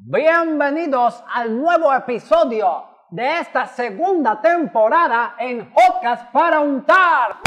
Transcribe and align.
Bienvenidos 0.00 1.24
al 1.34 1.60
nuevo 1.60 1.92
episodio 1.92 2.84
de 3.10 3.40
esta 3.40 3.66
segunda 3.66 4.40
temporada 4.40 5.34
en 5.40 5.72
Podcast 5.72 6.30
para 6.30 6.60
untar. 6.60 7.38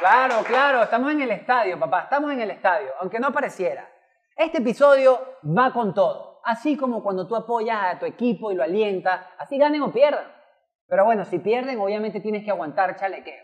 Claro, 0.00 0.44
claro, 0.44 0.82
estamos 0.82 1.12
en 1.12 1.22
el 1.22 1.30
estadio, 1.30 1.80
papá, 1.80 2.02
estamos 2.02 2.30
en 2.30 2.42
el 2.42 2.50
estadio, 2.50 2.90
aunque 3.00 3.18
no 3.18 3.32
pareciera. 3.32 3.88
Este 4.36 4.58
episodio 4.58 5.18
va 5.44 5.72
con 5.72 5.94
todo, 5.94 6.42
así 6.44 6.76
como 6.76 7.02
cuando 7.02 7.26
tú 7.26 7.34
apoyas 7.34 7.78
a 7.82 7.98
tu 7.98 8.04
equipo 8.04 8.52
y 8.52 8.54
lo 8.54 8.64
alientas, 8.64 9.26
así 9.38 9.56
ganen 9.56 9.80
o 9.80 9.94
pierdan. 9.94 10.30
Pero 10.88 11.06
bueno, 11.06 11.24
si 11.24 11.38
pierden, 11.38 11.80
obviamente 11.80 12.20
tienes 12.20 12.44
que 12.44 12.50
aguantar 12.50 12.96
chalequeo. 12.96 13.42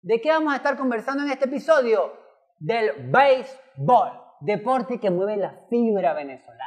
¿De 0.00 0.22
qué 0.22 0.30
vamos 0.30 0.54
a 0.54 0.56
estar 0.56 0.78
conversando 0.78 1.22
en 1.22 1.32
este 1.32 1.44
episodio? 1.44 2.16
Del 2.58 3.10
béisbol, 3.10 4.27
deporte 4.40 5.00
que 5.00 5.10
mueve 5.10 5.36
la 5.36 5.54
fibra 5.68 6.14
venezolana. 6.14 6.64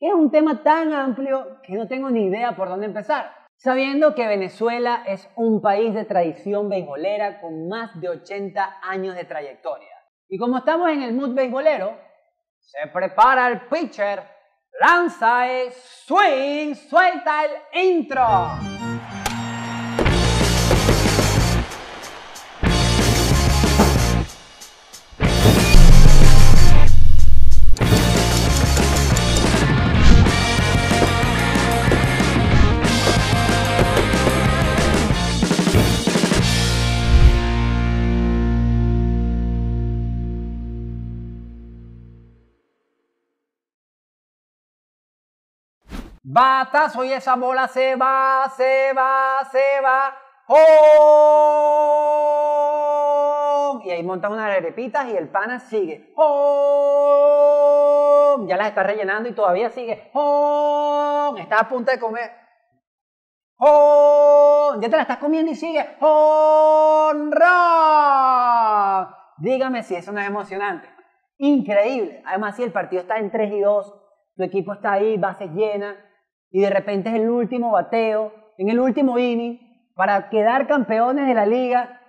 Es 0.00 0.12
un 0.12 0.30
tema 0.30 0.62
tan 0.62 0.92
amplio 0.92 1.60
que 1.62 1.74
no 1.74 1.88
tengo 1.88 2.10
ni 2.10 2.26
idea 2.26 2.54
por 2.54 2.68
dónde 2.68 2.86
empezar. 2.86 3.32
Sabiendo 3.56 4.14
que 4.14 4.28
Venezuela 4.28 5.02
es 5.04 5.28
un 5.34 5.60
país 5.60 5.92
de 5.92 6.04
tradición 6.04 6.68
beisbolera 6.68 7.40
con 7.40 7.68
más 7.68 8.00
de 8.00 8.08
80 8.08 8.78
años 8.82 9.16
de 9.16 9.24
trayectoria. 9.24 9.88
Y 10.28 10.38
como 10.38 10.58
estamos 10.58 10.90
en 10.90 11.02
el 11.02 11.14
mood 11.14 11.34
beisbolero, 11.34 11.98
se 12.60 12.86
prepara 12.92 13.48
el 13.48 13.62
pitcher, 13.62 14.22
lanza 14.80 15.52
y 15.52 15.70
swing, 15.72 16.74
suelta 16.74 17.44
el 17.44 17.82
intro. 17.82 18.87
Batazo 46.38 47.02
y 47.02 47.12
esa 47.12 47.34
bola 47.34 47.66
se 47.66 47.96
va, 47.96 48.48
se 48.56 48.92
va, 48.92 49.38
se 49.50 49.80
va. 49.82 50.16
¡Home! 50.46 50.62
Y 53.84 53.90
ahí 53.90 54.04
monta 54.04 54.28
unas 54.28 54.56
arepitas 54.56 55.08
y 55.08 55.16
el 55.16 55.28
pana 55.30 55.58
sigue. 55.58 56.12
¡Home! 56.14 57.26
Ya 58.46 58.56
las 58.56 58.68
está 58.68 58.84
rellenando 58.84 59.28
y 59.28 59.32
todavía 59.32 59.68
sigue. 59.70 60.12
¡Home! 60.12 61.40
Está 61.42 61.58
a 61.58 61.68
punto 61.68 61.90
de 61.90 61.98
comer. 61.98 62.30
¡Home! 63.56 64.80
Ya 64.80 64.88
te 64.88 64.96
la 64.96 65.02
estás 65.02 65.18
comiendo 65.18 65.50
y 65.50 65.56
sigue. 65.56 65.96
Run! 66.00 67.34
Dígame 69.38 69.82
si 69.82 69.96
eso 69.96 70.12
no 70.12 70.20
es 70.20 70.28
emocionante. 70.28 70.88
Increíble. 71.38 72.22
Además, 72.24 72.54
si 72.54 72.62
el 72.62 72.70
partido 72.70 73.02
está 73.02 73.16
en 73.16 73.32
3 73.32 73.52
y 73.54 73.60
2, 73.60 73.92
tu 74.36 74.44
equipo 74.44 74.72
está 74.74 74.92
ahí, 74.92 75.16
bases 75.16 75.50
llenas, 75.50 75.96
y 76.50 76.60
de 76.60 76.70
repente 76.70 77.08
es 77.10 77.16
el 77.16 77.28
último 77.28 77.72
bateo, 77.72 78.32
en 78.56 78.68
el 78.68 78.80
último 78.80 79.18
inning, 79.18 79.58
para 79.94 80.28
quedar 80.30 80.66
campeones 80.66 81.26
de 81.26 81.34
la 81.34 81.46
liga. 81.46 82.00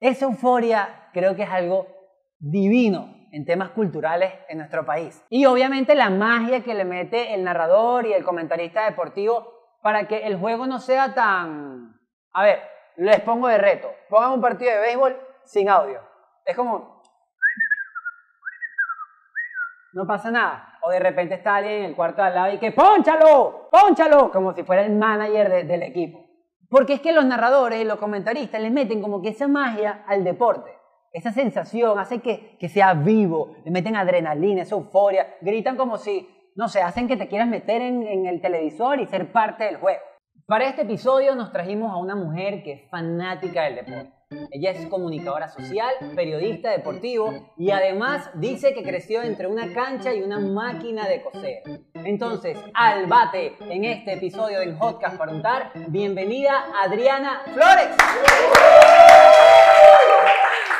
Esa 0.00 0.26
euforia 0.26 1.08
creo 1.12 1.36
que 1.36 1.42
es 1.42 1.50
algo 1.50 1.86
divino 2.38 3.14
en 3.32 3.44
temas 3.44 3.70
culturales 3.70 4.32
en 4.48 4.58
nuestro 4.58 4.84
país. 4.84 5.24
Y 5.30 5.46
obviamente 5.46 5.94
la 5.94 6.10
magia 6.10 6.62
que 6.62 6.74
le 6.74 6.84
mete 6.84 7.34
el 7.34 7.44
narrador 7.44 8.06
y 8.06 8.12
el 8.12 8.24
comentarista 8.24 8.84
deportivo 8.84 9.52
para 9.82 10.08
que 10.08 10.26
el 10.26 10.36
juego 10.36 10.66
no 10.66 10.78
sea 10.78 11.14
tan... 11.14 11.98
A 12.32 12.44
ver, 12.44 12.60
les 12.96 13.20
pongo 13.20 13.48
de 13.48 13.58
reto. 13.58 13.88
Pongan 14.08 14.32
un 14.32 14.40
partido 14.40 14.72
de 14.72 14.80
béisbol 14.80 15.16
sin 15.44 15.68
audio. 15.68 16.00
Es 16.44 16.56
como... 16.56 16.99
No 19.92 20.06
pasa 20.06 20.30
nada 20.30 20.70
o 20.82 20.90
de 20.90 20.98
repente 20.98 21.34
está 21.34 21.56
alguien 21.56 21.80
en 21.80 21.84
el 21.86 21.96
cuarto 21.96 22.22
de 22.22 22.28
al 22.28 22.34
lado 22.34 22.54
y 22.54 22.58
que 22.58 22.72
¡pónchalo! 22.72 23.68
¡pónchalo! 23.70 24.30
Como 24.30 24.52
si 24.52 24.62
fuera 24.62 24.82
el 24.84 24.92
manager 24.92 25.66
del 25.66 25.82
equipo. 25.82 26.26
Porque 26.68 26.94
es 26.94 27.00
que 27.00 27.12
los 27.12 27.24
narradores 27.24 27.80
y 27.80 27.84
los 27.84 27.98
comentaristas 27.98 28.60
le 28.60 28.70
meten 28.70 29.02
como 29.02 29.20
que 29.20 29.30
esa 29.30 29.48
magia 29.48 30.04
al 30.06 30.24
deporte. 30.24 30.70
Esa 31.12 31.32
sensación 31.32 31.98
hace 31.98 32.20
que, 32.20 32.56
que 32.58 32.68
sea 32.68 32.94
vivo, 32.94 33.56
le 33.64 33.72
meten 33.72 33.96
adrenalina, 33.96 34.62
esa 34.62 34.76
euforia, 34.76 35.26
gritan 35.40 35.76
como 35.76 35.98
si, 35.98 36.28
no 36.54 36.68
sé, 36.68 36.82
hacen 36.82 37.08
que 37.08 37.16
te 37.16 37.26
quieras 37.26 37.48
meter 37.48 37.82
en, 37.82 38.06
en 38.06 38.26
el 38.26 38.40
televisor 38.40 39.00
y 39.00 39.06
ser 39.06 39.32
parte 39.32 39.64
del 39.64 39.78
juego. 39.78 40.00
Para 40.46 40.68
este 40.68 40.82
episodio 40.82 41.34
nos 41.34 41.50
trajimos 41.50 41.92
a 41.92 41.96
una 41.96 42.14
mujer 42.14 42.62
que 42.62 42.72
es 42.72 42.90
fanática 42.90 43.62
del 43.64 43.76
deporte. 43.76 44.19
Ella 44.52 44.70
es 44.70 44.86
comunicadora 44.86 45.48
social, 45.48 45.92
periodista 46.14 46.70
deportivo 46.70 47.52
y 47.56 47.72
además 47.72 48.30
dice 48.34 48.74
que 48.74 48.84
creció 48.84 49.22
entre 49.22 49.48
una 49.48 49.72
cancha 49.72 50.14
y 50.14 50.22
una 50.22 50.38
máquina 50.38 51.08
de 51.08 51.20
coser. 51.22 51.62
Entonces, 51.94 52.56
al 52.74 53.06
bate 53.06 53.56
en 53.60 53.84
este 53.84 54.12
episodio 54.12 54.60
de 54.60 54.72
Hotcast 54.74 55.16
para 55.16 55.32
untar, 55.32 55.72
bienvenida 55.88 56.66
Adriana 56.80 57.42
Flores. 57.52 57.96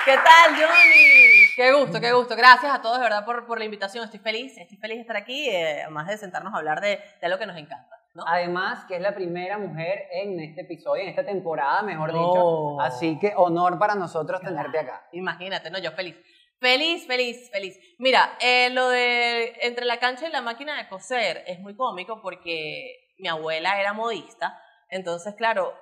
¿Qué 0.04 0.14
tal, 0.14 0.54
Johnny? 0.54 1.46
Qué 1.56 1.72
gusto, 1.72 2.00
qué 2.00 2.12
gusto. 2.12 2.36
Gracias 2.36 2.72
a 2.72 2.80
todos, 2.80 2.98
de 2.98 3.04
verdad, 3.04 3.24
por, 3.24 3.46
por 3.46 3.58
la 3.58 3.64
invitación. 3.64 4.04
Estoy 4.04 4.20
feliz, 4.20 4.56
estoy 4.58 4.76
feliz 4.76 4.96
de 4.96 5.00
estar 5.02 5.16
aquí, 5.16 5.48
eh, 5.48 5.82
además 5.82 6.06
de 6.06 6.18
sentarnos 6.18 6.54
a 6.54 6.58
hablar 6.58 6.80
de, 6.80 7.00
de 7.20 7.28
lo 7.28 7.38
que 7.38 7.46
nos 7.46 7.56
encanta. 7.56 7.99
¿No? 8.14 8.24
Además, 8.26 8.84
que 8.86 8.96
es 8.96 9.00
la 9.00 9.14
primera 9.14 9.58
mujer 9.58 10.08
en 10.12 10.40
este 10.40 10.62
episodio, 10.62 11.02
en 11.02 11.10
esta 11.10 11.24
temporada, 11.24 11.82
mejor 11.82 12.12
No. 12.12 12.18
dicho. 12.18 12.80
Así 12.80 13.18
que 13.18 13.32
honor 13.36 13.78
para 13.78 13.94
nosotros 13.94 14.40
tenerte 14.40 14.78
acá. 14.78 15.06
Imagínate, 15.12 15.70
¿no? 15.70 15.78
Yo 15.78 15.92
feliz. 15.92 16.16
Feliz, 16.58 17.06
feliz, 17.06 17.50
feliz. 17.50 17.78
Mira, 17.98 18.36
eh, 18.40 18.68
lo 18.70 18.88
de 18.90 19.54
entre 19.62 19.86
la 19.86 19.98
cancha 19.98 20.28
y 20.28 20.30
la 20.30 20.42
máquina 20.42 20.76
de 20.76 20.88
coser 20.88 21.42
es 21.46 21.58
muy 21.60 21.74
cómico 21.74 22.20
porque 22.20 23.14
mi 23.18 23.28
abuela 23.28 23.80
era 23.80 23.94
modista. 23.94 24.60
Entonces, 24.90 25.34
claro, 25.36 25.72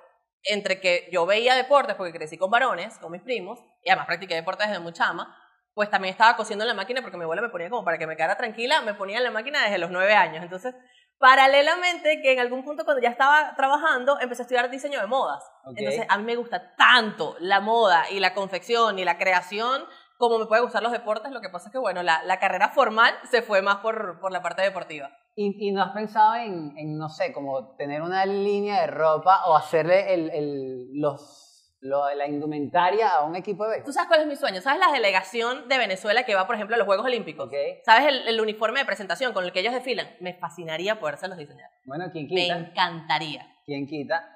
entre 0.43 0.79
que 0.79 1.09
yo 1.11 1.25
veía 1.25 1.55
deportes 1.55 1.95
porque 1.95 2.13
crecí 2.13 2.37
con 2.37 2.49
varones, 2.49 2.97
con 2.99 3.11
mis 3.11 3.21
primos, 3.21 3.59
y 3.83 3.89
además 3.89 4.05
practiqué 4.05 4.35
deportes 4.35 4.67
desde 4.69 4.79
muy 4.81 4.93
chama, 4.93 5.35
pues 5.73 5.89
también 5.89 6.13
estaba 6.13 6.37
cosiendo 6.37 6.63
en 6.63 6.69
la 6.69 6.73
máquina 6.73 7.01
porque 7.01 7.17
mi 7.17 7.23
abuela 7.23 7.41
me 7.41 7.49
ponía 7.49 7.69
como 7.69 7.83
para 7.83 7.97
que 7.97 8.07
me 8.07 8.15
quedara 8.15 8.37
tranquila, 8.37 8.81
me 8.81 8.93
ponía 8.93 9.17
en 9.17 9.23
la 9.23 9.31
máquina 9.31 9.63
desde 9.63 9.79
los 9.79 9.91
nueve 9.91 10.13
años. 10.13 10.43
Entonces, 10.43 10.73
paralelamente, 11.19 12.21
que 12.21 12.33
en 12.33 12.39
algún 12.39 12.63
punto 12.63 12.85
cuando 12.85 13.01
ya 13.01 13.09
estaba 13.09 13.53
trabajando, 13.55 14.19
empecé 14.19 14.41
a 14.41 14.45
estudiar 14.45 14.69
diseño 14.69 14.99
de 14.99 15.07
modas. 15.07 15.43
Entonces, 15.65 16.05
a 16.09 16.17
mí 16.17 16.23
me 16.23 16.35
gusta 16.35 16.75
tanto 16.75 17.35
la 17.39 17.59
moda 17.59 18.09
y 18.09 18.19
la 18.19 18.33
confección 18.33 18.97
y 18.99 19.05
la 19.05 19.17
creación 19.17 19.83
como 20.17 20.37
me 20.39 20.47
puede 20.47 20.61
gustar 20.61 20.83
los 20.83 20.91
deportes. 20.91 21.31
Lo 21.31 21.39
que 21.41 21.49
pasa 21.49 21.67
es 21.67 21.71
que, 21.71 21.77
bueno, 21.77 22.03
la, 22.03 22.23
la 22.23 22.39
carrera 22.39 22.69
formal 22.69 23.13
se 23.29 23.41
fue 23.41 23.61
más 23.61 23.77
por, 23.77 24.19
por 24.19 24.31
la 24.31 24.41
parte 24.41 24.61
deportiva. 24.61 25.09
¿Y, 25.35 25.55
y 25.69 25.71
no 25.71 25.81
has 25.83 25.91
pensado 25.93 26.35
en, 26.35 26.73
en, 26.77 26.97
no 26.97 27.07
sé, 27.07 27.31
como 27.31 27.75
tener 27.77 28.01
una 28.01 28.25
línea 28.25 28.81
de 28.81 28.87
ropa 28.87 29.45
o 29.45 29.55
hacerle 29.55 30.13
el, 30.13 30.29
el- 30.31 30.87
los, 30.99 31.48
lo- 31.81 32.13
la 32.13 32.27
indumentaria 32.27 33.09
a 33.09 33.23
un 33.23 33.35
equipo 33.35 33.63
de 33.65 33.69
¿Tú 33.69 33.73
béisbol? 33.75 33.93
sabes 33.93 34.07
cuál 34.09 34.21
es 34.21 34.27
mi 34.27 34.35
sueño? 34.35 34.61
¿Sabes 34.61 34.79
la 34.79 34.91
delegación 34.91 35.67
de 35.69 35.77
Venezuela 35.77 36.23
que 36.23 36.35
va, 36.35 36.45
por 36.45 36.55
ejemplo, 36.55 36.75
a 36.75 36.77
los 36.77 36.85
Juegos 36.85 37.05
Olímpicos? 37.05 37.47
Ok. 37.47 37.53
¿Sabes 37.85 38.07
el, 38.07 38.27
el 38.27 38.41
uniforme 38.41 38.79
de 38.79 38.85
presentación 38.85 39.33
con 39.33 39.45
el 39.45 39.51
que 39.51 39.61
ellos 39.61 39.73
desfilan? 39.73 40.07
Me 40.19 40.33
fascinaría 40.33 40.99
podérselos 40.99 41.37
diseñar. 41.37 41.69
Bueno, 41.85 42.05
¿quién 42.11 42.25
Me 42.29 42.41
quita? 42.41 42.57
encantaría. 42.57 43.47
¿Quién 43.65 43.87
quita? 43.87 44.35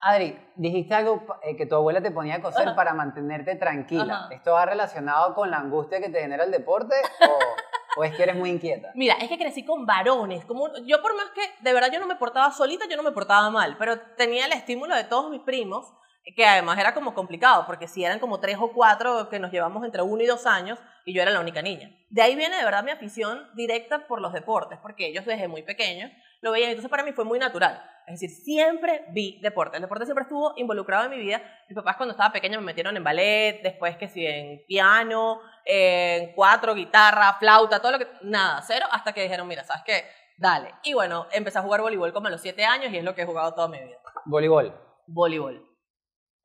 Adri, 0.00 0.38
dijiste 0.56 0.92
algo 0.94 1.24
eh, 1.42 1.56
que 1.56 1.64
tu 1.64 1.76
abuela 1.76 2.02
te 2.02 2.10
ponía 2.10 2.34
a 2.34 2.42
coser 2.42 2.74
para 2.74 2.92
mantenerte 2.92 3.56
tranquila. 3.56 4.28
¿Esto 4.30 4.52
va 4.52 4.66
relacionado 4.66 5.34
con 5.34 5.50
la 5.50 5.56
angustia 5.56 5.98
que 6.00 6.10
te 6.10 6.20
genera 6.20 6.44
el 6.44 6.50
deporte 6.50 6.94
o, 7.26 8.00
o 8.00 8.04
es 8.04 8.14
que 8.14 8.24
eres 8.24 8.36
muy 8.36 8.50
inquieta? 8.50 8.90
Mira, 8.94 9.14
es 9.14 9.30
que 9.30 9.38
crecí 9.38 9.64
con 9.64 9.86
varones. 9.86 10.44
Como 10.44 10.68
yo 10.84 11.00
por 11.00 11.16
más 11.16 11.30
que 11.34 11.40
de 11.62 11.72
verdad 11.72 11.88
yo 11.90 12.00
no 12.00 12.06
me 12.06 12.16
portaba 12.16 12.50
solita, 12.52 12.84
yo 12.90 12.98
no 12.98 13.02
me 13.02 13.12
portaba 13.12 13.48
mal, 13.48 13.76
pero 13.78 13.98
tenía 14.18 14.44
el 14.44 14.52
estímulo 14.52 14.94
de 14.94 15.04
todos 15.04 15.30
mis 15.30 15.40
primos, 15.40 15.90
que 16.32 16.46
además 16.46 16.78
era 16.78 16.94
como 16.94 17.14
complicado, 17.14 17.66
porque 17.66 17.86
si 17.86 18.04
eran 18.04 18.18
como 18.18 18.40
tres 18.40 18.56
o 18.58 18.72
cuatro 18.72 19.28
que 19.28 19.38
nos 19.38 19.52
llevamos 19.52 19.84
entre 19.84 20.02
uno 20.02 20.22
y 20.22 20.26
dos 20.26 20.46
años, 20.46 20.78
y 21.04 21.14
yo 21.14 21.20
era 21.20 21.30
la 21.30 21.40
única 21.40 21.60
niña. 21.60 21.90
De 22.08 22.22
ahí 22.22 22.34
viene 22.34 22.56
de 22.56 22.64
verdad 22.64 22.82
mi 22.82 22.90
afición 22.90 23.50
directa 23.54 24.06
por 24.06 24.20
los 24.20 24.32
deportes, 24.32 24.78
porque 24.80 25.06
ellos 25.06 25.26
desde 25.26 25.48
muy 25.48 25.62
pequeños 25.62 26.10
lo 26.40 26.52
veían, 26.52 26.70
entonces 26.70 26.90
para 26.90 27.02
mí 27.02 27.12
fue 27.12 27.24
muy 27.24 27.38
natural. 27.38 27.82
Es 28.06 28.20
decir, 28.20 28.30
siempre 28.30 29.06
vi 29.10 29.40
deporte. 29.40 29.78
El 29.78 29.82
deporte 29.82 30.04
siempre 30.04 30.24
estuvo 30.24 30.52
involucrado 30.56 31.04
en 31.04 31.10
mi 31.10 31.18
vida. 31.18 31.42
Mis 31.68 31.76
papás 31.76 31.96
cuando 31.96 32.12
estaba 32.12 32.32
pequeña 32.32 32.58
me 32.58 32.66
metieron 32.66 32.94
en 32.96 33.02
ballet, 33.02 33.62
después 33.62 33.96
que 33.96 34.08
sí, 34.08 34.26
en 34.26 34.62
piano, 34.66 35.40
en 35.64 36.34
cuatro, 36.34 36.74
guitarra, 36.74 37.34
flauta, 37.38 37.80
todo 37.80 37.92
lo 37.92 37.98
que... 37.98 38.06
Nada, 38.22 38.60
cero, 38.60 38.86
hasta 38.90 39.14
que 39.14 39.22
dijeron, 39.22 39.48
mira, 39.48 39.64
¿sabes 39.64 39.84
qué? 39.86 40.04
Dale. 40.36 40.74
Y 40.82 40.92
bueno, 40.92 41.26
empecé 41.32 41.58
a 41.58 41.62
jugar 41.62 41.80
voleibol 41.80 42.12
como 42.12 42.26
a 42.26 42.30
los 42.30 42.42
siete 42.42 42.64
años 42.64 42.92
y 42.92 42.98
es 42.98 43.04
lo 43.04 43.14
que 43.14 43.22
he 43.22 43.26
jugado 43.26 43.54
toda 43.54 43.68
mi 43.68 43.78
vida. 43.78 43.96
Voleibol. 44.26 44.74
Voleibol. 45.06 45.73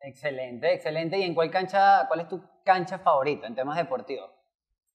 Excelente, 0.02 0.74
excelente. 0.74 1.18
¿Y 1.18 1.24
en 1.24 1.36
cuál 1.36 1.52
cancha, 1.52 2.06
cuál 2.08 2.22
es 2.22 2.30
tu 2.30 2.42
cancha 2.64 3.00
favorita 3.00 3.48
en 3.48 3.56
temas 3.56 3.78
deportivos? 3.78 4.32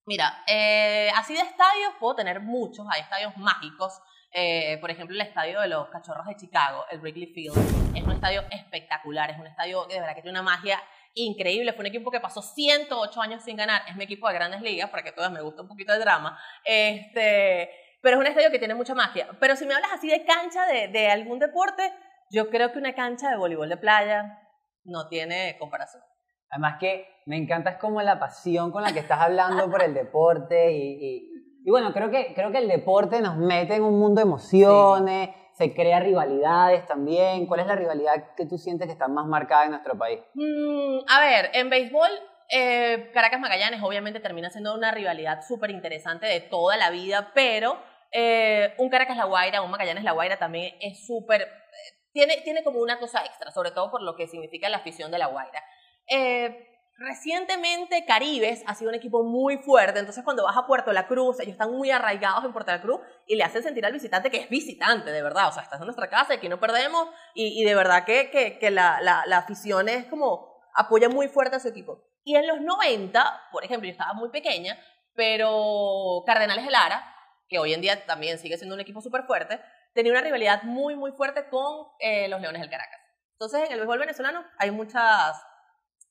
Mira, 0.07 0.45
eh, 0.47 1.11
así 1.17 1.35
de 1.35 1.41
estadios 1.41 1.93
puedo 1.99 2.15
tener 2.15 2.41
muchos, 2.41 2.87
hay 2.91 3.01
estadios 3.01 3.37
mágicos. 3.37 4.01
Eh, 4.33 4.79
por 4.81 4.91
ejemplo, 4.91 5.15
el 5.15 5.23
estadio 5.23 5.61
de 5.61 5.69
los 5.69 5.89
Cachorros 5.89 6.27
de 6.27 6.37
Chicago, 6.37 6.85
el 6.91 7.01
Wrigley 7.01 7.33
Field, 7.33 7.57
es 7.97 8.03
un 8.03 8.13
estadio 8.13 8.43
espectacular, 8.51 9.31
es 9.31 9.39
un 9.39 9.47
estadio 9.47 9.87
que 9.87 9.95
de 9.95 10.01
verdad 10.01 10.15
que 10.15 10.23
tiene 10.23 10.39
una 10.39 10.51
magia 10.51 10.83
increíble. 11.15 11.73
Fue 11.73 11.83
un 11.83 11.87
equipo 11.87 12.11
que 12.11 12.21
pasó 12.21 12.43
108 12.43 13.23
años 13.23 13.43
sin 13.45 13.57
ganar, 13.57 13.83
es 13.89 13.97
mi 13.97 14.05
equipo 14.05 14.29
de 14.29 14.35
grandes 14.35 14.61
ligas, 14.61 14.91
para 14.91 15.03
que 15.03 15.13
todas 15.13 15.31
me 15.31 15.41
gusta 15.41 15.63
un 15.63 15.69
poquito 15.69 15.93
de 15.93 16.01
drama. 16.01 16.39
Este, 16.65 17.71
pero 18.03 18.17
es 18.17 18.21
un 18.21 18.27
estadio 18.27 18.51
que 18.51 18.59
tiene 18.59 18.75
mucha 18.75 18.95
magia. 18.95 19.29
Pero 19.41 19.57
si 19.57 19.65
me 19.65 19.75
hablas 19.75 19.93
así 19.93 20.09
de 20.09 20.25
cancha 20.25 20.67
de, 20.67 20.89
de 20.89 21.11
algún 21.11 21.39
deporte, 21.39 21.93
yo 22.31 22.51
creo 22.51 22.73
que 22.73 22.79
una 22.79 22.95
cancha 22.95 23.31
de 23.31 23.37
voleibol 23.37 23.69
de 23.69 23.77
playa 23.77 24.44
no 24.85 25.09
tiene 25.09 25.57
comparación. 25.59 26.03
Además 26.51 26.77
que 26.79 27.07
me 27.27 27.37
encanta 27.37 27.71
es 27.71 27.77
como 27.79 28.01
la 28.03 28.19
pasión 28.19 28.71
con 28.71 28.83
la 28.83 28.93
que 28.93 29.01
estás 29.01 29.21
hablando 29.21 29.71
por 29.71 29.83
el 29.83 29.95
deporte 29.95 30.73
y, 30.73 31.05
y, 31.05 31.31
y 31.65 31.71
bueno, 31.71 31.93
creo 31.93 32.11
que, 32.11 32.33
creo 32.35 32.53
que 32.53 32.59
el 32.59 32.69
deporte 32.69 33.21
nos 33.21 33.37
mete 33.37 33.75
en 33.75 33.83
un 33.83 33.99
mundo 33.99 34.21
de 34.21 34.27
emociones, 34.27 35.31
se 35.55 35.73
crea 35.73 36.01
rivalidades 36.01 36.85
también. 36.87 37.47
¿Cuál 37.47 37.61
es 37.61 37.67
la 37.67 37.77
rivalidad 37.77 38.35
que 38.37 38.47
tú 38.47 38.59
sientes 38.59 38.87
que 38.87 38.93
está 38.93 39.09
más 39.09 39.27
marcada 39.27 39.65
en 39.65 39.71
nuestro 39.71 39.97
país? 39.97 40.21
Mm, 40.35 40.99
a 41.09 41.21
ver, 41.21 41.51
en 41.55 41.71
béisbol, 41.71 42.11
eh, 42.51 43.11
Caracas-Magallanes 43.15 43.83
obviamente 43.83 44.21
termina 44.21 44.51
siendo 44.51 44.75
una 44.75 44.91
rivalidad 44.91 45.41
súper 45.47 45.71
interesante 45.71 46.27
de 46.27 46.41
toda 46.41 46.77
la 46.77 46.91
vida, 46.91 47.31
pero 47.35 47.79
eh, 48.13 48.75
un 48.79 48.91
Caracas-La 48.91 49.25
Guaira, 49.25 49.63
un 49.63 49.71
Magallanes-La 49.71 50.13
Guaira 50.13 50.39
también 50.39 50.75
es 50.81 51.07
súper... 51.07 51.49
tiene, 52.15 52.41
tiene 52.43 52.63
como 52.63 52.79
una 52.79 52.99
cosa 52.99 53.25
extra, 53.25 53.51
sobre 53.51 53.73
todo 53.73 53.91
por 53.91 54.01
lo 54.01 54.15
que 54.17 54.29
significa 54.29 54.69
la 54.69 54.79
afición 54.79 55.11
de 55.11 55.19
La 55.19 55.27
Guaira. 55.27 55.63
Eh, 56.07 56.71
recientemente 56.97 58.05
Caribes 58.07 58.63
ha 58.67 58.75
sido 58.77 58.91
un 58.91 58.95
equipo 58.95 59.25
muy 59.25 59.59
fuerte, 59.59 59.99
entonces 59.99 60.23
cuando 60.23 60.45
vas 60.45 60.57
a 60.57 60.65
Puerto 60.65 60.93
La 60.93 61.09
Cruz, 61.09 61.41
ellos 61.41 61.53
están 61.53 61.73
muy 61.73 61.91
arraigados 61.91 62.45
en 62.45 62.53
Puerto 62.53 62.71
La 62.71 62.81
Cruz 62.81 63.01
y 63.27 63.35
le 63.35 63.43
hacen 63.43 63.65
sentir 63.65 63.85
al 63.85 63.93
visitante 63.93 64.31
que 64.31 64.39
es 64.39 64.49
visitante, 64.49 65.11
de 65.11 65.23
verdad, 65.23 65.49
o 65.49 65.53
sea, 65.53 65.65
estás 65.65 65.81
en 65.81 65.87
nuestra 65.87 66.09
casa 66.09 66.35
aquí 66.35 66.49
no 66.49 66.61
perdemos 66.61 67.09
y, 67.35 67.65
de 67.65 67.75
verdad 67.75 68.05
que, 68.05 68.31
que, 68.31 68.59
que 68.61 68.71
la, 68.71 69.01
la, 69.01 69.25
la 69.27 69.39
afición 69.39 69.89
es 69.89 70.07
como 70.07 70.55
apoya 70.77 71.09
muy 71.09 71.27
fuerte 71.27 71.57
a 71.57 71.61
su 71.61 71.69
equipo. 71.69 72.05
Y 72.23 72.37
en 72.37 72.47
los 72.47 72.61
90, 72.61 73.49
por 73.51 73.65
ejemplo, 73.65 73.87
yo 73.87 73.93
estaba 73.93 74.15
muy 74.15 74.31
pequeña, 74.31 74.79
pero 75.15 76.23
Cardenales 76.27 76.65
de 76.65 76.71
Lara, 76.71 77.05
que 77.49 77.59
hoy 77.59 77.75
en 77.75 77.81
día 77.81 78.07
también 78.07 78.39
sigue 78.39 78.57
siendo 78.57 78.77
un 78.77 78.81
equipo 78.81 79.01
súper 79.01 79.25
fuerte, 79.25 79.61
tenía 79.95 80.13
una 80.13 80.21
rivalidad 80.21 80.63
muy, 80.65 80.97
muy 80.97 81.13
fuerte 81.13 81.49
con 81.49 81.87
eh, 82.01 82.29
los 82.29 82.41
Leones 82.41 82.61
del 82.61 82.71
Caracas. 82.71 83.01
Entonces, 83.33 83.67
en 83.67 83.73
el 83.73 83.79
béisbol 83.79 83.99
venezolano 83.99 84.45
hay 84.59 84.71
muchas, 84.71 85.43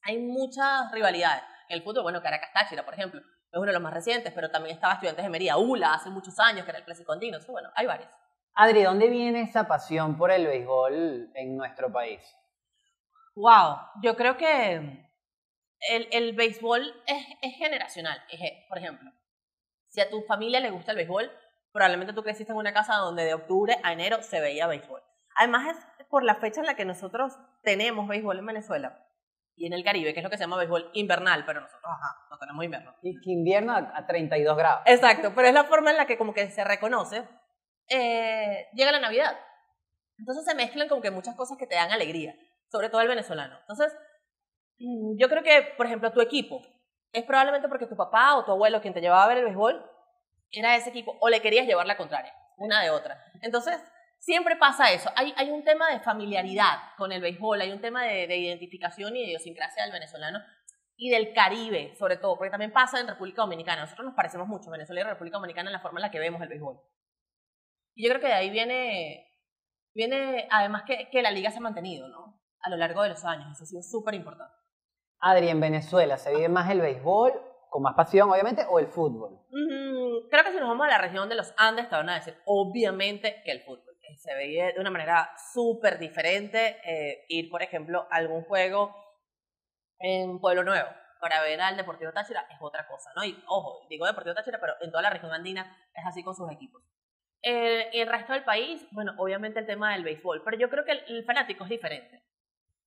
hay 0.01 0.19
muchas 0.19 0.91
rivalidades. 0.91 1.43
En 1.69 1.77
el 1.77 1.83
fútbol, 1.83 2.03
bueno, 2.03 2.21
Caracas-Táchira, 2.21 2.83
por 2.83 2.93
ejemplo, 2.93 3.19
es 3.19 3.57
uno 3.57 3.67
de 3.67 3.73
los 3.73 3.81
más 3.81 3.93
recientes, 3.93 4.33
pero 4.33 4.49
también 4.49 4.75
estaba 4.75 4.93
Estudiantes 4.93 5.23
de 5.23 5.29
Mería, 5.29 5.57
ULA, 5.57 5.93
hace 5.93 6.09
muchos 6.09 6.39
años, 6.39 6.63
que 6.63 6.71
era 6.71 6.79
el 6.79 6.85
clásico 6.85 7.11
andino. 7.11 7.35
Entonces, 7.35 7.51
bueno, 7.51 7.69
hay 7.75 7.85
varios. 7.85 8.09
Adri, 8.55 8.83
¿dónde 8.83 9.09
viene 9.09 9.41
esa 9.41 9.67
pasión 9.67 10.17
por 10.17 10.31
el 10.31 10.45
béisbol 10.47 11.31
en 11.33 11.57
nuestro 11.57 11.91
país? 11.91 12.21
Wow, 13.35 13.77
yo 14.01 14.15
creo 14.15 14.37
que 14.37 14.75
el, 15.89 16.07
el 16.11 16.33
béisbol 16.33 17.03
es, 17.07 17.25
es 17.41 17.55
generacional. 17.55 18.21
Es, 18.29 18.39
por 18.69 18.77
ejemplo, 18.77 19.11
si 19.87 20.01
a 20.01 20.09
tu 20.09 20.21
familia 20.23 20.59
le 20.59 20.69
gusta 20.69 20.91
el 20.91 20.97
béisbol, 20.97 21.31
probablemente 21.73 22.13
tú 22.13 22.23
creciste 22.23 22.53
en 22.53 22.57
una 22.57 22.73
casa 22.73 22.95
donde 22.95 23.25
de 23.25 23.33
octubre 23.33 23.75
a 23.83 23.91
enero 23.91 24.21
se 24.21 24.39
veía 24.39 24.67
béisbol. 24.67 25.01
Además 25.35 25.75
es 25.99 26.05
por 26.05 26.23
la 26.23 26.35
fecha 26.35 26.61
en 26.61 26.67
la 26.67 26.75
que 26.75 26.85
nosotros 26.85 27.33
tenemos 27.63 28.07
béisbol 28.07 28.39
en 28.39 28.45
Venezuela 28.45 29.05
y 29.55 29.65
en 29.67 29.73
el 29.73 29.83
Caribe, 29.83 30.13
que 30.13 30.19
es 30.19 30.23
lo 30.23 30.29
que 30.29 30.37
se 30.37 30.43
llama 30.43 30.57
béisbol 30.57 30.91
invernal, 30.93 31.43
pero 31.45 31.61
nosotros, 31.61 31.83
ajá, 31.85 32.15
no 32.29 32.37
tenemos 32.37 32.63
invierno. 32.63 32.95
Y 33.01 33.19
que 33.19 33.31
invierno 33.31 33.73
a, 33.73 33.91
a 33.95 34.05
32 34.07 34.55
grados. 34.57 34.81
Exacto, 34.85 35.33
pero 35.35 35.47
es 35.47 35.53
la 35.53 35.63
forma 35.65 35.91
en 35.91 35.97
la 35.97 36.05
que 36.05 36.17
como 36.17 36.33
que 36.33 36.49
se 36.51 36.63
reconoce. 36.63 37.27
eh, 37.89 38.67
llega 38.73 38.91
la 38.91 38.99
Navidad. 38.99 39.37
Entonces 40.17 40.45
se 40.45 40.55
mezclan 40.55 40.87
como 40.87 41.01
que 41.01 41.11
muchas 41.11 41.35
cosas 41.35 41.57
que 41.57 41.67
te 41.67 41.75
dan 41.75 41.91
alegría, 41.91 42.35
sobre 42.71 42.89
todo 42.89 43.01
el 43.01 43.07
venezolano. 43.07 43.57
Entonces, 43.61 43.91
mm, 44.79 45.17
yo 45.19 45.27
creo 45.27 45.43
que, 45.43 45.73
por 45.75 45.87
ejemplo, 45.87 46.11
tu 46.13 46.21
equipo 46.21 46.61
es 47.11 47.23
probablemente 47.23 47.67
porque 47.67 47.87
tu 47.87 47.95
papá 47.95 48.35
o 48.35 48.45
tu 48.45 48.51
abuelo, 48.51 48.81
quien 48.81 48.93
te 48.93 49.01
llevaba 49.01 49.23
a 49.23 49.27
ver 49.27 49.37
el 49.39 49.45
béisbol, 49.45 49.83
era 50.53 50.75
ese 50.75 50.89
equipo, 50.89 51.17
o 51.19 51.29
le 51.29 51.41
querías 51.41 51.67
llevar 51.67 51.87
la 51.87 51.97
contraria, 51.97 52.33
una 52.57 52.81
de 52.81 52.91
otra. 52.91 53.23
Entonces, 53.41 53.77
siempre 54.19 54.55
pasa 54.55 54.91
eso. 54.91 55.11
Hay, 55.15 55.33
hay 55.35 55.49
un 55.49 55.63
tema 55.63 55.91
de 55.91 55.99
familiaridad 55.99 56.77
con 56.97 57.11
el 57.11 57.21
béisbol, 57.21 57.61
hay 57.61 57.71
un 57.71 57.81
tema 57.81 58.03
de, 58.03 58.27
de 58.27 58.37
identificación 58.37 59.15
y 59.15 59.21
de 59.21 59.27
idiosincrasia 59.27 59.83
del 59.83 59.91
venezolano 59.91 60.39
y 60.95 61.09
del 61.09 61.33
Caribe, 61.33 61.95
sobre 61.97 62.17
todo, 62.17 62.37
porque 62.37 62.51
también 62.51 62.71
pasa 62.71 62.99
en 62.99 63.07
República 63.07 63.41
Dominicana. 63.41 63.81
Nosotros 63.81 64.05
nos 64.05 64.15
parecemos 64.15 64.47
mucho, 64.47 64.69
Venezuela 64.69 65.01
y 65.01 65.03
República 65.03 65.37
Dominicana, 65.37 65.69
en 65.69 65.73
la 65.73 65.81
forma 65.81 65.99
en 65.99 66.03
la 66.03 66.11
que 66.11 66.19
vemos 66.19 66.41
el 66.41 66.49
béisbol. 66.49 66.79
Y 67.95 68.03
yo 68.03 68.09
creo 68.09 68.21
que 68.21 68.27
de 68.27 68.33
ahí 68.33 68.49
viene, 68.49 69.27
viene 69.93 70.47
además 70.51 70.83
que, 70.85 71.09
que 71.09 71.21
la 71.21 71.31
liga 71.31 71.51
se 71.51 71.57
ha 71.57 71.61
mantenido, 71.61 72.07
¿no? 72.07 72.41
A 72.61 72.69
lo 72.69 72.77
largo 72.77 73.03
de 73.03 73.09
los 73.09 73.25
años, 73.25 73.51
eso 73.51 73.63
ha 73.63 73.67
sido 73.67 73.81
súper 73.81 74.13
importante. 74.13 74.53
Adri, 75.19 75.49
en 75.49 75.59
Venezuela, 75.59 76.17
¿se 76.17 76.33
vive 76.33 76.49
más 76.49 76.69
el 76.69 76.81
béisbol, 76.81 77.33
con 77.73 77.81
más 77.81 77.95
pasión, 77.95 78.29
obviamente, 78.29 78.63
o 78.69 78.77
el 78.77 78.85
fútbol? 78.85 79.31
Mm, 79.49 80.29
creo 80.29 80.43
que 80.43 80.51
si 80.51 80.59
nos 80.59 80.69
vamos 80.69 80.85
a 80.85 80.91
la 80.91 80.99
región 80.99 81.27
de 81.27 81.33
los 81.33 81.55
Andes, 81.57 81.89
te 81.89 81.95
van 81.95 82.07
a 82.07 82.15
decir, 82.15 82.37
obviamente, 82.45 83.41
que 83.43 83.51
el 83.51 83.61
fútbol. 83.61 83.89
Se 84.15 84.35
veía 84.35 84.71
de 84.71 84.79
una 84.79 84.91
manera 84.91 85.31
súper 85.51 85.97
diferente 85.97 86.77
eh, 86.85 87.25
ir, 87.29 87.49
por 87.49 87.63
ejemplo, 87.63 88.05
a 88.11 88.17
algún 88.17 88.43
juego 88.43 88.95
en 89.97 90.39
Pueblo 90.39 90.63
Nuevo 90.63 90.87
para 91.19 91.41
ver 91.41 91.59
al 91.61 91.75
Deportivo 91.75 92.11
Táchira 92.11 92.45
es 92.51 92.57
otra 92.61 92.85
cosa, 92.87 93.09
¿no? 93.15 93.25
Y 93.25 93.43
ojo, 93.47 93.87
digo 93.89 94.05
Deportivo 94.05 94.35
Táchira, 94.35 94.59
pero 94.59 94.73
en 94.81 94.91
toda 94.91 95.01
la 95.01 95.09
región 95.09 95.31
andina 95.31 95.75
es 95.95 96.05
así 96.05 96.23
con 96.23 96.35
sus 96.35 96.51
equipos. 96.51 96.83
Eh, 97.41 97.89
y 97.91 98.01
el 98.01 98.07
resto 98.07 98.33
del 98.33 98.43
país, 98.43 98.85
bueno, 98.91 99.13
obviamente 99.17 99.59
el 99.59 99.65
tema 99.65 99.93
del 99.93 100.03
béisbol, 100.03 100.43
pero 100.43 100.57
yo 100.57 100.69
creo 100.69 100.85
que 100.85 100.91
el, 100.91 101.03
el 101.07 101.25
fanático 101.25 101.63
es 101.63 101.71
diferente. 101.71 102.23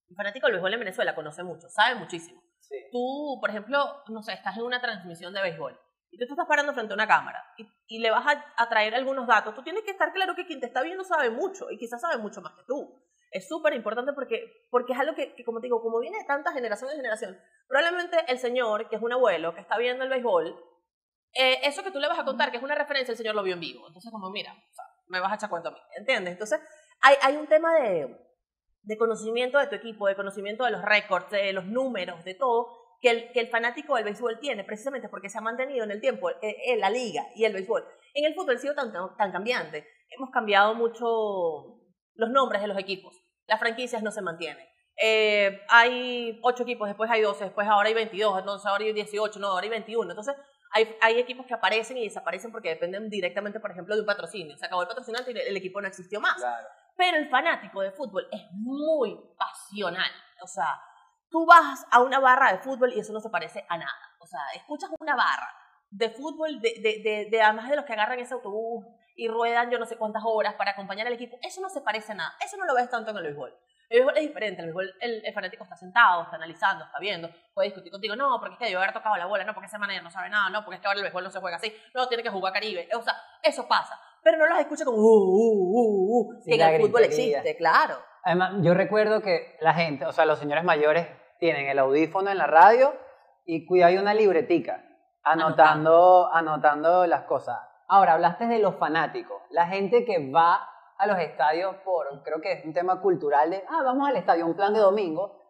El 0.09 0.15
fanático 0.15 0.47
del 0.47 0.55
béisbol 0.55 0.75
en 0.75 0.79
Venezuela 0.79 1.15
conoce 1.17 1.43
mucho, 1.43 1.69
sabe 1.71 1.97
muchísimo. 1.97 2.41
Sí. 2.69 2.77
Tú, 2.91 3.39
por 3.41 3.51
ejemplo, 3.51 4.03
no 4.09 4.23
sé, 4.23 4.33
estás 4.33 4.57
en 4.57 4.65
una 4.65 4.81
transmisión 4.81 5.33
de 5.33 5.43
béisbol 5.43 5.79
y 6.11 6.19
tú 6.19 6.27
te 6.27 6.33
estás 6.33 6.47
parando 6.47 6.73
frente 6.73 6.93
a 6.93 6.97
una 6.97 7.07
cámara 7.07 7.45
y, 7.59 7.69
y 7.87 7.99
le 8.01 8.11
vas 8.11 8.27
a, 8.27 8.45
a 8.57 8.69
traer 8.69 8.95
algunos 8.95 9.27
datos, 9.27 9.55
tú 9.55 9.63
tienes 9.63 9.83
que 9.85 9.91
estar 9.91 10.13
claro 10.13 10.35
que 10.35 10.47
quien 10.47 10.61
te 10.61 10.67
está 10.67 10.83
viendo 10.83 11.05
sabe 11.05 11.31
mucho 11.31 11.71
y 11.71 11.79
quizás 11.79 12.01
sabe 12.01 12.19
mucho 12.19 12.41
más 12.41 12.53
que 12.55 12.63
tú. 12.67 13.03
Es 13.31 13.49
súper 13.49 13.75
importante 13.75 14.13
porque, 14.13 14.67
porque 14.71 14.93
es 14.93 14.99
algo 14.99 15.15
que, 15.15 15.35
que, 15.35 15.45
como 15.45 15.61
te 15.61 15.67
digo, 15.67 15.83
como 15.83 15.99
viene 15.99 16.19
de 16.19 16.25
tantas 16.25 16.55
generaciones 16.55 16.95
de 16.95 17.03
generación, 17.03 17.39
probablemente 17.69 18.17
el 18.29 18.39
señor, 18.39 18.89
que 18.89 18.97
es 18.97 19.03
un 19.03 19.13
abuelo, 19.13 19.55
que 19.55 19.61
está 19.61 19.77
viendo 19.77 20.05
el 20.05 20.11
béisbol, 20.11 20.57
eh, 21.35 21.59
eso 21.65 21.83
que 21.83 21.91
tú 21.91 21.99
le 21.99 22.09
vas 22.09 22.19
a 22.19 22.25
contar, 22.25 22.51
que 22.51 22.57
es 22.57 22.63
una 22.63 22.75
referencia, 22.75 23.13
el 23.13 23.19
señor 23.19 23.35
lo 23.35 23.43
vio 23.43 23.55
en 23.55 23.61
vivo. 23.61 23.87
Entonces, 23.87 24.11
como, 24.11 24.31
mira, 24.31 24.53
o 24.53 24.75
sea, 24.75 24.85
me 25.09 25.21
vas 25.21 25.33
a 25.33 25.35
echar 25.35 25.51
cuento 25.51 25.69
a 25.69 25.73
mí, 25.73 25.79
¿entiendes? 25.99 26.33
Entonces, 26.33 26.61
hay, 27.03 27.17
hay 27.21 27.37
un 27.37 27.47
tema 27.47 27.75
de, 27.75 28.17
de 28.87 28.97
conocimiento 28.97 29.59
de 29.59 29.67
tu 29.67 29.75
equipo, 29.75 30.07
de 30.07 30.15
conocimiento 30.15 30.65
de 30.65 30.71
los 30.71 30.83
récords, 30.83 31.31
de 31.31 31.53
los 31.53 31.67
números, 31.67 32.25
de 32.25 32.35
todo, 32.35 32.69
que 33.01 33.11
el, 33.11 33.33
que 33.33 33.41
el 33.41 33.49
fanático 33.49 33.97
del 33.97 34.05
béisbol 34.05 34.39
tiene, 34.39 34.65
precisamente 34.65 35.09
porque 35.09 35.29
se 35.29 35.39
ha 35.39 35.41
mantenido 35.41 35.85
en 35.85 35.91
el 35.91 36.01
tiempo 36.01 36.31
eh, 36.31 36.77
la 36.79 36.89
liga 36.89 37.27
y 37.35 37.45
el 37.45 37.53
béisbol. 37.53 37.85
En 38.15 38.25
el 38.25 38.35
fútbol 38.35 38.57
ha 38.57 38.61
sido 38.61 38.75
tan, 38.75 38.93
tan, 38.93 39.33
cambiante. 39.33 39.87
Hemos 40.09 40.31
cambiado 40.31 40.75
mucho 40.75 41.81
los 42.15 42.31
nombres 42.31 42.63
de 42.63 42.69
los 42.69 42.79
equipos. 42.79 43.21
Las 43.47 43.59
franquicias 43.59 44.03
no 44.03 44.13
se 44.13 44.23
mantienen. 44.23 44.65
Eh, 45.03 45.61
hay 45.69 46.39
8 46.43 46.63
equipos, 46.63 46.89
después 46.89 47.11
hay 47.11 47.21
12, 47.23 47.45
después 47.45 47.69
ahora 47.69 47.89
hay 47.89 47.95
22, 47.95 48.39
entonces 48.39 48.67
ahora 48.67 48.85
hay 48.85 48.93
18, 48.93 49.39
no, 49.41 49.49
ahora 49.49 49.65
hay 49.65 49.71
21. 49.71 50.11
Entonces, 50.11 50.35
hay, 50.73 50.97
hay 51.03 51.19
equipos 51.19 51.45
que 51.45 51.55
aparecen 51.55 51.99
y 51.99 52.05
desaparecen 52.05 52.53
porque 52.53 52.71
dependen 52.71 53.11
directamente, 53.11 53.61
por 53.61 53.73
ejemplo, 53.73 53.97
de 53.97 54.03
un 54.03 54.07
patrocinio. 54.07 54.57
Se 54.57 54.65
acabó 54.65 54.83
el 54.83 54.89
patrocinante 54.89 55.33
y 55.33 55.39
el 55.39 55.57
equipo 55.57 55.81
no 55.81 55.89
existió 55.89 56.21
más. 56.21 56.37
Claro. 56.37 56.69
Pero 56.97 57.19
el 57.19 57.29
fanático 57.29 57.83
de 57.83 57.93
fútbol 57.93 58.27
es 58.33 58.43
muy 58.53 59.19
pasional. 59.39 60.11
O 60.43 60.47
sea, 60.47 60.81
tú 61.31 61.45
vas 61.47 61.87
a 61.91 62.01
una 62.01 62.19
barra 62.19 62.53
de 62.53 62.59
fútbol 62.59 62.93
y 62.93 63.01
eso 63.01 63.13
no 63.13 63.21
se 63.21 63.31
parece 63.31 63.65
a 63.69 63.77
nada. 63.77 64.17
O 64.21 64.27
sea, 64.27 64.41
escuchas 64.55 64.91
una 64.99 65.15
barra 65.15 65.49
de 65.91 66.11
fútbol, 66.11 66.61
de, 66.61 66.75
de, 66.81 67.03
de, 67.03 67.29
de 67.31 67.43
además 67.43 67.69
de 67.69 67.77
los 67.77 67.85
que 67.85 67.93
agarran 67.93 68.19
ese 68.19 68.35
autobús 68.35 68.85
y 69.17 69.29
ruedan 69.29 69.71
yo 69.71 69.79
no 69.79 69.87
sé 69.87 69.97
cuántas 69.97 70.23
horas 70.25 70.55
para 70.55 70.73
acompañar 70.73 71.07
al 71.07 71.15
equipo, 71.15 71.39
eso 71.43 71.61
no 71.61 71.69
se 71.71 71.81
parece 71.81 72.13
a 72.13 72.17
nada. 72.17 72.35
Eso 72.45 72.57
no 72.57 72.67
lo 72.67 72.75
ves 72.75 72.91
tanto 72.91 73.11
en 73.11 73.17
el 73.17 73.23
béisbol. 73.25 73.55
El 73.89 73.99
béisbol 73.99 74.17
es 74.17 74.23
diferente, 74.23 74.61
el 74.61 74.67
béisbol, 74.67 74.95
el, 75.01 75.23
el, 75.25 75.33
fanático 75.33 75.65
está 75.65 75.77
sentado, 75.77 76.23
está 76.25 76.37
analizando, 76.37 76.85
está 76.85 76.99
viendo, 76.99 77.31
puede 77.55 77.69
discutir 77.69 77.93
contigo, 77.93 78.17
no, 78.17 78.39
porque 78.41 78.55
es 78.55 78.59
que 78.59 78.65
debió 78.65 78.79
haber 78.79 78.93
tocado 78.93 79.17
la 79.17 79.27
bola, 79.27 79.45
no, 79.45 79.55
porque 79.55 79.69
ese 79.69 79.79
manager 79.79 80.03
no 80.03 80.11
sabe 80.11 80.29
nada, 80.29 80.51
no, 80.51 80.65
porque 80.65 80.77
es 80.77 80.81
que 80.81 80.89
ahora 80.89 80.99
el 80.99 81.05
béisbol 81.05 81.25
no 81.25 81.31
se 81.31 81.41
juega 81.41 81.57
así, 81.57 81.75
no, 81.95 82.09
tiene 82.09 82.23
que 82.23 82.31
jugar 82.31 82.53
Caribe, 82.53 82.89
o 82.95 83.03
sea, 83.03 83.15
eso 83.43 83.67
pasa, 83.69 83.99
pero 84.27 84.39
no 84.39 84.49
los 84.49 84.59
escucha 84.59 84.85
como, 84.85 84.99
uh, 84.99 85.03
uh, 85.03 85.71
uh, 85.71 86.19
uh, 86.19 86.43
Sí, 86.43 86.51
que 86.51 86.61
en 86.61 86.75
el 86.75 86.81
fútbol 86.81 87.03
gritería. 87.03 87.39
existe, 87.39 87.57
claro. 87.57 87.95
Además, 88.25 88.55
yo 88.61 88.75
recuerdo 88.75 89.23
que 89.23 89.57
la 89.61 89.73
gente, 89.73 90.05
o 90.05 90.11
sea, 90.11 90.27
los 90.27 90.41
señores 90.41 90.65
mayores 90.65 91.07
tienen 91.39 91.69
el 91.69 91.79
audífono 91.79 92.29
en 92.29 92.39
la 92.39 92.49
radio 92.49 92.93
y 93.45 93.65
cuidado 93.67 93.91
hay 93.91 93.99
una 93.99 94.15
libretica 94.15 94.85
anotando, 95.23 96.29
anotando 96.33 97.07
las 97.07 97.23
cosas. 97.23 97.57
Ahora, 97.87 98.15
hablaste 98.15 98.49
de 98.49 98.59
los 98.59 98.75
fanáticos, 98.79 99.41
la 99.51 99.69
gente 99.69 100.05
que 100.05 100.33
va 100.33 100.59
a 100.99 101.07
los 101.07 101.21
estadios 101.21 101.77
por, 101.85 102.25
creo 102.25 102.41
que 102.41 102.51
es 102.51 102.65
un 102.65 102.73
tema 102.73 103.01
cultural 103.01 103.49
de, 103.51 103.63
ah, 103.69 103.83
vamos 103.85 104.09
al 104.09 104.17
estadio, 104.17 104.45
un 104.45 104.57
plan 104.57 104.75
de 104.75 104.81
domingo. 104.81 105.41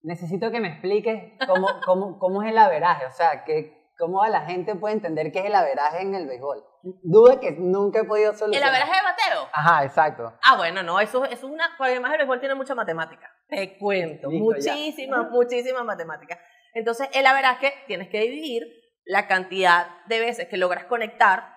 Necesito 0.00 0.50
que 0.50 0.60
me 0.60 0.68
expliques 0.68 1.34
cómo, 1.46 1.68
cómo, 1.84 2.18
cómo 2.18 2.42
es 2.42 2.50
el 2.50 2.56
averaje, 2.56 3.04
o 3.04 3.12
sea, 3.12 3.44
que, 3.44 3.78
¿Cómo 4.00 4.24
la 4.26 4.40
gente 4.46 4.74
puede 4.76 4.94
entender 4.94 5.30
qué 5.30 5.40
es 5.40 5.44
el 5.44 5.54
averaje 5.54 6.00
en 6.00 6.14
el 6.14 6.26
béisbol? 6.26 6.64
Duda 6.82 7.38
que 7.38 7.52
nunca 7.52 8.00
he 8.00 8.04
podido 8.04 8.30
¿El 8.30 8.38
solucionar. 8.38 8.70
averaje 8.70 8.92
de 8.92 9.02
bateo? 9.02 9.48
Ajá, 9.52 9.84
exacto. 9.84 10.38
Ah, 10.42 10.56
bueno, 10.56 10.82
no, 10.82 10.98
eso, 11.00 11.22
eso 11.26 11.34
es 11.34 11.44
una. 11.44 11.68
Porque 11.76 11.92
además 11.92 12.12
el 12.12 12.18
béisbol 12.18 12.40
tiene 12.40 12.54
mucha 12.54 12.74
matemática. 12.74 13.30
Te 13.46 13.76
cuento. 13.76 14.30
Listo, 14.30 14.56
ya. 14.58 14.72
muchísimas, 14.72 15.30
muchísimas 15.30 15.84
matemáticas. 15.84 16.38
Entonces, 16.72 17.10
el 17.12 17.26
averaje 17.26 17.74
tienes 17.86 18.08
que 18.08 18.20
dividir 18.20 18.62
la 19.04 19.28
cantidad 19.28 19.86
de 20.06 20.18
veces 20.18 20.48
que 20.48 20.56
logras 20.56 20.84
conectar 20.84 21.54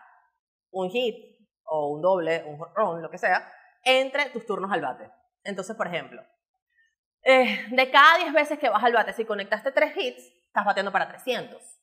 un 0.70 0.90
hit 0.90 1.16
o 1.64 1.94
un 1.94 2.02
doble, 2.02 2.44
un 2.44 2.60
run, 2.76 3.02
lo 3.02 3.10
que 3.10 3.20
sea, 3.20 3.50
entre 3.86 4.26
tus 4.32 4.46
turnos 4.46 4.70
al 4.70 4.82
bate. 4.82 5.10
Entonces, 5.46 5.78
por 5.78 5.88
ejemplo, 5.88 6.22
eh, 7.24 7.68
de 7.70 7.90
cada 7.90 8.18
10 8.18 8.34
veces 8.34 8.60
que 8.60 8.68
vas 8.70 8.84
al 8.84 8.92
bate, 8.92 9.14
si 9.14 9.24
conectaste 9.24 9.72
3 9.72 9.96
hits, 9.96 10.24
estás 10.48 10.66
bateando 10.66 10.92
para 10.92 11.08
300 11.08 11.83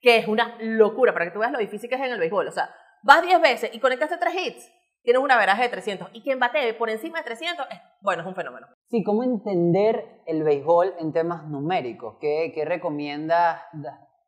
Que 0.00 0.16
es 0.16 0.28
una 0.28 0.56
locura, 0.60 1.12
para 1.12 1.26
que 1.26 1.30
tú 1.30 1.40
veas 1.40 1.52
lo 1.52 1.58
difícil 1.58 1.88
que 1.88 1.96
es 1.96 2.00
en 2.00 2.12
el 2.12 2.18
béisbol. 2.18 2.48
O 2.48 2.52
sea, 2.52 2.70
vas 3.02 3.22
10 3.22 3.40
veces 3.40 3.70
y 3.72 3.80
conectaste 3.80 4.16
3 4.16 4.34
hits, 4.34 4.72
tienes 5.02 5.22
una 5.22 5.36
veraje 5.36 5.64
de 5.64 5.68
300. 5.68 6.08
Y 6.12 6.22
quien 6.22 6.38
batee 6.38 6.74
por 6.74 6.90
encima 6.90 7.18
de 7.18 7.24
300, 7.24 7.66
es, 7.70 7.78
bueno, 8.00 8.22
es 8.22 8.28
un 8.28 8.34
fenómeno. 8.34 8.66
Sí, 8.88 9.02
¿cómo 9.02 9.22
entender 9.22 10.22
el 10.26 10.42
béisbol 10.42 10.94
en 10.98 11.12
temas 11.12 11.46
numéricos? 11.46 12.16
¿Qué, 12.20 12.52
qué 12.54 12.64
recomiendas? 12.64 13.62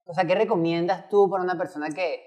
O 0.05 0.15
sea, 0.15 0.25
¿qué 0.25 0.35
recomiendas 0.35 1.09
tú 1.09 1.29
para 1.31 1.43
una 1.43 1.57
persona 1.57 1.89
que, 1.95 2.25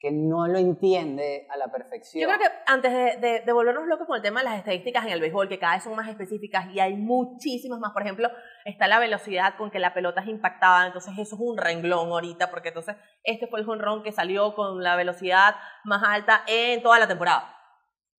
que 0.00 0.10
no 0.10 0.46
lo 0.48 0.58
entiende 0.58 1.46
a 1.50 1.58
la 1.58 1.70
perfección? 1.70 2.22
Yo 2.22 2.28
creo 2.34 2.40
que 2.40 2.54
antes 2.66 2.90
de, 2.92 3.16
de- 3.18 3.40
de 3.40 3.52
volvernos 3.52 3.86
locos 3.86 4.06
con 4.06 4.16
el 4.16 4.22
tema 4.22 4.40
de 4.40 4.44
las 4.46 4.58
estadísticas 4.58 5.04
en 5.04 5.12
el 5.12 5.20
béisbol, 5.20 5.48
que 5.48 5.58
cada 5.58 5.74
vez 5.74 5.84
son 5.84 5.94
más 5.94 6.08
específicas 6.08 6.66
y 6.72 6.80
hay 6.80 6.96
muchísimas 6.96 7.78
más, 7.80 7.92
por 7.92 8.02
ejemplo, 8.02 8.28
está 8.64 8.88
la 8.88 8.98
velocidad 8.98 9.54
con 9.58 9.70
que 9.70 9.78
la 9.78 9.92
pelota 9.92 10.22
es 10.22 10.28
impactada, 10.28 10.86
entonces 10.86 11.12
eso 11.18 11.34
es 11.36 11.40
un 11.40 11.58
renglón 11.58 12.08
ahorita, 12.10 12.50
porque 12.50 12.68
entonces 12.68 12.96
este 13.24 13.46
fue 13.46 13.60
el 13.60 13.66
jonrón 13.66 14.02
que 14.02 14.10
salió 14.12 14.54
con 14.54 14.82
la 14.82 14.96
velocidad 14.96 15.54
más 15.84 16.02
alta 16.02 16.42
en 16.46 16.82
toda 16.82 16.98
la 16.98 17.06
temporada. 17.06 17.56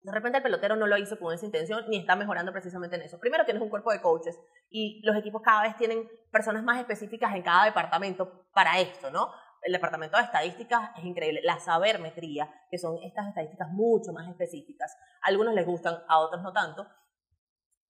De 0.04 0.12
repente 0.12 0.38
el 0.38 0.44
pelotero 0.44 0.76
no 0.76 0.88
lo 0.88 0.98
hizo 0.98 1.18
con 1.20 1.34
esa 1.34 1.46
intención 1.46 1.84
ni 1.90 1.98
está 1.98 2.16
mejorando 2.16 2.52
precisamente 2.52 2.96
en 2.96 3.04
eso. 3.04 3.20
Primero 3.20 3.46
tienes 3.46 3.62
un 3.62 3.70
cuerpo 3.70 3.92
de 3.92 4.02
coaches 4.02 4.40
y 4.70 5.02
los 5.04 5.16
equipos 5.16 5.42
cada 5.44 5.62
vez 5.64 5.76
tienen 5.78 6.08
personas 6.32 6.64
más 6.64 6.80
específicas 6.80 7.36
en 7.36 7.44
cada 7.44 7.66
departamento 7.66 8.46
para 8.54 8.80
esto, 8.80 9.12
¿no? 9.12 9.30
El 9.62 9.74
departamento 9.74 10.18
de 10.18 10.24
estadísticas 10.24 10.92
es 10.98 11.04
increíble. 11.04 11.42
La 11.44 11.60
sabermetría, 11.60 12.52
que 12.70 12.78
son 12.78 12.98
estas 13.04 13.28
estadísticas 13.28 13.70
mucho 13.70 14.12
más 14.12 14.28
específicas. 14.28 14.98
A 15.22 15.28
algunos 15.28 15.54
les 15.54 15.66
gustan, 15.66 15.98
a 16.08 16.20
otros 16.20 16.42
no 16.42 16.52
tanto. 16.52 16.88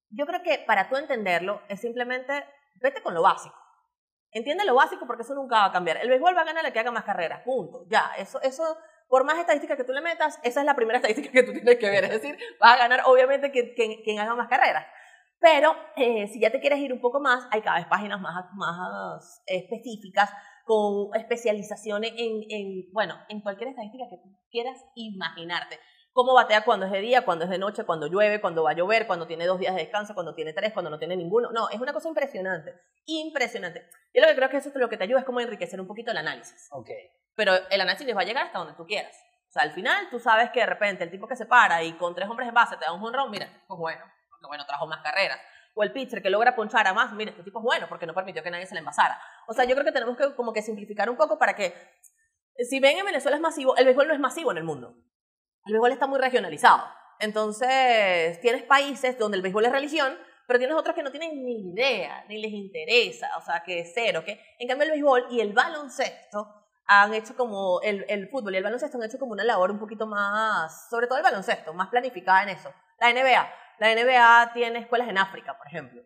Yo 0.10 0.26
creo 0.26 0.42
que 0.44 0.64
para 0.68 0.90
tú 0.90 0.98
entenderlo 0.98 1.62
es 1.70 1.80
simplemente 1.80 2.46
vete 2.76 3.02
con 3.02 3.14
lo 3.14 3.22
básico. 3.22 3.56
Entiende 4.32 4.66
lo 4.66 4.76
básico 4.76 5.06
porque 5.08 5.24
eso 5.24 5.34
nunca 5.34 5.58
va 5.58 5.66
a 5.66 5.72
cambiar. 5.72 5.98
El 5.98 6.10
béisbol 6.10 6.36
va 6.36 6.42
a 6.42 6.46
ganar 6.46 6.66
el 6.66 6.74
que 6.74 6.80
haga 6.80 6.92
más 6.92 7.04
carreras, 7.04 7.42
punto. 7.44 7.86
Ya, 7.90 8.12
eso, 8.18 8.42
eso, 8.42 8.78
por 9.08 9.24
más 9.24 9.38
estadísticas 9.38 9.78
que 9.78 9.84
tú 9.84 9.94
le 9.94 10.02
metas, 10.02 10.40
esa 10.44 10.60
es 10.62 10.66
la 10.66 10.76
primera 10.76 10.98
estadística 10.98 11.32
que 11.32 11.44
tú 11.44 11.54
tienes 11.54 11.78
que 11.78 11.90
ver. 11.90 12.06
Es 12.06 12.12
decir, 12.12 12.38
vas 12.60 12.74
a 12.74 12.78
ganar 12.78 13.02
obviamente 13.06 13.52
quien, 13.52 13.74
quien, 13.76 14.02
quien 14.04 14.20
haga 14.20 14.36
más 14.36 14.48
carreras. 14.48 14.86
Pero 15.40 15.76
eh, 15.96 16.28
si 16.28 16.40
ya 16.40 16.52
te 16.52 16.60
quieres 16.60 16.80
ir 16.80 16.94
un 16.94 17.02
poco 17.02 17.20
más, 17.20 17.48
hay 17.52 17.62
cada 17.62 17.78
vez 17.78 17.88
páginas 17.88 18.22
más, 18.22 18.46
más 18.54 19.42
específicas 19.48 20.30
con 20.72 21.14
especializaciones 21.20 22.14
en, 22.16 22.44
en, 22.50 22.94
bueno, 22.94 23.20
en 23.28 23.42
cualquier 23.42 23.72
estadística 23.72 24.06
que 24.10 24.16
tú 24.16 24.30
quieras 24.50 24.78
imaginarte. 24.96 25.78
Cómo 26.14 26.34
batea 26.34 26.64
cuando 26.64 26.86
es 26.86 26.94
de 26.94 27.02
día, 27.02 27.26
cuando 27.26 27.44
es 27.44 27.52
de 27.52 27.58
noche, 27.58 27.84
cuando 27.84 28.08
llueve, 28.08 28.40
cuando 28.40 28.64
va 28.64 28.72
a 28.72 28.74
llover, 28.74 29.06
cuando 29.06 29.28
tiene 29.28 29.46
dos 29.46 29.60
días 29.60 29.76
de 29.76 29.82
descanso, 29.82 30.14
cuando 30.14 30.34
tiene 30.34 30.54
tres, 30.54 30.72
cuando 30.72 30.90
no 30.90 30.98
tiene 30.98 31.18
ninguno. 31.18 31.52
No, 31.52 31.70
es 31.70 31.82
una 31.82 31.92
cosa 31.92 32.08
impresionante, 32.08 32.74
impresionante. 33.06 33.86
Yo 34.14 34.22
lo 34.22 34.30
que 34.30 34.36
creo 34.38 34.50
que 34.50 34.58
eso 34.58 34.70
es 34.70 34.76
lo 34.76 34.88
que 34.88 34.96
te 34.96 35.04
ayuda 35.04 35.20
es 35.20 35.26
como 35.26 35.42
enriquecer 35.42 35.82
un 35.82 35.88
poquito 35.88 36.12
el 36.12 36.18
análisis. 36.18 36.70
Ok. 36.72 36.90
Pero 37.36 37.52
el 37.70 37.82
análisis 37.82 38.08
les 38.08 38.16
va 38.16 38.22
a 38.22 38.26
llegar 38.26 38.46
hasta 38.46 38.60
donde 38.60 38.76
tú 38.76 38.86
quieras. 38.86 39.14
O 39.50 39.52
sea, 39.52 39.64
al 39.64 39.72
final 39.72 40.10
tú 40.10 40.20
sabes 40.20 40.52
que 40.52 40.62
de 40.62 40.68
repente 40.68 41.04
el 41.04 41.12
tipo 41.12 41.28
que 41.28 41.36
se 41.36 41.48
para 41.48 41.84
y 41.84 41.92
con 41.98 42.16
tres 42.16 42.30
hombres 42.30 42.48
en 42.48 42.56
base 42.56 42.78
te 42.78 42.86
da 42.86 42.94
un 42.94 43.04
honrón, 43.04 43.30
mira, 43.30 43.48
pues 43.68 43.78
bueno, 43.78 44.06
porque 44.30 44.48
bueno, 44.48 44.66
trajo 44.66 44.88
más 44.88 45.02
carreras. 45.02 45.40
O 45.74 45.84
el 45.84 45.94
pitcher 45.94 46.22
que 46.22 46.30
logra 46.30 46.56
ponchar 46.56 46.88
a 46.88 46.94
más, 46.94 47.14
mira, 47.14 47.32
este 47.32 47.44
tipo 47.44 47.60
es 47.60 47.64
bueno 47.64 47.88
porque 47.88 48.06
no 48.06 48.14
permitió 48.14 48.44
que 48.44 48.52
nadie 48.52 48.66
se 48.66 48.74
le 48.74 48.80
envasara. 48.80 49.20
O 49.48 49.54
sea, 49.54 49.66
yo 49.66 49.74
creo 49.76 49.86
que 49.86 49.92
tenemos 49.92 50.18
que 50.18 50.36
como 50.36 50.52
que 50.54 50.62
simplificar 50.62 51.10
un 51.10 51.16
poco 51.16 51.38
para 51.38 51.56
que, 51.56 51.74
si 52.70 52.80
ven 52.80 52.98
en 52.98 53.06
Venezuela 53.06 53.38
es 53.38 53.42
masivo, 53.42 53.76
el 53.78 53.86
béisbol 53.86 54.08
no 54.08 54.14
es 54.14 54.20
masivo 54.20 54.52
en 54.52 54.58
el 54.58 54.64
mundo. 54.64 54.96
El 55.66 55.74
béisbol 55.74 55.92
está 55.92 56.08
muy 56.08 56.20
regionalizado. 56.20 56.84
Entonces, 57.20 58.40
tienes 58.42 58.64
países 58.64 59.18
donde 59.18 59.38
el 59.38 59.44
béisbol 59.44 59.66
es 59.66 59.72
religión, 59.72 60.18
pero 60.48 60.60
tienes 60.60 60.76
otros 60.76 60.96
que 60.96 61.04
no 61.04 61.12
tienen 61.12 61.46
ni 61.46 61.72
idea, 61.72 62.26
ni 62.28 62.42
les 62.42 62.52
interesa, 62.52 63.30
o 63.38 63.42
sea, 63.42 63.64
que 63.64 63.80
es 63.80 63.92
cero. 63.94 64.24
Que, 64.26 64.42
en 64.60 64.68
cambio, 64.68 64.86
el 64.86 64.92
béisbol 64.92 65.28
y 65.30 65.40
el 65.40 65.54
baloncesto 65.54 66.62
han 66.88 67.14
hecho 67.14 67.38
como, 67.38 67.80
el, 67.82 68.06
el 68.10 68.28
fútbol 68.28 68.54
y 68.54 68.58
el 68.58 68.64
baloncesto 68.64 68.98
han 68.98 69.04
hecho 69.04 69.18
como 69.18 69.32
una 69.32 69.46
labor 69.46 69.72
un 69.72 69.80
poquito 69.80 70.08
más, 70.08 70.90
sobre 70.90 71.08
todo 71.08 71.20
el 71.20 71.24
baloncesto, 71.24 71.74
más 71.74 71.88
planificada 71.88 72.44
en 72.44 72.50
eso. 72.50 72.74
La 73.02 73.12
NBA, 73.12 73.54
la 73.80 73.96
NBA 73.96 74.54
tiene 74.54 74.78
escuelas 74.78 75.10
en 75.10 75.18
África, 75.18 75.58
por 75.58 75.66
ejemplo. 75.66 76.04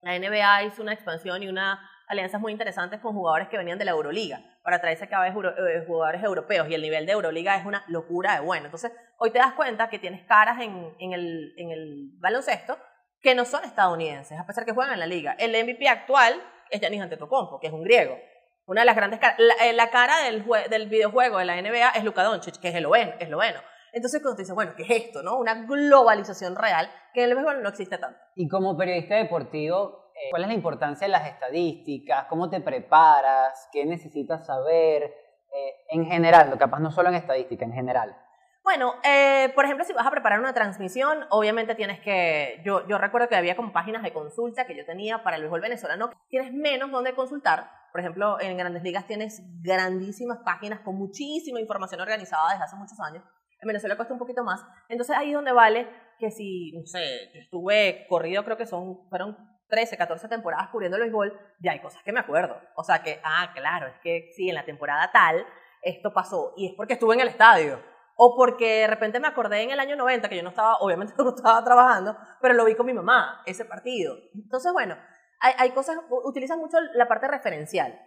La 0.00 0.18
NBA 0.18 0.64
hizo 0.64 0.82
una 0.82 0.92
expansión 0.92 1.40
y 1.44 1.48
una 1.48 1.88
alianzas 2.08 2.40
muy 2.40 2.50
interesantes 2.50 2.98
con 2.98 3.14
jugadores 3.14 3.46
que 3.46 3.56
venían 3.56 3.78
de 3.78 3.84
la 3.84 3.92
Euroliga 3.92 4.40
para 4.64 4.80
traerse 4.80 5.08
cada 5.08 5.22
vez 5.22 5.32
eh, 5.32 5.84
jugadores 5.86 6.24
europeos 6.24 6.68
y 6.68 6.74
el 6.74 6.82
nivel 6.82 7.06
de 7.06 7.12
Euroliga 7.12 7.56
es 7.56 7.64
una 7.64 7.84
locura 7.86 8.34
de 8.34 8.40
bueno. 8.40 8.64
Entonces, 8.64 8.90
hoy 9.18 9.30
te 9.30 9.38
das 9.38 9.52
cuenta 9.52 9.88
que 9.88 10.00
tienes 10.00 10.24
caras 10.26 10.60
en, 10.60 11.12
el, 11.12 12.10
baloncesto 12.18 12.76
que 13.20 13.36
no 13.36 13.44
son 13.44 13.62
estadounidenses, 13.62 14.36
a 14.36 14.46
pesar 14.46 14.64
que 14.64 14.72
juegan 14.72 14.94
en 14.94 15.00
la 15.00 15.06
liga. 15.06 15.36
El 15.38 15.52
MVP 15.52 15.88
actual 15.88 16.42
es 16.70 16.80
Giannis 16.80 17.02
Antetokounmpo, 17.02 17.60
que 17.60 17.68
es 17.68 17.72
un 17.72 17.84
griego. 17.84 18.18
Una 18.66 18.80
de 18.80 18.86
las 18.86 18.96
grandes 18.96 19.20
caras, 19.20 19.38
la, 19.38 19.54
eh, 19.64 19.72
la 19.72 19.90
cara 19.90 20.24
del 20.24 20.88
videojuego 20.88 21.38
de 21.38 21.44
la 21.44 21.62
NBA 21.62 21.90
es 21.90 22.02
Luka 22.02 22.24
Doncic, 22.24 22.58
que 22.58 22.70
es 22.70 22.74
esloveno. 22.74 23.60
Entonces, 23.96 24.20
cuando 24.20 24.36
te 24.36 24.42
dices, 24.42 24.54
bueno, 24.54 24.74
¿qué 24.76 24.82
es 24.82 24.90
esto? 24.90 25.22
no? 25.22 25.38
Una 25.38 25.54
globalización 25.64 26.54
real 26.54 26.86
que 27.14 27.22
en 27.22 27.30
el 27.30 27.34
béisbol 27.34 27.62
no 27.62 27.70
existe 27.70 27.96
tanto. 27.96 28.20
Y 28.34 28.46
como 28.46 28.76
periodista 28.76 29.14
deportivo, 29.14 30.10
eh, 30.14 30.28
¿cuál 30.30 30.42
es 30.42 30.48
la 30.48 30.54
importancia 30.54 31.06
de 31.06 31.12
las 31.12 31.26
estadísticas? 31.26 32.26
¿Cómo 32.26 32.50
te 32.50 32.60
preparas? 32.60 33.70
¿Qué 33.72 33.86
necesitas 33.86 34.44
saber? 34.44 35.02
Eh, 35.02 35.74
en 35.88 36.04
general, 36.04 36.58
capaz 36.58 36.78
no 36.78 36.90
solo 36.90 37.08
en 37.08 37.14
estadística, 37.14 37.64
en 37.64 37.72
general. 37.72 38.14
Bueno, 38.62 38.96
eh, 39.02 39.50
por 39.54 39.64
ejemplo, 39.64 39.86
si 39.86 39.94
vas 39.94 40.06
a 40.06 40.10
preparar 40.10 40.40
una 40.40 40.52
transmisión, 40.52 41.24
obviamente 41.30 41.74
tienes 41.74 41.98
que, 42.00 42.60
yo, 42.66 42.86
yo 42.88 42.98
recuerdo 42.98 43.28
que 43.28 43.36
había 43.36 43.56
como 43.56 43.72
páginas 43.72 44.02
de 44.02 44.12
consulta 44.12 44.66
que 44.66 44.76
yo 44.76 44.84
tenía 44.84 45.22
para 45.22 45.36
el 45.36 45.42
béisbol 45.42 45.62
venezolano, 45.62 46.10
tienes 46.28 46.52
menos 46.52 46.90
donde 46.90 47.14
consultar. 47.14 47.70
Por 47.92 48.02
ejemplo, 48.02 48.38
en 48.42 48.58
Grandes 48.58 48.82
Ligas 48.82 49.06
tienes 49.06 49.40
grandísimas 49.62 50.40
páginas 50.44 50.80
con 50.80 50.96
muchísima 50.96 51.60
información 51.60 52.02
organizada 52.02 52.50
desde 52.50 52.64
hace 52.64 52.76
muchos 52.76 53.00
años. 53.00 53.24
En 53.60 53.66
Venezuela 53.66 53.96
cuesta 53.96 54.14
un 54.14 54.20
poquito 54.20 54.44
más. 54.44 54.64
Entonces 54.88 55.16
ahí 55.16 55.30
es 55.30 55.34
donde 55.34 55.52
vale 55.52 55.88
que 56.18 56.30
si, 56.30 56.72
no 56.72 56.86
sé, 56.86 57.30
yo 57.34 57.40
estuve 57.40 58.06
corrido, 58.08 58.44
creo 58.44 58.56
que 58.56 58.66
son, 58.66 59.08
fueron 59.08 59.36
13, 59.68 59.96
14 59.96 60.28
temporadas 60.28 60.68
cubriendo 60.70 60.96
el 60.96 61.02
béisbol, 61.02 61.38
ya 61.60 61.72
hay 61.72 61.80
cosas 61.80 62.02
que 62.02 62.12
me 62.12 62.20
acuerdo. 62.20 62.56
O 62.76 62.84
sea 62.84 63.02
que, 63.02 63.20
ah, 63.24 63.52
claro, 63.54 63.86
es 63.88 63.98
que 64.02 64.30
sí, 64.34 64.48
en 64.48 64.54
la 64.54 64.64
temporada 64.64 65.10
tal, 65.12 65.44
esto 65.82 66.12
pasó. 66.12 66.54
Y 66.56 66.68
es 66.68 66.74
porque 66.76 66.94
estuve 66.94 67.14
en 67.14 67.20
el 67.20 67.28
estadio. 67.28 67.80
O 68.16 68.34
porque 68.34 68.80
de 68.80 68.86
repente 68.86 69.20
me 69.20 69.28
acordé 69.28 69.62
en 69.62 69.70
el 69.70 69.80
año 69.80 69.94
90, 69.96 70.28
que 70.28 70.36
yo 70.36 70.42
no 70.42 70.50
estaba, 70.50 70.76
obviamente 70.76 71.14
no 71.18 71.34
estaba 71.34 71.62
trabajando, 71.64 72.16
pero 72.40 72.54
lo 72.54 72.64
vi 72.64 72.74
con 72.74 72.86
mi 72.86 72.94
mamá, 72.94 73.42
ese 73.46 73.64
partido. 73.64 74.16
Entonces, 74.34 74.72
bueno, 74.72 74.96
hay, 75.40 75.52
hay 75.58 75.70
cosas, 75.72 75.98
utilizan 76.24 76.58
mucho 76.58 76.78
la 76.94 77.08
parte 77.08 77.28
referencial. 77.28 77.98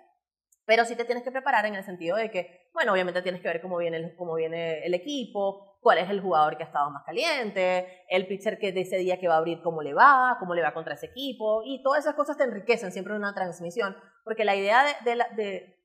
Pero 0.70 0.86
sí 0.86 0.96
te 0.96 1.04
tienes 1.04 1.24
que 1.24 1.32
preparar 1.32 1.66
en 1.66 1.74
el 1.74 1.84
sentido 1.84 2.16
de 2.16 2.30
que, 2.30 2.70
bueno, 2.76 2.94
obviamente 2.94 3.24
tienes 3.24 3.42
que 3.42 3.48
ver 3.48 3.60
cómo 3.60 3.78
viene 3.78 3.98
el, 3.98 4.16
cómo 4.16 4.36
viene 4.36 4.86
el 4.86 4.94
equipo, 4.94 5.80
cuál 5.82 5.98
es 5.98 6.08
el 6.12 6.22
jugador 6.22 6.58
que 6.58 6.64
ha 6.64 6.68
estado 6.68 6.92
más 6.92 7.04
caliente, 7.04 8.04
el 8.08 8.28
pitcher 8.28 8.60
que 8.60 8.72
de 8.72 8.82
ese 8.82 8.98
día 8.98 9.18
que 9.20 9.28
va 9.28 9.34
a 9.34 9.38
abrir, 9.40 9.64
cómo 9.64 9.82
le 9.82 9.96
va, 9.96 10.36
cómo 10.40 10.54
le 10.54 10.62
va 10.62 10.72
contra 10.76 10.94
ese 10.94 11.08
equipo, 11.08 11.64
y 11.66 11.82
todas 11.82 12.02
esas 12.06 12.14
cosas 12.14 12.38
te 12.38 12.44
enriquecen 12.44 12.92
siempre 12.92 13.14
en 13.16 13.20
una 13.22 13.34
transmisión, 13.34 13.98
porque 14.24 14.46
la 14.46 14.56
idea 14.56 14.84
de, 14.84 14.92
de, 15.10 15.16
la- 15.16 15.30
de, 15.36 15.82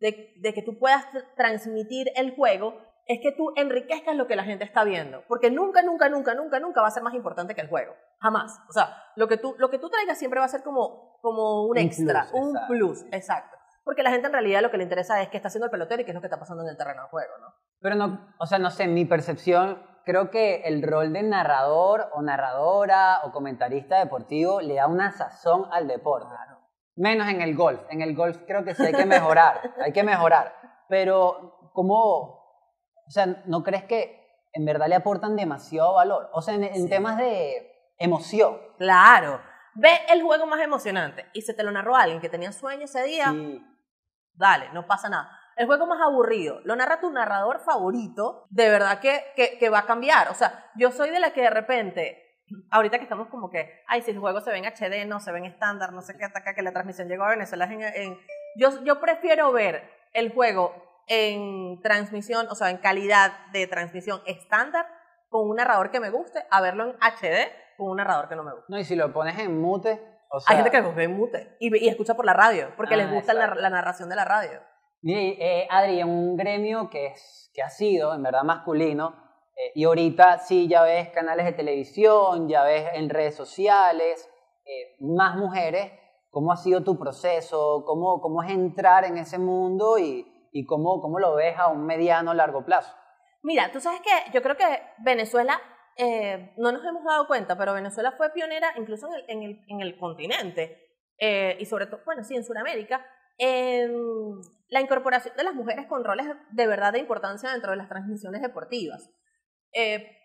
de- 0.00 0.54
que 0.54 0.62
tú 0.62 0.78
puedas 0.78 1.04
tr- 1.12 1.26
transmitir 1.36 2.10
el 2.16 2.34
juego 2.34 2.80
es 3.06 3.18
que 3.20 3.32
tú 3.32 3.52
enriquezcas 3.56 4.16
lo 4.16 4.26
que 4.26 4.36
la 4.36 4.44
gente 4.44 4.64
está 4.64 4.82
viendo, 4.84 5.24
porque 5.28 5.50
nunca, 5.50 5.82
nunca, 5.82 6.08
nunca, 6.08 6.32
nunca, 6.34 6.58
nunca 6.58 6.80
va 6.80 6.88
a 6.88 6.90
ser 6.90 7.02
más 7.02 7.12
importante 7.14 7.54
que 7.54 7.60
el 7.60 7.68
juego, 7.68 7.94
jamás. 8.18 8.58
O 8.68 8.72
sea, 8.72 8.96
lo 9.14 9.28
que 9.28 9.36
tú, 9.36 9.54
lo 9.58 9.68
que 9.68 9.78
tú 9.78 9.90
traigas 9.90 10.18
siempre 10.18 10.40
va 10.40 10.46
a 10.46 10.48
ser 10.48 10.62
como, 10.62 11.18
como 11.20 11.64
un 11.64 11.72
Un 11.72 11.78
extra, 11.78 12.22
plus, 12.30 12.32
un 12.42 12.48
exacto, 12.56 12.66
plus, 12.72 13.04
exacto. 13.12 13.58
Porque 13.84 14.02
la 14.02 14.10
gente 14.10 14.26
en 14.28 14.32
realidad 14.32 14.62
lo 14.62 14.70
que 14.70 14.76
le 14.76 14.84
interesa 14.84 15.20
es 15.22 15.28
qué 15.28 15.36
está 15.36 15.48
haciendo 15.48 15.66
el 15.66 15.70
pelotero 15.70 16.02
y 16.02 16.04
qué 16.04 16.10
es 16.12 16.14
lo 16.14 16.20
que 16.20 16.26
está 16.28 16.38
pasando 16.38 16.62
en 16.62 16.68
el 16.68 16.76
terreno 16.76 17.02
de 17.02 17.08
juego, 17.08 17.32
¿no? 17.40 17.46
Pero 17.80 17.96
no, 17.96 18.34
o 18.38 18.46
sea, 18.46 18.58
no 18.58 18.70
sé, 18.70 18.86
mi 18.86 19.04
percepción, 19.04 19.82
creo 20.04 20.30
que 20.30 20.62
el 20.62 20.82
rol 20.82 21.12
de 21.12 21.22
narrador 21.24 22.08
o 22.12 22.22
narradora 22.22 23.20
o 23.24 23.32
comentarista 23.32 23.98
deportivo 23.98 24.60
le 24.60 24.74
da 24.74 24.86
una 24.86 25.10
sazón 25.10 25.66
al 25.72 25.88
deporte. 25.88 26.34
Menos 26.94 27.26
en 27.28 27.40
el 27.40 27.56
golf. 27.56 27.80
En 27.88 28.02
el 28.02 28.14
golf 28.14 28.36
creo 28.46 28.64
que 28.64 28.74
sí 28.74 28.84
hay 28.84 28.92
que 28.92 29.06
mejorar, 29.06 29.60
hay 29.82 29.92
que 29.92 30.02
mejorar. 30.04 30.54
Pero, 30.88 31.70
¿cómo, 31.72 31.96
o 33.06 33.10
sea, 33.10 33.26
no 33.46 33.62
crees 33.64 33.84
que 33.84 34.20
en 34.52 34.64
verdad 34.66 34.86
le 34.88 34.94
aportan 34.96 35.34
demasiado 35.34 35.94
valor? 35.94 36.28
O 36.34 36.42
sea, 36.42 36.54
en, 36.54 36.64
en 36.64 36.74
Sí. 36.84 36.88
temas 36.90 37.16
de 37.16 37.94
emoción. 37.98 38.58
Claro. 38.78 39.40
Ve 39.74 39.88
el 40.10 40.22
juego 40.22 40.46
más 40.46 40.60
emocionante 40.60 41.24
y 41.32 41.40
se 41.42 41.54
te 41.54 41.62
lo 41.62 41.70
narró 41.72 41.96
alguien 41.96 42.20
que 42.20 42.28
tenía 42.28 42.52
sueño 42.52 42.84
ese 42.84 43.02
día. 43.04 43.30
Sí. 43.30 43.66
Dale, 44.34 44.70
no 44.72 44.86
pasa 44.86 45.08
nada. 45.08 45.38
El 45.56 45.66
juego 45.66 45.86
más 45.86 46.00
aburrido, 46.00 46.60
lo 46.64 46.74
narra 46.76 47.00
tu 47.00 47.10
narrador 47.10 47.60
favorito, 47.60 48.46
de 48.50 48.70
verdad 48.70 49.00
que, 49.00 49.22
que, 49.36 49.58
que 49.58 49.68
va 49.68 49.80
a 49.80 49.86
cambiar. 49.86 50.30
O 50.30 50.34
sea, 50.34 50.70
yo 50.76 50.90
soy 50.90 51.10
de 51.10 51.20
la 51.20 51.32
que 51.32 51.42
de 51.42 51.50
repente 51.50 52.22
ahorita 52.70 52.98
que 52.98 53.04
estamos 53.04 53.28
como 53.28 53.50
que, 53.50 53.82
ay, 53.86 54.02
si 54.02 54.10
el 54.10 54.18
juego 54.18 54.40
se 54.40 54.50
ve 54.50 54.58
en 54.58 54.64
HD, 54.64 55.06
no 55.06 55.20
se 55.20 55.32
ve 55.32 55.38
en 55.38 55.46
estándar, 55.46 55.92
no 55.92 56.02
sé 56.02 56.16
qué, 56.16 56.24
hasta 56.24 56.42
que 56.54 56.62
la 56.62 56.72
transmisión 56.72 57.08
llegó 57.08 57.24
a 57.24 57.30
Venezuela 57.30 57.64
en, 57.64 57.82
en... 57.82 58.18
Yo, 58.56 58.82
yo 58.84 59.00
prefiero 59.00 59.52
ver 59.52 59.88
el 60.12 60.32
juego 60.32 60.74
en 61.06 61.80
transmisión, 61.82 62.46
o 62.50 62.54
sea, 62.54 62.70
en 62.70 62.78
calidad 62.78 63.46
de 63.52 63.66
transmisión 63.66 64.20
estándar, 64.26 64.86
con 65.28 65.48
un 65.48 65.56
narrador 65.56 65.90
que 65.90 66.00
me 66.00 66.10
guste, 66.10 66.44
a 66.50 66.60
verlo 66.60 66.90
en 66.90 66.96
HD 66.96 67.50
con 67.76 67.90
un 67.90 67.96
narrador 67.96 68.28
que 68.28 68.36
no 68.36 68.44
me 68.44 68.52
guste. 68.52 68.66
No, 68.68 68.78
y 68.78 68.84
si 68.84 68.94
lo 68.94 69.12
pones 69.12 69.38
en 69.38 69.60
mute, 69.60 70.11
o 70.32 70.40
sea... 70.40 70.50
Hay 70.50 70.62
gente 70.62 70.70
que 70.70 70.82
lo 70.82 70.94
ve 70.94 71.04
en 71.04 71.16
mute 71.16 71.56
y, 71.60 71.84
y 71.84 71.88
escucha 71.88 72.14
por 72.14 72.24
la 72.24 72.32
radio, 72.32 72.72
porque 72.76 72.94
Ah, 72.94 72.98
les 72.98 73.10
gusta 73.10 73.32
la, 73.34 73.54
la 73.54 73.70
narración 73.70 74.08
de 74.08 74.16
la 74.16 74.24
radio. 74.24 74.60
Y, 75.02 75.14
eh, 75.14 75.66
Adri, 75.70 76.00
en 76.00 76.08
un 76.08 76.36
gremio 76.36 76.88
que, 76.90 77.06
es, 77.06 77.50
que 77.54 77.62
ha 77.62 77.68
sido, 77.68 78.14
en 78.14 78.22
verdad, 78.22 78.42
masculino, 78.44 79.14
eh, 79.56 79.72
y 79.74 79.84
ahorita 79.84 80.38
sí 80.38 80.68
ya 80.68 80.82
ves 80.82 81.10
canales 81.10 81.44
de 81.44 81.52
televisión, 81.52 82.48
ya 82.48 82.62
ves 82.64 82.86
en 82.94 83.10
redes 83.10 83.34
sociales, 83.34 84.28
eh, 84.64 84.96
más 85.00 85.36
mujeres, 85.36 85.92
¿cómo 86.30 86.52
ha 86.52 86.56
sido 86.56 86.82
tu 86.82 86.98
proceso? 86.98 87.84
¿Cómo, 87.84 88.20
cómo 88.20 88.42
es 88.42 88.50
entrar 88.50 89.04
en 89.04 89.18
ese 89.18 89.38
mundo 89.38 89.98
y, 89.98 90.24
y 90.52 90.64
cómo, 90.64 91.00
cómo 91.00 91.18
lo 91.18 91.34
ves 91.34 91.58
a 91.58 91.68
un 91.68 91.84
mediano 91.84 92.32
largo 92.32 92.64
plazo? 92.64 92.94
Mira, 93.42 93.72
tú 93.72 93.80
sabes 93.80 94.00
que 94.02 94.30
yo 94.32 94.40
creo 94.40 94.56
que 94.56 94.64
Venezuela, 94.98 95.60
eh, 95.96 96.52
no 96.56 96.72
nos 96.72 96.84
hemos 96.84 97.04
dado 97.04 97.26
cuenta, 97.26 97.56
pero 97.56 97.74
Venezuela 97.74 98.12
fue 98.12 98.32
pionera 98.32 98.72
incluso 98.76 99.08
en 99.08 99.14
el, 99.14 99.24
en 99.28 99.42
el, 99.42 99.64
en 99.68 99.80
el 99.80 99.96
continente 99.98 100.92
eh, 101.18 101.56
y 101.60 101.66
sobre 101.66 101.86
todo, 101.86 102.00
bueno, 102.04 102.24
sí, 102.24 102.34
en 102.34 102.44
Sudamérica, 102.44 103.06
en 103.38 103.92
la 104.68 104.80
incorporación 104.80 105.36
de 105.36 105.44
las 105.44 105.54
mujeres 105.54 105.86
con 105.86 106.04
roles 106.04 106.26
de 106.50 106.66
verdad 106.66 106.92
de 106.92 106.98
importancia 106.98 107.50
dentro 107.50 107.70
de 107.70 107.76
las 107.76 107.88
transmisiones 107.88 108.42
deportivas. 108.42 109.10
Eh, 109.72 110.18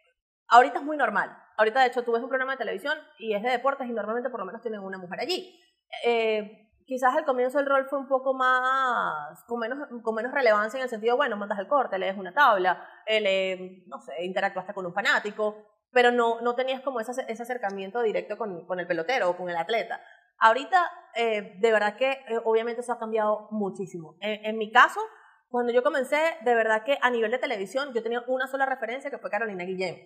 ahorita 0.47 0.79
es 0.79 0.83
muy 0.83 0.97
normal. 0.97 1.37
Ahorita, 1.57 1.81
de 1.81 1.87
hecho, 1.87 2.03
tú 2.03 2.13
ves 2.13 2.23
un 2.23 2.29
programa 2.29 2.53
de 2.53 2.59
televisión 2.59 2.97
y 3.19 3.33
es 3.33 3.43
de 3.43 3.49
deportes 3.49 3.87
y 3.87 3.91
normalmente 3.91 4.29
por 4.29 4.39
lo 4.39 4.45
menos 4.45 4.61
tienen 4.61 4.79
una 4.79 4.97
mujer 4.97 5.19
allí. 5.19 5.59
Eh, 6.05 6.66
quizás 6.87 7.15
al 7.15 7.25
comienzo 7.25 7.59
el 7.59 7.65
rol 7.67 7.85
fue 7.89 7.99
un 7.99 8.07
poco 8.07 8.33
más, 8.33 9.43
con 9.45 9.59
menos, 9.59 9.77
con 10.01 10.15
menos 10.15 10.31
relevancia 10.31 10.77
en 10.77 10.83
el 10.83 10.89
sentido, 10.89 11.17
bueno, 11.17 11.35
mandas 11.37 11.59
el 11.59 11.67
corte, 11.67 11.99
lees 11.99 12.17
una 12.17 12.33
tabla, 12.33 12.83
eh, 13.05 13.21
le- 13.21 13.83
no 13.87 13.99
sé, 13.99 14.23
interactuaste 14.23 14.73
con 14.73 14.85
un 14.85 14.93
fanático, 14.93 15.55
pero 15.91 16.11
no, 16.11 16.41
no 16.41 16.55
tenías 16.55 16.81
como 16.81 16.99
ese, 16.99 17.11
ese 17.27 17.43
acercamiento 17.43 18.01
directo 18.01 18.37
con, 18.37 18.65
con 18.65 18.79
el 18.79 18.87
pelotero 18.87 19.29
o 19.29 19.37
con 19.37 19.49
el 19.49 19.57
atleta. 19.57 20.01
Ahorita, 20.39 20.89
eh, 21.15 21.55
de 21.59 21.71
verdad 21.71 21.95
que 21.97 22.11
eh, 22.11 22.39
obviamente 22.45 22.81
eso 22.81 22.93
ha 22.93 22.99
cambiado 22.99 23.47
muchísimo. 23.51 24.15
En, 24.21 24.45
en 24.45 24.57
mi 24.57 24.71
caso, 24.71 25.01
cuando 25.49 25.73
yo 25.73 25.83
comencé, 25.83 26.37
de 26.41 26.55
verdad 26.55 26.83
que 26.83 26.97
a 27.01 27.09
nivel 27.09 27.31
de 27.31 27.37
televisión 27.39 27.93
yo 27.93 28.03
tenía 28.03 28.23
una 28.27 28.47
sola 28.47 28.65
referencia 28.65 29.09
que 29.09 29.17
fue 29.17 29.29
Carolina 29.29 29.63
Guillén. 29.65 29.97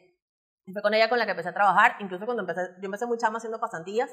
Fue 0.72 0.82
con 0.82 0.94
ella 0.94 1.10
con 1.10 1.18
la 1.20 1.26
que 1.26 1.32
empecé 1.32 1.50
a 1.50 1.54
trabajar, 1.54 1.96
incluso 2.00 2.24
cuando 2.26 2.42
empecé, 2.44 2.62
yo 2.80 2.86
empecé 2.86 3.06
muy 3.08 3.18
chama 3.18 3.38
haciendo 3.38 3.60
pasantías 3.60 4.10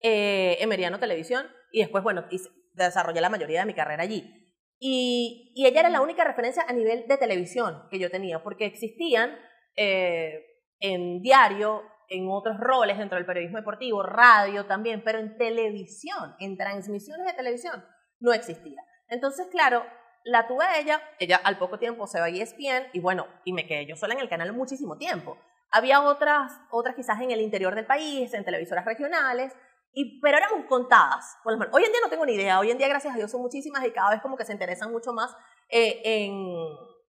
eh, 0.00 0.56
en 0.60 0.68
Meridiano 0.68 0.98
Televisión 0.98 1.46
y 1.72 1.80
después, 1.80 2.02
bueno, 2.04 2.24
hice- 2.30 2.50
desarrollé 2.74 3.20
la 3.20 3.28
mayoría 3.30 3.60
de 3.60 3.66
mi 3.66 3.74
carrera 3.74 4.02
allí. 4.02 4.38
Y, 4.78 5.52
y 5.54 5.66
ella 5.66 5.80
era 5.80 5.90
la 5.90 6.00
única 6.00 6.24
referencia 6.24 6.64
a 6.66 6.72
nivel 6.72 7.06
de 7.06 7.16
televisión 7.16 7.84
que 7.90 7.98
yo 7.98 8.10
tenía, 8.10 8.42
porque 8.42 8.66
existían 8.66 9.36
eh, 9.76 10.44
en 10.80 11.20
diario, 11.22 11.82
en 12.08 12.26
otros 12.28 12.56
roles 12.58 12.98
dentro 12.98 13.16
del 13.16 13.26
periodismo 13.26 13.58
deportivo, 13.58 14.02
radio 14.02 14.66
también, 14.66 15.02
pero 15.04 15.18
en 15.18 15.36
televisión, 15.38 16.34
en 16.40 16.56
transmisiones 16.56 17.26
de 17.26 17.32
televisión, 17.32 17.84
no 18.20 18.32
existía. 18.32 18.82
Entonces, 19.08 19.46
claro, 19.50 19.84
la 20.24 20.46
tuve 20.46 20.64
a 20.64 20.78
ella, 20.78 21.00
ella 21.18 21.36
al 21.42 21.58
poco 21.58 21.78
tiempo 21.78 22.06
se 22.06 22.18
va 22.18 22.26
a 22.26 22.28
ESPN 22.28 22.88
y 22.92 23.00
bueno, 23.00 23.26
y 23.44 23.52
me 23.52 23.66
quedé 23.66 23.86
yo 23.86 23.96
sola 23.96 24.14
en 24.14 24.20
el 24.20 24.28
canal 24.28 24.52
muchísimo 24.52 24.98
tiempo. 24.98 25.38
Había 25.70 26.02
otras, 26.02 26.52
otras 26.70 26.94
quizás 26.96 27.20
en 27.20 27.30
el 27.30 27.40
interior 27.40 27.74
del 27.74 27.86
país, 27.86 28.34
en 28.34 28.44
televisoras 28.44 28.84
regionales, 28.84 29.52
y, 29.94 30.20
pero 30.20 30.36
éramos 30.38 30.64
contadas. 30.68 31.36
Por 31.44 31.52
lo 31.52 31.58
menos. 31.58 31.74
Hoy 31.74 31.84
en 31.84 31.92
día 31.92 32.00
no 32.02 32.10
tengo 32.10 32.26
ni 32.26 32.34
idea, 32.34 32.58
hoy 32.60 32.70
en 32.70 32.78
día 32.78 32.88
gracias 32.88 33.14
a 33.14 33.16
Dios 33.16 33.30
son 33.30 33.40
muchísimas 33.42 33.84
y 33.86 33.90
cada 33.92 34.10
vez 34.10 34.20
como 34.22 34.36
que 34.36 34.44
se 34.44 34.52
interesan 34.52 34.90
mucho 34.92 35.12
más 35.12 35.34
eh, 35.68 36.00
en, 36.04 36.32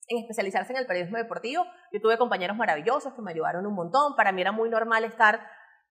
en 0.08 0.18
especializarse 0.18 0.72
en 0.72 0.78
el 0.78 0.86
periodismo 0.86 1.18
deportivo. 1.18 1.64
Yo 1.92 2.00
tuve 2.00 2.18
compañeros 2.18 2.56
maravillosos 2.56 3.12
que 3.14 3.22
me 3.22 3.30
ayudaron 3.32 3.66
un 3.66 3.74
montón, 3.74 4.16
para 4.16 4.32
mí 4.32 4.40
era 4.40 4.52
muy 4.52 4.68
normal 4.68 5.04
estar 5.04 5.40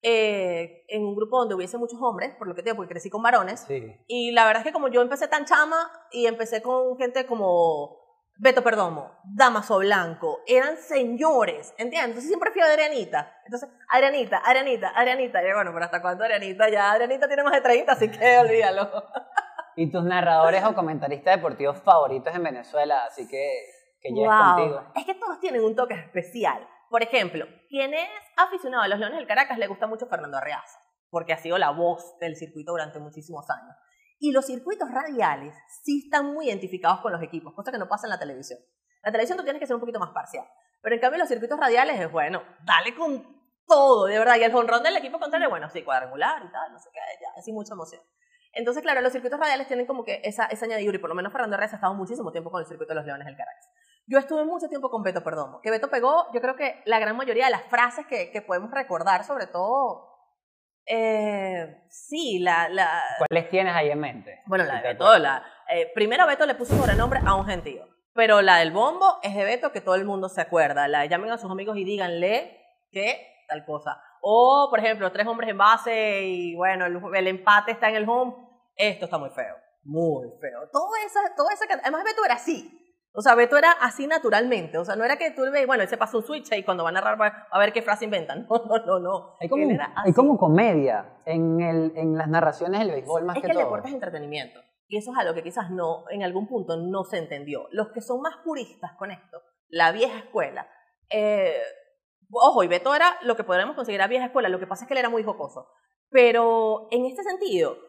eh, 0.04 0.84
en 0.88 1.04
un 1.06 1.16
grupo 1.16 1.38
donde 1.40 1.54
hubiese 1.56 1.78
muchos 1.78 2.00
hombres, 2.02 2.34
por 2.36 2.48
lo 2.48 2.56
que 2.56 2.64
te 2.64 2.70
digo, 2.70 2.78
porque 2.78 2.90
crecí 2.94 3.10
con 3.10 3.22
varones, 3.22 3.62
Sí. 3.68 3.96
y 4.08 4.32
la 4.32 4.46
verdad 4.46 4.62
es 4.62 4.68
que 4.68 4.74
como 4.74 4.88
yo 4.88 5.02
empecé 5.02 5.28
tan 5.28 5.46
chama 5.46 5.78
y 6.12 6.26
empecé 6.26 6.62
con 6.64 6.98
gente 6.98 7.28
como 7.28 8.01
Beto 8.42 8.64
Perdomo, 8.64 9.12
Damaso 9.24 9.78
Blanco, 9.78 10.40
eran 10.48 10.76
señores, 10.76 11.76
¿entiendes? 11.78 12.06
Entonces 12.08 12.28
siempre 12.28 12.50
fui 12.52 12.60
a 12.62 12.66
Adrianita. 12.66 13.36
Entonces, 13.46 13.70
Adrianita, 13.88 14.42
Adrianita, 14.44 14.90
Adrianita. 14.96 15.44
Y 15.48 15.54
bueno, 15.54 15.70
pero 15.72 15.86
¿hasta 15.86 16.02
cuándo 16.02 16.24
Adrianita? 16.24 16.68
Ya 16.68 16.92
Adrianita 16.92 17.28
tiene 17.28 17.44
más 17.44 17.54
de 17.54 17.62
30, 17.62 17.92
así 17.92 18.10
que 18.10 18.40
olvídalo. 18.40 18.90
Y 19.76 19.92
tus 19.92 20.04
narradores 20.04 20.64
o 20.64 20.74
comentaristas 20.74 21.36
deportivos 21.36 21.78
favoritos 21.84 22.34
en 22.34 22.42
Venezuela, 22.44 23.06
así 23.06 23.28
que 23.28 23.48
que 24.02 24.10
lleves 24.10 24.32
Wow. 24.36 24.56
contigo. 24.56 24.92
Es 24.96 25.06
que 25.06 25.14
todos 25.14 25.40
tienen 25.40 25.64
un 25.64 25.76
toque 25.76 25.94
especial. 25.94 26.68
Por 26.90 27.04
ejemplo, 27.04 27.46
quien 27.70 27.94
es 27.94 28.10
aficionado 28.38 28.82
a 28.82 28.88
los 28.88 28.98
Leones 28.98 29.20
del 29.20 29.28
Caracas 29.28 29.60
le 29.60 29.68
gusta 29.68 29.86
mucho 29.86 30.08
Fernando 30.08 30.38
Arreaza, 30.38 30.80
porque 31.12 31.34
ha 31.34 31.38
sido 31.38 31.60
la 31.60 31.70
voz 31.70 32.18
del 32.20 32.36
circuito 32.36 32.72
durante 32.72 32.98
muchísimos 32.98 33.48
años. 33.52 33.76
Y 34.24 34.32
los 34.32 34.46
circuitos 34.46 34.88
radiales 34.92 35.56
sí 35.84 36.04
están 36.06 36.32
muy 36.32 36.48
identificados 36.48 37.02
con 37.02 37.12
los 37.12 37.24
equipos, 37.24 37.56
cosa 37.56 37.72
que 37.72 37.80
no 37.80 37.90
pasa 37.90 38.06
en 38.06 38.12
la 38.12 38.20
televisión. 38.20 38.60
La 39.02 39.12
televisión 39.12 39.36
tú 39.36 39.44
tienes 39.44 39.60
que 39.60 39.66
ser 39.66 39.76
un 39.76 39.80
poquito 39.80 40.00
más 40.00 40.12
parcial. 40.12 40.46
Pero 40.80 40.94
en 40.94 41.02
cambio 41.02 41.18
los 41.18 41.28
circuitos 41.28 41.60
radiales 41.60 42.00
es, 42.00 42.12
bueno, 42.12 42.44
dale 42.64 42.94
con 42.94 43.26
todo, 43.68 44.06
de 44.06 44.20
verdad. 44.20 44.36
Y 44.36 44.44
el 44.44 44.52
jonrón 44.52 44.84
del 44.84 44.96
equipo 44.96 45.20
contrario, 45.20 45.50
bueno, 45.50 45.72
sí, 45.72 45.84
cuadrangular 45.84 46.46
y 46.46 46.52
tal, 46.52 46.72
no 46.72 46.78
sé 46.78 46.90
qué, 46.94 47.00
ya, 47.20 47.30
así 47.36 47.52
mucha 47.52 47.74
emoción. 47.74 48.00
Entonces, 48.54 48.84
claro, 48.84 49.02
los 49.02 49.12
circuitos 49.12 49.40
radiales 49.40 49.68
tienen 49.68 49.88
como 49.88 50.04
que 50.04 50.22
esa, 50.24 50.46
esa 50.46 50.66
añadidura, 50.66 50.98
y 50.98 51.02
por 51.02 51.10
lo 51.10 51.16
menos 51.16 51.34
Fernando 51.34 51.58
Reyes 51.58 51.74
ha 51.74 51.78
estado 51.78 51.96
muchísimo 51.96 52.32
tiempo 52.32 52.52
con 52.52 52.62
el 52.62 52.68
circuito 52.68 52.92
de 52.92 52.98
los 52.98 53.06
Leones 53.08 53.26
del 53.26 53.36
Caracas. 53.36 53.70
Yo 54.06 54.20
estuve 54.20 54.46
mucho 54.46 54.68
tiempo 54.68 54.92
con 54.92 55.02
Beto 55.02 55.24
Perdomo, 55.24 55.62
que 55.62 55.72
Beto 55.72 55.90
pegó, 55.90 56.28
yo 56.32 56.42
creo 56.42 56.56
que 56.56 56.84
la 56.86 57.00
gran 57.00 57.18
mayoría 57.18 57.46
de 57.46 57.52
las 57.52 57.64
frases 57.64 58.06
que, 58.06 58.30
que 58.30 58.44
podemos 58.44 58.70
recordar, 58.70 59.24
sobre 59.24 59.48
todo, 59.48 60.11
eh, 60.94 61.86
sí, 61.90 62.40
la, 62.40 62.68
la, 62.68 63.02
¿Cuáles 63.18 63.50
tienes 63.50 63.74
ahí 63.74 63.90
en 63.90 64.00
mente? 64.00 64.42
bueno, 64.46 64.66
la 64.66 64.82
de 64.82 64.90
Beto, 64.90 65.18
la, 65.18 65.44
eh, 65.70 65.90
primero 65.96 66.28
Beto 66.28 66.46
le 66.46 66.56
puso 66.56 66.76
sobrenombre 66.76 67.22
a 67.26 67.36
un 67.36 67.46
gentío, 67.46 67.88
pero 68.14 68.42
la 68.42 68.58
del 68.58 68.72
bombo 68.72 69.20
es 69.24 69.34
de 69.34 69.46
Beto 69.46 69.72
que 69.72 69.80
todo 69.80 69.96
el 69.96 70.04
mundo 70.04 70.28
se 70.28 70.42
acuerda. 70.42 70.90
La 70.90 71.02
de 71.02 71.08
llamen 71.08 71.32
a 71.32 71.38
sus 71.38 71.50
amigos 71.50 71.78
y 71.78 71.86
díganle 71.86 72.60
que 72.92 73.26
tal 73.48 73.64
cosa. 73.64 74.04
O, 74.22 74.68
por 74.70 74.80
ejemplo, 74.80 75.12
tres 75.14 75.26
hombres 75.28 75.50
en 75.50 75.58
base 75.58 76.24
y 76.24 76.56
bueno, 76.56 76.86
el, 76.86 77.00
el 77.16 77.28
empate 77.28 77.72
está 77.72 77.88
en 77.88 77.96
el 77.96 78.10
home. 78.10 78.36
Esto 78.76 79.06
está 79.06 79.18
muy 79.18 79.30
feo, 79.30 79.56
muy 79.84 80.28
feo. 80.42 80.70
Todo 80.72 80.90
eso, 81.06 81.20
todo 81.38 81.48
eso 81.52 81.64
que, 81.68 81.74
además 81.74 82.04
Beto 82.04 82.26
era 82.26 82.34
así. 82.36 82.81
O 83.14 83.22
sea, 83.22 83.36
Beto 83.36 83.58
era 83.58 83.72
así 83.74 84.08
naturalmente. 84.08 84.78
O 84.78 84.86
sea, 84.86 84.96
no 84.96 85.04
era 85.04 85.18
que 85.18 85.32
tú 85.32 85.44
le 85.44 85.52
veas, 85.52 85.68
bueno, 85.68 85.84
él 85.84 85.90
se 85.90 85.98
pasa 85.98 86.18
un 86.18 86.24
switch 86.24 86.52
y 86.54 86.64
cuando 86.64 86.84
va 86.84 86.90
a 86.90 86.94
narrar 86.94 87.20
va 87.20 87.48
a 87.52 87.60
ver 87.60 87.74
qué 87.74 87.82
frase 87.82 88.06
inventan. 88.06 88.48
No, 88.50 88.64
no, 88.66 88.86
no, 88.86 89.00
no. 89.00 89.36
Hay 89.40 89.50
como, 89.50 89.64
hay 89.96 90.14
como 90.14 90.38
comedia 90.38 91.18
en, 91.26 91.60
el, 91.62 91.92
en 91.98 92.18
las 92.18 92.28
narraciones 92.30 92.80
del 92.80 92.92
béisbol 92.92 93.24
más 93.26 93.36
es 93.36 93.42
que, 93.42 93.48
que 93.48 93.52
el 93.52 93.58
todo. 93.58 93.66
deporte 93.66 93.90
es 93.90 93.94
entretenimiento. 93.94 94.62
Y 94.88 94.98
eso 94.98 95.12
es 95.12 95.18
algo 95.18 95.34
que 95.34 95.44
quizás 95.44 95.70
no, 95.72 96.04
en 96.10 96.24
algún 96.24 96.48
punto 96.48 96.76
no 96.78 97.04
se 97.06 97.18
entendió. 97.18 97.68
Los 97.72 97.90
que 97.94 98.02
son 98.02 98.22
más 98.22 98.36
puristas 98.44 98.92
con 98.98 99.12
esto, 99.12 99.42
la 99.70 99.92
vieja 99.92 100.18
escuela, 100.18 100.68
eh, 101.10 101.56
ojo, 102.30 102.64
y 102.64 102.68
Beto 102.68 102.94
era 102.94 103.18
lo 103.24 103.36
que 103.36 103.44
podríamos 103.46 103.76
considerar 103.76 104.10
vieja 104.10 104.26
escuela, 104.26 104.50
lo 104.50 104.60
que 104.60 104.68
pasa 104.68 104.84
es 104.84 104.88
que 104.88 104.94
él 104.94 105.00
era 105.00 105.10
muy 105.10 105.24
jocoso. 105.24 105.68
Pero 106.10 106.88
en 106.92 107.06
este 107.06 107.24
sentido, 107.24 107.74
el- 107.74 107.80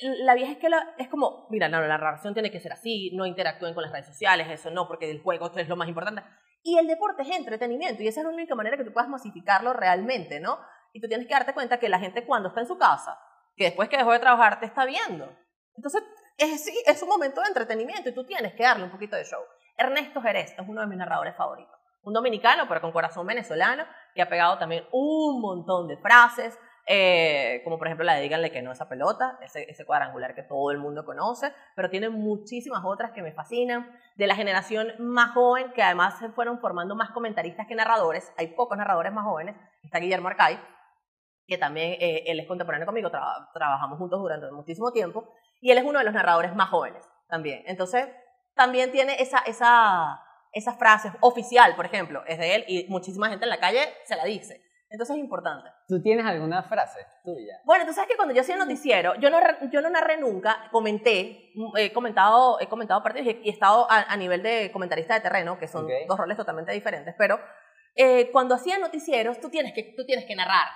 la 0.00 0.34
vieja 0.34 0.52
escuela 0.52 0.94
es 0.98 1.08
como, 1.08 1.46
mira, 1.50 1.68
no, 1.68 1.80
la 1.80 1.88
narración 1.88 2.34
tiene 2.34 2.50
que 2.50 2.60
ser 2.60 2.72
así, 2.72 3.10
no 3.14 3.26
interactúen 3.26 3.74
con 3.74 3.82
las 3.82 3.92
redes 3.92 4.06
sociales, 4.06 4.48
eso 4.50 4.70
no, 4.70 4.88
porque 4.88 5.10
el 5.10 5.22
juego 5.22 5.50
es 5.56 5.68
lo 5.68 5.76
más 5.76 5.88
importante. 5.88 6.22
Y 6.62 6.78
el 6.78 6.86
deporte 6.86 7.22
es 7.22 7.30
entretenimiento, 7.30 8.02
y 8.02 8.08
esa 8.08 8.20
es 8.20 8.26
la 8.26 8.32
única 8.32 8.54
manera 8.54 8.76
que 8.76 8.84
tú 8.84 8.92
puedas 8.92 9.08
masificarlo 9.08 9.72
realmente, 9.72 10.40
¿no? 10.40 10.58
Y 10.92 11.00
tú 11.00 11.08
tienes 11.08 11.26
que 11.26 11.34
darte 11.34 11.54
cuenta 11.54 11.78
que 11.78 11.88
la 11.88 12.00
gente 12.00 12.24
cuando 12.24 12.48
está 12.48 12.60
en 12.60 12.66
su 12.66 12.76
casa, 12.76 13.18
que 13.56 13.64
después 13.64 13.88
que 13.88 13.96
dejó 13.96 14.12
de 14.12 14.18
trabajar 14.18 14.58
te 14.58 14.66
está 14.66 14.84
viendo. 14.84 15.32
Entonces, 15.76 16.02
es, 16.36 16.64
sí, 16.64 16.74
es 16.84 17.02
un 17.02 17.08
momento 17.08 17.40
de 17.40 17.48
entretenimiento 17.48 18.08
y 18.08 18.14
tú 18.14 18.24
tienes 18.24 18.54
que 18.54 18.64
darle 18.64 18.84
un 18.84 18.90
poquito 18.90 19.16
de 19.16 19.24
show. 19.24 19.40
Ernesto 19.76 20.20
Jerez 20.20 20.52
es 20.52 20.68
uno 20.68 20.80
de 20.80 20.86
mis 20.86 20.98
narradores 20.98 21.36
favoritos. 21.36 21.74
Un 22.02 22.12
dominicano, 22.12 22.66
pero 22.68 22.80
con 22.80 22.92
corazón 22.92 23.26
venezolano, 23.26 23.84
que 24.14 24.22
ha 24.22 24.28
pegado 24.28 24.58
también 24.58 24.84
un 24.92 25.40
montón 25.40 25.88
de 25.88 25.96
frases, 25.98 26.58
eh, 26.86 27.60
como 27.64 27.78
por 27.78 27.86
ejemplo 27.88 28.04
la 28.04 28.14
de 28.14 28.22
díganle 28.22 28.50
que 28.52 28.62
no 28.62 28.72
esa 28.72 28.88
pelota, 28.88 29.38
ese, 29.42 29.70
ese 29.70 29.84
cuadrangular 29.84 30.34
que 30.34 30.42
todo 30.42 30.70
el 30.70 30.78
mundo 30.78 31.04
conoce, 31.04 31.52
pero 31.74 31.90
tiene 31.90 32.08
muchísimas 32.10 32.82
otras 32.84 33.12
que 33.12 33.22
me 33.22 33.32
fascinan. 33.32 33.90
De 34.16 34.26
la 34.26 34.34
generación 34.34 34.92
más 34.98 35.32
joven, 35.34 35.72
que 35.72 35.82
además 35.82 36.18
se 36.18 36.30
fueron 36.30 36.58
formando 36.60 36.94
más 36.94 37.10
comentaristas 37.10 37.66
que 37.66 37.74
narradores, 37.74 38.32
hay 38.38 38.48
pocos 38.48 38.78
narradores 38.78 39.12
más 39.12 39.24
jóvenes, 39.24 39.56
está 39.82 39.98
Guillermo 39.98 40.28
Arcay, 40.28 40.58
que 41.46 41.58
también 41.58 41.92
eh, 42.00 42.24
él 42.26 42.40
es 42.40 42.46
contemporáneo 42.46 42.86
conmigo, 42.86 43.10
tra- 43.10 43.48
trabajamos 43.52 43.98
juntos 43.98 44.20
durante 44.20 44.50
muchísimo 44.52 44.90
tiempo, 44.92 45.32
y 45.60 45.70
él 45.70 45.78
es 45.78 45.84
uno 45.84 45.98
de 45.98 46.04
los 46.04 46.14
narradores 46.14 46.54
más 46.54 46.70
jóvenes. 46.70 47.02
también. 47.28 47.62
Entonces, 47.66 48.08
también 48.54 48.90
tiene 48.90 49.20
esa, 49.20 49.38
esa, 49.40 50.22
esas 50.52 50.78
frases 50.78 51.12
oficial, 51.20 51.74
por 51.76 51.84
ejemplo, 51.84 52.22
es 52.26 52.38
de 52.38 52.54
él 52.54 52.64
y 52.68 52.86
muchísima 52.88 53.28
gente 53.28 53.44
en 53.44 53.50
la 53.50 53.58
calle 53.60 53.80
se 54.04 54.16
la 54.16 54.24
dice. 54.24 54.62
Entonces 54.88 55.16
es 55.16 55.20
importante. 55.20 55.68
¿Tú 55.88 56.00
tienes 56.00 56.24
alguna 56.24 56.62
frase 56.62 57.00
tuya? 57.24 57.58
Bueno, 57.64 57.84
tú 57.86 57.92
sabes 57.92 58.08
que 58.08 58.16
cuando 58.16 58.32
yo 58.32 58.40
hacía 58.42 58.54
el 58.54 58.60
noticiero, 58.60 59.14
yo 59.16 59.30
no, 59.30 59.38
yo 59.70 59.80
no 59.80 59.90
narré 59.90 60.16
nunca, 60.16 60.68
comenté, 60.70 61.50
mm, 61.54 61.76
he 61.76 61.92
comentado, 61.92 62.60
he 62.60 62.68
comentado 62.68 63.02
partidos 63.02 63.26
y 63.26 63.48
he, 63.48 63.50
estado 63.50 63.90
a, 63.90 64.02
a 64.02 64.16
nivel 64.16 64.42
de 64.42 64.70
comentarista 64.72 65.14
de 65.14 65.20
terreno, 65.20 65.58
que 65.58 65.66
son 65.66 65.86
Ok. 65.86 65.90
dos 66.08 66.18
roles 66.18 66.36
totalmente 66.36 66.72
diferentes, 66.72 67.14
pero 67.18 67.40
eh, 67.96 68.30
cuando 68.30 68.54
hacía 68.54 68.78
noticieros, 68.78 69.40
tú 69.40 69.48
tienes, 69.50 69.72
que, 69.74 69.94
tú 69.96 70.04
tienes 70.04 70.24
que 70.26 70.36
narrar. 70.36 70.68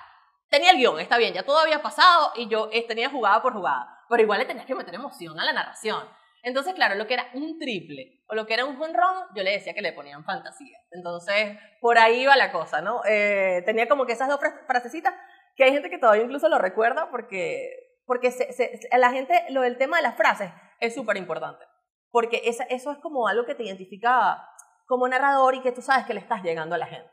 Tenía 0.48 0.72
el 0.72 0.78
guion, 0.78 0.98
está 0.98 1.16
bien, 1.16 1.32
ya 1.32 1.44
todo 1.44 1.58
había 1.60 1.80
pasado 1.80 2.32
y 2.34 2.48
yo 2.48 2.68
eh, 2.72 2.84
tenía 2.88 3.10
jugada 3.10 3.40
por 3.40 3.52
jugada, 3.52 4.04
pero 4.08 4.22
igual 4.22 4.40
le 4.40 4.46
tenías 4.46 4.66
que 4.66 4.74
meter 4.74 4.94
emoción 4.94 5.38
a 5.38 5.44
la 5.44 5.52
narración. 5.52 6.02
Entonces, 6.42 6.74
claro, 6.74 6.94
lo 6.94 7.06
que 7.06 7.14
era 7.14 7.26
un 7.34 7.58
triple 7.58 8.22
o 8.28 8.34
lo 8.34 8.46
que 8.46 8.54
era 8.54 8.64
un 8.64 8.76
jonrón, 8.76 9.26
yo 9.34 9.42
le 9.42 9.52
decía 9.52 9.74
que 9.74 9.82
le 9.82 9.92
ponían 9.92 10.24
fantasía. 10.24 10.78
Entonces, 10.90 11.58
por 11.80 11.98
ahí 11.98 12.22
iba 12.22 12.36
la 12.36 12.50
cosa, 12.52 12.80
¿no? 12.80 13.02
Eh, 13.06 13.62
tenía 13.66 13.88
como 13.88 14.06
que 14.06 14.12
esas 14.12 14.28
dos 14.28 14.40
fra- 14.40 14.62
frasecitas 14.66 15.14
que 15.56 15.64
hay 15.64 15.72
gente 15.72 15.90
que 15.90 15.98
todavía 15.98 16.24
incluso 16.24 16.48
lo 16.48 16.58
recuerda 16.58 17.10
porque, 17.10 17.70
porque 18.06 18.30
se, 18.30 18.80
la 18.96 19.10
gente, 19.10 19.44
lo 19.50 19.60
del 19.62 19.76
tema 19.76 19.98
de 19.98 20.02
las 20.04 20.16
frases 20.16 20.50
es 20.80 20.94
súper 20.94 21.16
importante. 21.16 21.64
Porque 22.10 22.42
eso 22.44 22.64
es 22.68 22.98
como 22.98 23.28
algo 23.28 23.44
que 23.44 23.54
te 23.54 23.62
identifica 23.64 24.42
como 24.86 25.06
narrador 25.06 25.54
y 25.54 25.60
que 25.62 25.70
tú 25.72 25.82
sabes 25.82 26.06
que 26.06 26.14
le 26.14 26.20
estás 26.20 26.42
llegando 26.42 26.74
a 26.74 26.78
la 26.78 26.86
gente. 26.86 27.10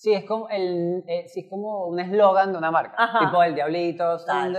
Sí, 0.00 0.14
es 0.14 0.24
como, 0.26 0.48
el, 0.48 1.02
eh, 1.08 1.26
sí, 1.26 1.40
es 1.40 1.50
como 1.50 1.86
un 1.86 1.98
eslogan 1.98 2.52
de 2.52 2.58
una 2.58 2.70
marca. 2.70 2.94
Ajá. 2.96 3.18
Tipo 3.18 3.42
el 3.42 3.56
Diablito, 3.56 4.16
cual. 4.24 4.52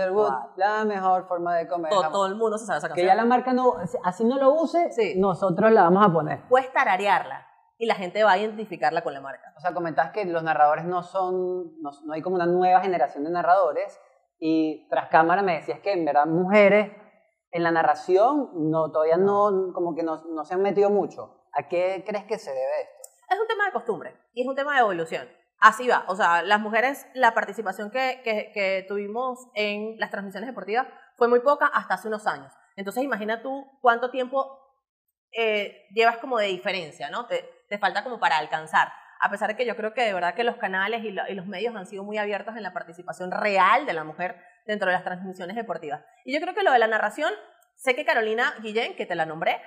la 0.56 0.84
mejor 0.84 1.26
forma 1.26 1.56
de 1.56 1.66
comer. 1.66 1.90
Todo, 1.90 2.10
todo 2.10 2.26
el 2.26 2.34
mundo 2.34 2.58
se 2.58 2.66
sabe 2.66 2.76
esa 2.78 2.88
que 2.88 2.90
canción. 2.90 3.06
ya 3.08 3.14
la 3.14 3.24
marca 3.24 3.54
no, 3.54 3.72
así 4.04 4.22
no 4.24 4.36
lo 4.36 4.52
use, 4.52 4.92
Sí. 4.92 5.14
nosotros 5.18 5.72
la 5.72 5.84
vamos 5.84 6.06
a 6.06 6.12
poner. 6.12 6.46
Puedes 6.50 6.70
tararearla 6.74 7.46
y 7.78 7.86
la 7.86 7.94
gente 7.94 8.22
va 8.22 8.32
a 8.32 8.38
identificarla 8.38 9.02
con 9.02 9.14
la 9.14 9.22
marca. 9.22 9.54
O 9.56 9.60
sea, 9.60 9.72
comentabas 9.72 10.12
que 10.12 10.26
los 10.26 10.42
narradores 10.42 10.84
no 10.84 11.02
son, 11.02 11.80
no, 11.80 11.90
no 12.04 12.12
hay 12.12 12.20
como 12.20 12.36
una 12.36 12.44
nueva 12.44 12.80
generación 12.82 13.24
de 13.24 13.30
narradores 13.30 13.98
y 14.38 14.86
tras 14.90 15.08
cámara 15.08 15.40
me 15.40 15.54
decías 15.54 15.80
que 15.80 15.94
en 15.94 16.04
verdad 16.04 16.26
mujeres 16.26 16.92
en 17.50 17.62
la 17.62 17.70
narración 17.70 18.50
no, 18.70 18.92
todavía 18.92 19.16
no, 19.16 19.72
como 19.72 19.94
que 19.94 20.02
no, 20.02 20.22
no 20.34 20.44
se 20.44 20.52
han 20.52 20.60
metido 20.60 20.90
mucho. 20.90 21.46
¿A 21.54 21.66
qué 21.66 22.04
crees 22.06 22.24
que 22.24 22.38
se 22.38 22.50
debe 22.50 22.82
esto? 22.82 22.99
Es 23.30 23.38
un 23.38 23.46
tema 23.46 23.64
de 23.66 23.72
costumbre 23.72 24.16
y 24.34 24.42
es 24.42 24.48
un 24.48 24.56
tema 24.56 24.74
de 24.74 24.80
evolución. 24.80 25.28
Así 25.60 25.86
va. 25.86 26.04
O 26.08 26.16
sea, 26.16 26.42
las 26.42 26.58
mujeres, 26.58 27.06
la 27.14 27.32
participación 27.32 27.90
que, 27.90 28.22
que, 28.24 28.84
tuvimos 28.88 29.38
en 29.54 29.98
las 29.98 30.10
transmisiones 30.10 30.48
deportivas 30.48 30.88
fue 31.16 31.28
muy 31.28 31.40
poca 31.40 31.66
hasta 31.66 31.94
hace 31.94 32.08
unos 32.08 32.26
años. 32.26 32.52
Entonces, 32.76 33.04
imagina 33.04 33.42
tú 33.42 33.66
cuánto 33.80 34.10
tiempo 34.10 34.58
eh, 35.32 35.86
llevas 35.94 36.16
como 36.16 36.38
de 36.38 36.46
diferencia, 36.46 37.10
¿no? 37.10 37.26
Te, 37.26 37.48
te 37.68 37.78
falta 37.78 38.02
como 38.02 38.18
para 38.18 38.38
alcanzar. 38.38 38.88
A 39.20 39.30
pesar 39.30 39.50
de 39.50 39.56
que 39.56 39.66
yo 39.66 39.76
creo 39.76 39.92
que 39.92 40.02
de 40.02 40.14
verdad 40.14 40.34
que 40.34 40.44
los 40.44 40.56
canales 40.56 41.04
y 41.04 41.12
los 41.12 41.46
medios 41.46 41.76
han 41.76 41.86
sido 41.86 42.04
muy 42.04 42.16
abiertos 42.16 42.56
en 42.56 42.62
la 42.62 42.72
participación 42.72 43.30
real 43.30 43.84
de 43.84 43.92
la 43.92 44.02
mujer 44.02 44.42
dentro 44.66 44.88
de 44.88 44.94
las 44.94 45.04
transmisiones 45.04 45.56
deportivas. 45.56 46.02
Y 46.24 46.32
yo 46.32 46.40
creo 46.40 46.54
que 46.54 46.62
lo 46.62 46.72
de 46.72 46.78
la 46.78 46.86
narración, 46.86 47.30
sé 47.76 47.94
que 47.94 48.06
Carolina 48.06 48.54
Guillén, 48.62 48.96
que 48.96 49.04
te 49.04 49.14
la 49.14 49.26
nombré, 49.26 49.60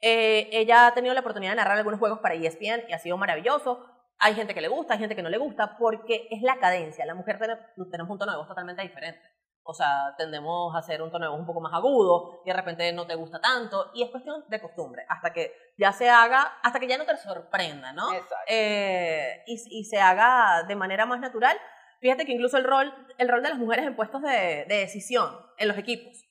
eh, 0.00 0.48
ella 0.52 0.86
ha 0.86 0.94
tenido 0.94 1.14
la 1.14 1.20
oportunidad 1.20 1.52
de 1.52 1.56
narrar 1.56 1.78
algunos 1.78 1.98
juegos 1.98 2.20
para 2.20 2.34
ESPN 2.34 2.88
y 2.88 2.92
ha 2.92 2.98
sido 2.98 3.16
maravilloso. 3.16 3.86
Hay 4.18 4.34
gente 4.34 4.54
que 4.54 4.60
le 4.60 4.68
gusta, 4.68 4.94
hay 4.94 5.00
gente 5.00 5.16
que 5.16 5.22
no 5.22 5.30
le 5.30 5.38
gusta, 5.38 5.76
porque 5.78 6.28
es 6.30 6.42
la 6.42 6.58
cadencia. 6.58 7.06
La 7.06 7.14
mujer 7.14 7.38
tenemos 7.38 8.10
un 8.10 8.18
tono 8.18 8.32
de 8.32 8.38
voz 8.38 8.48
totalmente 8.48 8.82
diferente. 8.82 9.22
O 9.62 9.74
sea, 9.74 10.14
tendemos 10.16 10.74
a 10.74 10.78
hacer 10.78 11.00
un 11.02 11.10
tono 11.10 11.26
de 11.26 11.30
voz 11.30 11.40
un 11.40 11.46
poco 11.46 11.60
más 11.60 11.72
agudo 11.72 12.42
y 12.44 12.48
de 12.50 12.56
repente 12.56 12.92
no 12.92 13.06
te 13.06 13.14
gusta 13.14 13.40
tanto. 13.40 13.90
Y 13.94 14.02
es 14.02 14.10
cuestión 14.10 14.44
de 14.48 14.60
costumbre, 14.60 15.04
hasta 15.08 15.32
que 15.32 15.52
ya 15.78 15.92
se 15.92 16.08
haga, 16.08 16.58
hasta 16.62 16.80
que 16.80 16.88
ya 16.88 16.98
no 16.98 17.04
te 17.04 17.16
sorprenda, 17.16 17.92
¿no? 17.92 18.12
Exacto. 18.12 18.34
Eh, 18.48 19.42
y, 19.46 19.80
y 19.80 19.84
se 19.84 20.00
haga 20.00 20.64
de 20.64 20.76
manera 20.76 21.06
más 21.06 21.20
natural. 21.20 21.56
Fíjate 22.00 22.24
que 22.24 22.32
incluso 22.32 22.56
el 22.56 22.64
rol, 22.64 22.92
el 23.18 23.28
rol 23.28 23.42
de 23.42 23.50
las 23.50 23.58
mujeres 23.58 23.86
en 23.86 23.94
puestos 23.94 24.22
de, 24.22 24.64
de 24.66 24.76
decisión 24.78 25.30
en 25.58 25.68
los 25.68 25.76
equipos. 25.76 26.29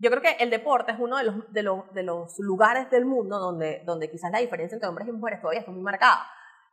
Yo 0.00 0.10
creo 0.10 0.22
que 0.22 0.36
el 0.42 0.50
deporte 0.50 0.92
es 0.92 0.98
uno 1.00 1.16
de 1.16 1.24
los, 1.24 1.52
de 1.52 1.62
los, 1.62 1.92
de 1.92 2.02
los 2.04 2.38
lugares 2.38 2.88
del 2.90 3.04
mundo 3.04 3.38
donde, 3.38 3.82
donde 3.84 4.10
quizás 4.10 4.30
la 4.30 4.38
diferencia 4.38 4.76
entre 4.76 4.88
hombres 4.88 5.08
y 5.08 5.12
mujeres 5.12 5.40
todavía 5.40 5.60
está 5.60 5.72
muy 5.72 5.82
marcada. 5.82 6.24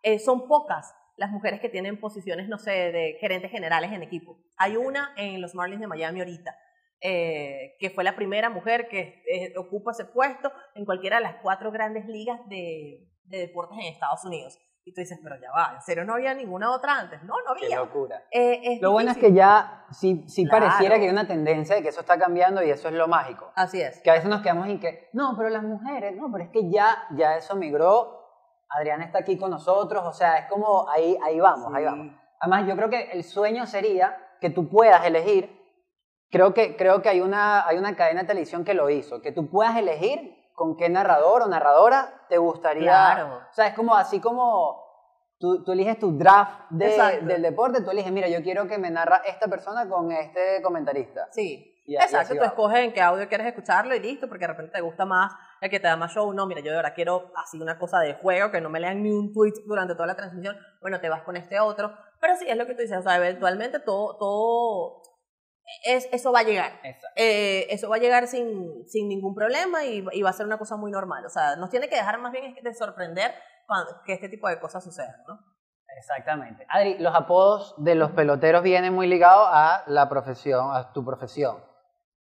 Eh, 0.04 0.20
son 0.20 0.48
pocas 0.48 0.94
las 1.18 1.32
mujeres 1.32 1.60
que 1.60 1.70
tienen 1.70 2.00
posiciones, 2.00 2.48
no 2.48 2.60
sé, 2.60 2.72
de 2.72 3.18
gerentes 3.20 3.50
generales 3.50 3.92
en 3.92 4.04
equipo. 4.04 4.38
Hay 4.58 4.78
una 4.78 5.14
en 5.18 5.42
los 5.42 5.56
Marlins 5.56 5.82
de 5.82 5.88
Miami 5.88 6.20
ahorita, 6.20 6.56
eh, 7.02 7.76
que 7.80 7.90
fue 7.90 8.04
la 8.04 8.16
primera 8.16 8.50
mujer 8.50 8.88
que 8.90 9.24
eh, 9.32 9.54
ocupa 9.58 9.92
ese 9.92 10.06
puesto 10.06 10.52
en 10.76 10.86
cualquiera 10.86 11.18
de 11.18 11.24
las 11.24 11.38
cuatro 11.42 11.72
grandes 11.72 12.06
ligas 12.06 12.40
de, 12.48 13.08
de 13.24 13.38
deportes 13.40 13.78
en 13.80 13.94
Estados 13.94 14.24
Unidos. 14.26 14.60
Y 14.88 14.94
tú 14.94 15.02
dices, 15.02 15.20
pero 15.24 15.36
ya 15.42 15.50
va, 15.52 15.74
¿en 15.76 15.82
serio 15.82 16.06
no 16.06 16.14
había 16.14 16.36
ninguna 16.36 16.72
otra 16.72 17.00
antes? 17.00 17.24
No, 17.24 17.34
no 17.48 17.56
Qué 17.56 17.66
había. 17.66 17.78
locura. 17.80 18.24
Eh, 18.30 18.62
es 18.76 18.82
Lo 18.84 18.92
bueno 18.92 19.10
es 19.10 19.16
difícil. 19.16 19.34
que 19.34 19.40
ya 19.40 19.86
sí, 19.90 20.24
sí 20.28 20.46
Claro. 20.46 20.68
pareciera 20.68 20.98
que 20.98 21.06
hay 21.06 21.10
una 21.10 21.26
tendencia 21.28 21.76
de 21.76 21.82
que 21.82 21.90
eso 21.90 22.02
está 22.02 22.20
cambiando 22.20 22.62
y 22.62 22.70
eso 22.70 22.88
es 22.90 22.94
lo 22.94 23.08
mágico. 23.08 23.52
Así 23.56 23.82
es. 23.82 24.00
Que 24.04 24.12
a 24.12 24.14
veces 24.14 24.30
nos 24.30 24.42
quedamos 24.44 24.68
en 24.68 24.80
que, 24.80 25.10
no, 25.14 25.34
pero 25.36 25.50
las 25.50 25.64
mujeres, 25.64 26.16
no, 26.16 26.32
pero 26.32 26.44
es 26.44 26.52
que 26.52 26.70
ya, 26.70 27.08
ya 27.18 27.36
eso 27.36 27.56
migró. 27.56 28.22
Adriana 28.70 29.06
está 29.06 29.20
aquí 29.20 29.38
con 29.40 29.50
nosotros, 29.50 30.04
o 30.06 30.14
sea, 30.14 30.38
es 30.38 30.46
como 30.52 30.88
ahí, 30.90 31.18
ahí 31.26 31.40
vamos, 31.40 31.74
ahí 31.74 31.84
Sí. 31.84 31.90
vamos. 31.90 32.16
Además, 32.40 32.68
yo 32.68 32.76
creo 32.76 32.90
que 32.90 33.12
el 33.12 33.24
sueño 33.24 33.66
sería 33.66 34.16
que 34.40 34.52
tú 34.52 34.70
puedas 34.70 35.04
elegir, 35.06 35.50
creo 36.30 36.54
que, 36.54 36.76
creo 36.76 37.02
que 37.02 37.10
hay, 37.10 37.22
una, 37.22 37.66
hay 37.68 37.78
una 37.78 37.96
cadena 37.96 38.22
de 38.22 38.28
televisión 38.28 38.64
que 38.64 38.76
lo 38.76 38.90
hizo, 38.92 39.20
que 39.22 39.32
tú 39.32 39.50
puedas 39.50 39.76
elegir 39.78 40.36
con 40.56 40.76
qué 40.78 40.90
narrador 40.90 41.44
o 41.44 41.48
narradora 41.48 42.26
te 42.30 42.38
gustaría. 42.38 42.84
Claro. 42.92 43.36
O 43.50 43.54
sea, 43.54 43.68
es 43.68 43.74
como 43.76 43.96
así 43.96 44.20
como 44.20 44.84
tú, 45.38 45.64
tú 45.64 45.74
eliges 45.74 46.00
tu 46.00 46.18
draft 46.18 46.70
de- 46.70 46.88
del 47.22 47.42
deporte, 47.42 47.82
tú 47.82 47.92
eliges, 47.92 48.12
mira, 48.12 48.28
yo 48.30 48.42
quiero 48.42 48.68
que 48.68 48.78
me 48.78 48.90
narra 48.90 49.18
esta 49.26 49.48
persona 49.48 49.88
con 49.90 50.12
este 50.12 50.62
comentarista. 50.64 51.28
Sí. 51.32 51.72
Y- 51.88 51.94
y 51.94 51.98
así 51.98 52.16
Exacto, 52.16 52.36
tú 52.38 52.44
escoges 52.44 52.80
en 52.80 52.94
qué 52.94 53.02
audio 53.02 53.28
quieres 53.28 53.46
escucharlo 53.46 53.94
y 53.94 54.00
listo, 54.00 54.28
porque 54.28 54.46
de 54.46 54.54
repente 54.54 54.72
te 54.72 54.82
gusta 54.82 55.06
más 55.06 55.32
el 55.62 55.70
que 55.70 55.80
te 55.80 55.88
da 55.88 55.96
más 55.96 56.12
show. 56.14 56.34
No, 56.34 56.48
mira, 56.48 56.62
yo 56.62 56.72
de 56.72 56.78
verdad 56.78 56.94
quiero 56.96 57.32
así 57.36 57.62
una 57.62 57.78
cosa 57.78 58.00
de 58.00 58.16
juego, 58.16 58.50
que 58.50 58.60
no 58.60 58.70
me 58.72 58.80
lean 58.80 59.04
ni 59.04 59.12
un 59.12 59.32
tweet 59.32 59.54
durante 59.68 59.94
toda 59.94 60.08
la 60.08 60.16
transmisión. 60.16 60.58
Bueno, 60.82 61.00
te 61.00 61.10
vas 61.10 61.22
con 61.22 61.36
este 61.38 61.60
otro. 61.60 61.94
Pero 62.20 62.38
sí, 62.38 62.46
es 62.50 62.58
lo 62.58 62.66
que 62.66 62.74
tú 62.74 62.82
dices, 62.82 62.98
o 62.98 63.04
sea, 63.04 63.18
eventualmente 63.18 63.80
todo, 63.82 64.18
todo 64.18 65.02
es, 65.86 66.08
eso 66.12 66.32
va 66.32 66.40
a 66.40 66.44
llegar. 66.44 66.72
Eh, 67.16 67.68
eso 67.70 67.90
va 67.90 67.96
a 67.96 68.00
llegar 68.00 68.28
sin, 68.28 68.88
sin 68.88 69.08
ningún 69.08 69.34
problema 69.36 69.84
y, 69.86 70.06
y 70.12 70.22
va 70.22 70.30
a 70.30 70.34
ser 70.34 70.46
una 70.46 70.58
cosa 70.58 70.76
muy 70.76 70.92
normal. 70.92 71.26
O 71.26 71.30
sea, 71.30 71.56
nos 71.56 71.70
tiene 71.70 71.90
que 71.90 71.96
dejar 71.96 72.18
más 72.20 72.32
bien 72.32 72.56
de 72.62 72.74
sorprender 72.74 73.34
cuando- 73.68 74.02
que 74.06 74.14
este 74.14 74.30
tipo 74.30 74.48
de 74.48 74.60
cosas 74.60 74.84
sucedan, 74.84 75.16
¿no? 75.28 75.40
Exactamente. 75.98 76.66
Adri, 76.70 76.98
los 77.00 77.16
apodos 77.16 77.74
de 77.78 77.96
los 77.96 78.12
peloteros 78.12 78.64
vienen 78.64 78.94
muy 78.94 79.08
ligados 79.08 79.48
a 79.52 79.84
la 79.88 80.10
profesión, 80.10 80.76
a 80.76 80.92
tu 80.92 81.06
profesión. 81.06 81.64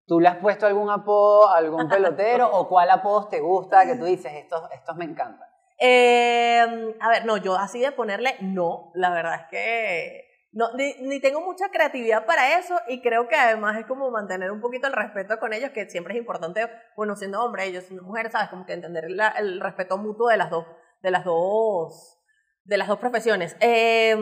¿Tú 0.06 0.20
le 0.20 0.28
has 0.28 0.36
puesto 0.36 0.66
algún 0.66 0.90
apodo 0.90 1.48
a 1.48 1.56
algún 1.56 1.88
pelotero 1.88 2.48
o 2.52 2.68
cuál 2.68 2.90
apodo 2.90 3.28
te 3.28 3.40
gusta 3.40 3.86
que 3.86 3.96
tú 3.96 4.04
dices, 4.04 4.32
estos, 4.34 4.70
estos 4.72 4.96
me 4.96 5.04
encantan? 5.06 5.48
Eh, 5.78 6.96
a 7.00 7.08
ver, 7.08 7.24
no, 7.24 7.38
yo 7.38 7.56
así 7.56 7.80
de 7.80 7.92
ponerle 7.92 8.36
no, 8.40 8.90
la 8.94 9.10
verdad 9.10 9.34
es 9.42 9.46
que 9.50 10.31
no, 10.52 10.66
ni, 10.74 11.20
tengo 11.20 11.40
mucha 11.40 11.70
creatividad 11.70 12.26
para 12.26 12.58
eso 12.58 12.78
y 12.86 13.00
creo 13.00 13.26
que 13.26 13.36
además 13.36 13.78
es 13.78 13.86
como 13.86 14.10
mantener 14.10 14.50
un 14.50 14.60
poquito 14.60 14.86
el 14.86 14.92
respeto 14.92 15.38
con 15.38 15.52
ellos, 15.54 15.70
que 15.70 15.88
siempre 15.88 16.14
es 16.14 16.20
importante, 16.20 16.68
bueno, 16.94 17.16
siendo 17.16 17.42
hombre, 17.42 17.64
ellos 17.64 17.84
siendo 17.84 18.02
mujeres, 18.02 18.32
sabes, 18.32 18.50
como 18.50 18.66
que 18.66 18.74
entender 18.74 19.06
el 19.06 19.60
respeto 19.60 19.96
mutuo 19.96 20.28
de 20.28 20.36
las 20.36 20.50
dos, 20.50 20.66
de 21.00 21.10
las 21.10 21.24
dos, 21.24 22.18
de 22.64 22.76
las 22.76 22.88
dos 22.88 22.98
profesiones. 22.98 23.56
Eh, 23.60 24.14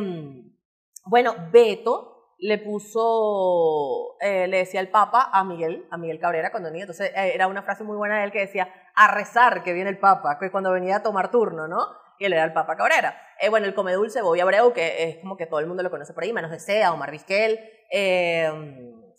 bueno, 1.04 1.34
Beto 1.50 2.36
le 2.38 2.58
puso, 2.58 4.16
eh, 4.20 4.46
le 4.46 4.58
decía 4.58 4.80
el 4.80 4.88
Papa 4.88 5.30
a 5.32 5.42
Miguel, 5.44 5.86
a 5.90 5.96
Miguel 5.96 6.20
Cabrera 6.20 6.50
cuando 6.50 6.68
venía, 6.68 6.84
entonces 6.84 7.10
eh, 7.14 7.32
era 7.34 7.48
una 7.48 7.62
frase 7.62 7.84
muy 7.84 7.96
buena 7.96 8.18
de 8.18 8.24
él 8.24 8.32
que 8.32 8.40
decía, 8.40 8.72
a 8.94 9.12
rezar 9.12 9.62
que 9.62 9.72
viene 9.72 9.90
el 9.90 9.98
Papa, 9.98 10.38
que 10.38 10.50
cuando 10.50 10.72
venía 10.72 10.96
a 10.96 11.02
tomar 11.02 11.30
turno, 11.30 11.68
¿no? 11.68 11.78
Y 12.20 12.26
él 12.26 12.34
era 12.34 12.44
el 12.44 12.52
Papa 12.52 12.76
Cabrera. 12.76 13.18
Eh, 13.40 13.48
bueno, 13.48 13.66
el 13.66 13.74
come 13.74 13.94
dulce, 13.94 14.20
Bobby 14.20 14.40
Abreu, 14.40 14.74
que 14.74 15.04
es 15.08 15.16
como 15.22 15.38
que 15.38 15.46
todo 15.46 15.58
el 15.58 15.66
mundo 15.66 15.82
lo 15.82 15.90
conoce 15.90 16.12
por 16.12 16.22
ahí, 16.22 16.32
Manos 16.34 16.50
de 16.50 16.60
Sea, 16.60 16.92
Omar 16.92 17.10
Vizquel, 17.10 17.58
eh, 17.90 18.46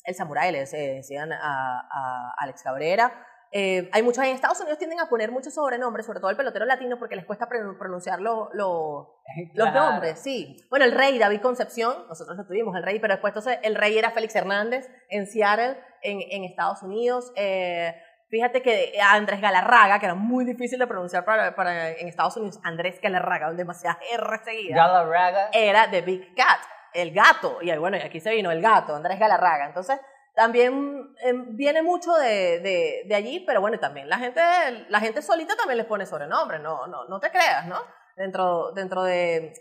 el 0.04 0.16
Samurai, 0.16 0.52
le 0.52 0.62
dec- 0.64 0.96
decían 0.98 1.34
a, 1.34 1.80
a 1.80 2.34
Alex 2.38 2.62
Cabrera. 2.62 3.26
Eh, 3.54 3.90
hay 3.92 4.02
muchos 4.04 4.24
en 4.24 4.30
Estados 4.36 4.60
Unidos 4.62 4.78
tienden 4.78 5.00
a 5.00 5.10
poner 5.10 5.32
muchos 5.32 5.54
sobrenombres, 5.56 6.06
sobre 6.06 6.20
todo 6.20 6.30
el 6.30 6.38
pelotero 6.38 6.64
latino, 6.66 6.98
porque 7.00 7.16
les 7.16 7.26
cuesta 7.26 7.50
pron- 7.50 7.76
pronunciar 7.80 8.22
lo- 8.22 8.50
lo- 8.54 9.16
los 9.56 9.70
Claro. 9.72 9.90
nombres, 9.92 10.20
sí. 10.20 10.56
Bueno, 10.70 10.86
el 10.86 10.92
rey 10.92 11.18
David 11.18 11.42
Concepción, 11.42 12.06
nosotros 12.08 12.38
lo 12.38 12.46
tuvimos, 12.46 12.76
el 12.78 12.84
rey, 12.84 13.00
pero 13.00 13.16
después 13.16 13.32
entonces 13.32 13.58
el 13.64 13.74
rey 13.76 13.98
era 13.98 14.12
Félix 14.12 14.36
Hernández 14.36 14.88
en 15.10 15.26
Seattle, 15.26 15.76
en, 16.04 16.20
en 16.30 16.44
Estados 16.44 16.82
Unidos. 16.84 17.34
Eh, 17.36 17.96
fíjate 18.32 18.64
que 18.64 18.94
a 19.00 19.14
Andrés 19.14 19.42
Galarraga, 19.42 20.00
que 20.00 20.06
era 20.06 20.16
muy 20.16 20.46
difícil 20.46 20.80
de 20.80 20.88
pronunciar 20.88 21.26
para, 21.26 21.54
para 21.54 21.92
en 21.92 22.08
Estados 22.08 22.38
Unidos, 22.38 22.60
Andrés 22.64 23.00
Galarraga, 23.02 23.52
demasiadas 23.52 24.00
R 24.12 24.38
seguidas, 24.44 24.78
Galarraga. 24.78 25.50
era 25.54 25.92
The 25.92 26.02
Big 26.02 26.34
Cat, 26.34 26.62
el 26.94 27.12
gato. 27.12 27.60
Y 27.62 27.76
bueno, 27.78 27.98
y 27.98 28.00
aquí 28.00 28.20
se 28.20 28.32
vino 28.32 28.50
el 28.50 28.62
gato, 28.62 28.96
Andrés 28.96 29.20
Galarraga. 29.20 29.68
Entonces, 29.68 30.00
también 30.34 31.14
em, 31.24 31.58
viene 31.58 31.84
mucho 31.84 32.14
de, 32.14 32.60
de, 32.62 33.04
de, 33.06 33.16
allí, 33.16 33.42
pero 33.42 33.60
bueno, 33.60 33.78
también 33.80 34.08
la 34.08 34.18
gente, 34.18 34.42
la 34.88 35.00
gente 35.02 35.22
solita 35.22 35.56
también 35.58 35.78
les 35.78 35.86
pone 35.86 36.06
sobrenombre, 36.06 36.58
no, 36.60 36.88
no, 36.88 37.06
no 37.06 37.20
te 37.20 37.30
creas, 37.30 37.68
¿no? 37.68 37.80
Dentro, 38.16 38.72
dentro, 38.72 39.04
de, 39.04 39.54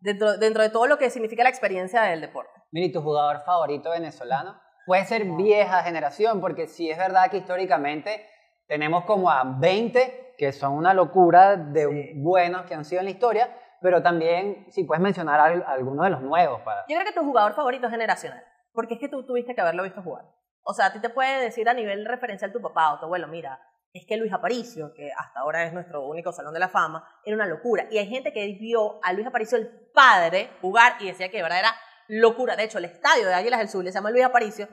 dentro, 0.00 0.38
dentro 0.38 0.62
de 0.62 0.70
todo 0.70 0.86
lo 0.86 0.96
que 0.96 1.10
significa 1.10 1.42
la 1.42 1.48
experiencia 1.48 2.02
del 2.02 2.20
deporte. 2.20 2.52
Mira, 2.70 2.92
tu 2.92 3.02
jugador 3.02 3.40
favorito 3.44 3.90
venezolano? 3.90 4.61
Puede 4.86 5.04
ser 5.04 5.24
vieja 5.24 5.82
generación, 5.82 6.40
porque 6.40 6.66
sí 6.66 6.90
es 6.90 6.98
verdad 6.98 7.30
que 7.30 7.38
históricamente 7.38 8.26
tenemos 8.66 9.04
como 9.04 9.30
a 9.30 9.42
20 9.44 10.34
que 10.36 10.52
son 10.52 10.72
una 10.72 10.94
locura 10.94 11.56
de 11.56 12.14
buenos 12.16 12.62
que 12.66 12.74
han 12.74 12.84
sido 12.84 13.00
en 13.00 13.04
la 13.04 13.10
historia, 13.10 13.56
pero 13.80 14.02
también 14.02 14.66
si 14.70 14.84
puedes 14.84 15.02
mencionar 15.02 15.40
algunos 15.66 16.04
de 16.04 16.10
los 16.10 16.22
nuevos. 16.22 16.62
Para... 16.62 16.84
Yo 16.88 16.96
creo 16.96 17.06
que 17.06 17.12
tu 17.12 17.24
jugador 17.24 17.54
favorito 17.54 17.86
es 17.86 17.92
generacional, 17.92 18.42
porque 18.72 18.94
es 18.94 19.00
que 19.00 19.08
tú 19.08 19.24
tuviste 19.24 19.54
que 19.54 19.60
haberlo 19.60 19.82
visto 19.82 20.02
jugar. 20.02 20.24
O 20.64 20.74
sea, 20.74 20.86
a 20.86 20.92
ti 20.92 21.00
te 21.00 21.10
puede 21.10 21.40
decir 21.40 21.68
a 21.68 21.74
nivel 21.74 22.06
referencial 22.06 22.52
tu 22.52 22.60
papá 22.60 22.92
o 22.92 22.98
tu 22.98 23.04
abuelo, 23.06 23.28
mira, 23.28 23.60
es 23.92 24.06
que 24.06 24.16
Luis 24.16 24.32
Aparicio, 24.32 24.92
que 24.94 25.10
hasta 25.16 25.40
ahora 25.40 25.64
es 25.64 25.72
nuestro 25.72 26.06
único 26.06 26.32
salón 26.32 26.54
de 26.54 26.60
la 26.60 26.68
fama, 26.68 27.06
era 27.24 27.36
una 27.36 27.46
locura. 27.46 27.86
Y 27.90 27.98
hay 27.98 28.08
gente 28.08 28.32
que 28.32 28.46
vio 28.58 29.00
a 29.04 29.12
Luis 29.12 29.26
Aparicio, 29.26 29.58
el 29.58 29.68
padre, 29.92 30.50
jugar 30.62 30.94
y 31.00 31.06
decía 31.06 31.30
que 31.30 31.36
de 31.36 31.42
verdad 31.42 31.58
era 31.58 31.74
locura. 32.08 32.56
De 32.56 32.64
hecho, 32.64 32.78
el 32.78 32.86
estadio 32.86 33.26
de 33.26 33.34
Águilas 33.34 33.60
del 33.60 33.68
Sur 33.68 33.84
se 33.84 33.92
llama 33.92 34.10
Luis 34.10 34.24
Aparicio, 34.24 34.68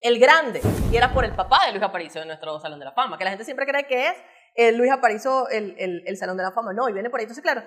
el 0.00 0.18
grande, 0.18 0.60
y 0.90 0.96
era 0.96 1.12
por 1.12 1.24
el 1.24 1.32
papá 1.32 1.66
de 1.66 1.72
Luis 1.72 1.82
Aparicio 1.82 2.20
de 2.20 2.26
nuestro 2.26 2.60
salón 2.60 2.78
de 2.78 2.84
la 2.84 2.92
fama, 2.92 3.16
que 3.16 3.24
la 3.24 3.30
gente 3.30 3.44
siempre 3.44 3.66
cree 3.66 3.86
que 3.86 4.08
es 4.08 4.14
el 4.54 4.76
Luis 4.76 4.92
Aparicio 4.92 5.48
el, 5.48 5.74
el, 6.06 6.16
salón 6.16 6.36
de 6.36 6.42
la 6.42 6.52
fama. 6.52 6.72
No, 6.72 6.88
y 6.88 6.92
viene 6.92 7.10
por 7.10 7.20
ahí. 7.20 7.24
Entonces, 7.24 7.42
claro, 7.42 7.62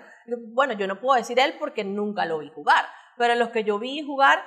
bueno, 0.53 0.73
yo 0.73 0.87
no 0.87 0.99
puedo 0.99 1.17
decir 1.17 1.39
él 1.39 1.55
porque 1.59 1.83
nunca 1.83 2.25
lo 2.25 2.39
vi 2.39 2.49
jugar, 2.49 2.85
pero 3.17 3.35
los 3.35 3.49
que 3.49 3.63
yo 3.63 3.79
vi 3.79 4.05
jugar 4.05 4.43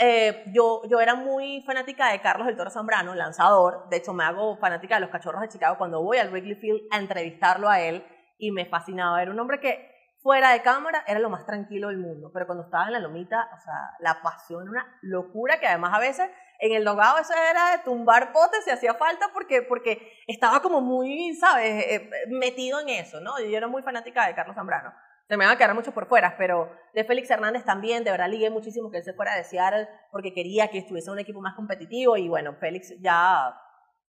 eh, 0.00 0.44
yo, 0.54 0.82
yo 0.88 1.00
era 1.00 1.16
muy 1.16 1.60
fanática 1.62 2.12
de 2.12 2.20
Carlos 2.20 2.46
del 2.46 2.56
Toro 2.56 2.70
Zambrano, 2.70 3.16
lanzador. 3.16 3.88
De 3.90 3.96
hecho, 3.96 4.12
me 4.12 4.22
hago 4.22 4.56
fanática 4.56 4.94
de 4.94 5.00
los 5.00 5.10
cachorros 5.10 5.40
de 5.40 5.48
Chicago 5.48 5.76
cuando 5.76 6.00
voy 6.00 6.18
al 6.18 6.30
Wrigley 6.30 6.54
Field 6.54 6.82
a 6.92 6.98
entrevistarlo 6.98 7.68
a 7.68 7.80
él 7.80 8.04
y 8.38 8.52
me 8.52 8.64
fascinaba. 8.64 9.20
Era 9.20 9.32
un 9.32 9.40
hombre 9.40 9.58
que 9.58 9.97
fuera 10.28 10.50
de 10.50 10.60
cámara 10.60 11.04
era 11.06 11.20
lo 11.20 11.30
más 11.30 11.46
tranquilo 11.46 11.88
del 11.88 11.96
mundo, 11.96 12.30
pero 12.34 12.44
cuando 12.44 12.64
estaba 12.64 12.84
en 12.84 12.92
la 12.92 12.98
lomita, 12.98 13.48
o 13.56 13.60
sea, 13.62 13.96
la 14.00 14.20
pasión 14.20 14.68
una 14.68 14.86
locura 15.00 15.58
que 15.58 15.66
además 15.66 15.94
a 15.94 16.00
veces 16.00 16.28
en 16.58 16.74
el 16.74 16.84
dogado 16.84 17.16
eso 17.16 17.32
era 17.32 17.70
de 17.70 17.82
tumbar 17.82 18.30
potes 18.30 18.62
si 18.62 18.70
hacía 18.70 18.92
falta 18.92 19.30
porque, 19.32 19.62
porque 19.62 20.12
estaba 20.26 20.60
como 20.60 20.82
muy, 20.82 21.34
¿sabes?, 21.34 21.82
eh, 21.88 22.10
metido 22.28 22.78
en 22.80 22.90
eso, 22.90 23.20
¿no? 23.20 23.38
Yo 23.38 23.56
era 23.56 23.68
muy 23.68 23.82
fanática 23.82 24.26
de 24.26 24.34
Carlos 24.34 24.54
Zambrano 24.54 24.92
se 25.26 25.36
me 25.38 25.46
van 25.46 25.54
a 25.54 25.56
quedar 25.56 25.74
muchos 25.74 25.94
por 25.94 26.06
fuera, 26.08 26.36
pero 26.36 26.70
de 26.92 27.04
Félix 27.04 27.30
Hernández 27.30 27.64
también, 27.64 28.04
de 28.04 28.10
verdad 28.10 28.28
ligué 28.28 28.50
muchísimo 28.50 28.90
que 28.90 28.98
él 28.98 29.04
se 29.04 29.14
fuera 29.14 29.34
de 29.34 29.44
Seattle 29.44 29.88
porque 30.10 30.34
quería 30.34 30.68
que 30.68 30.78
estuviese 30.78 31.10
un 31.10 31.18
equipo 31.18 31.40
más 31.40 31.54
competitivo 31.54 32.18
y 32.18 32.28
bueno, 32.28 32.54
Félix 32.60 32.94
ya 33.00 33.54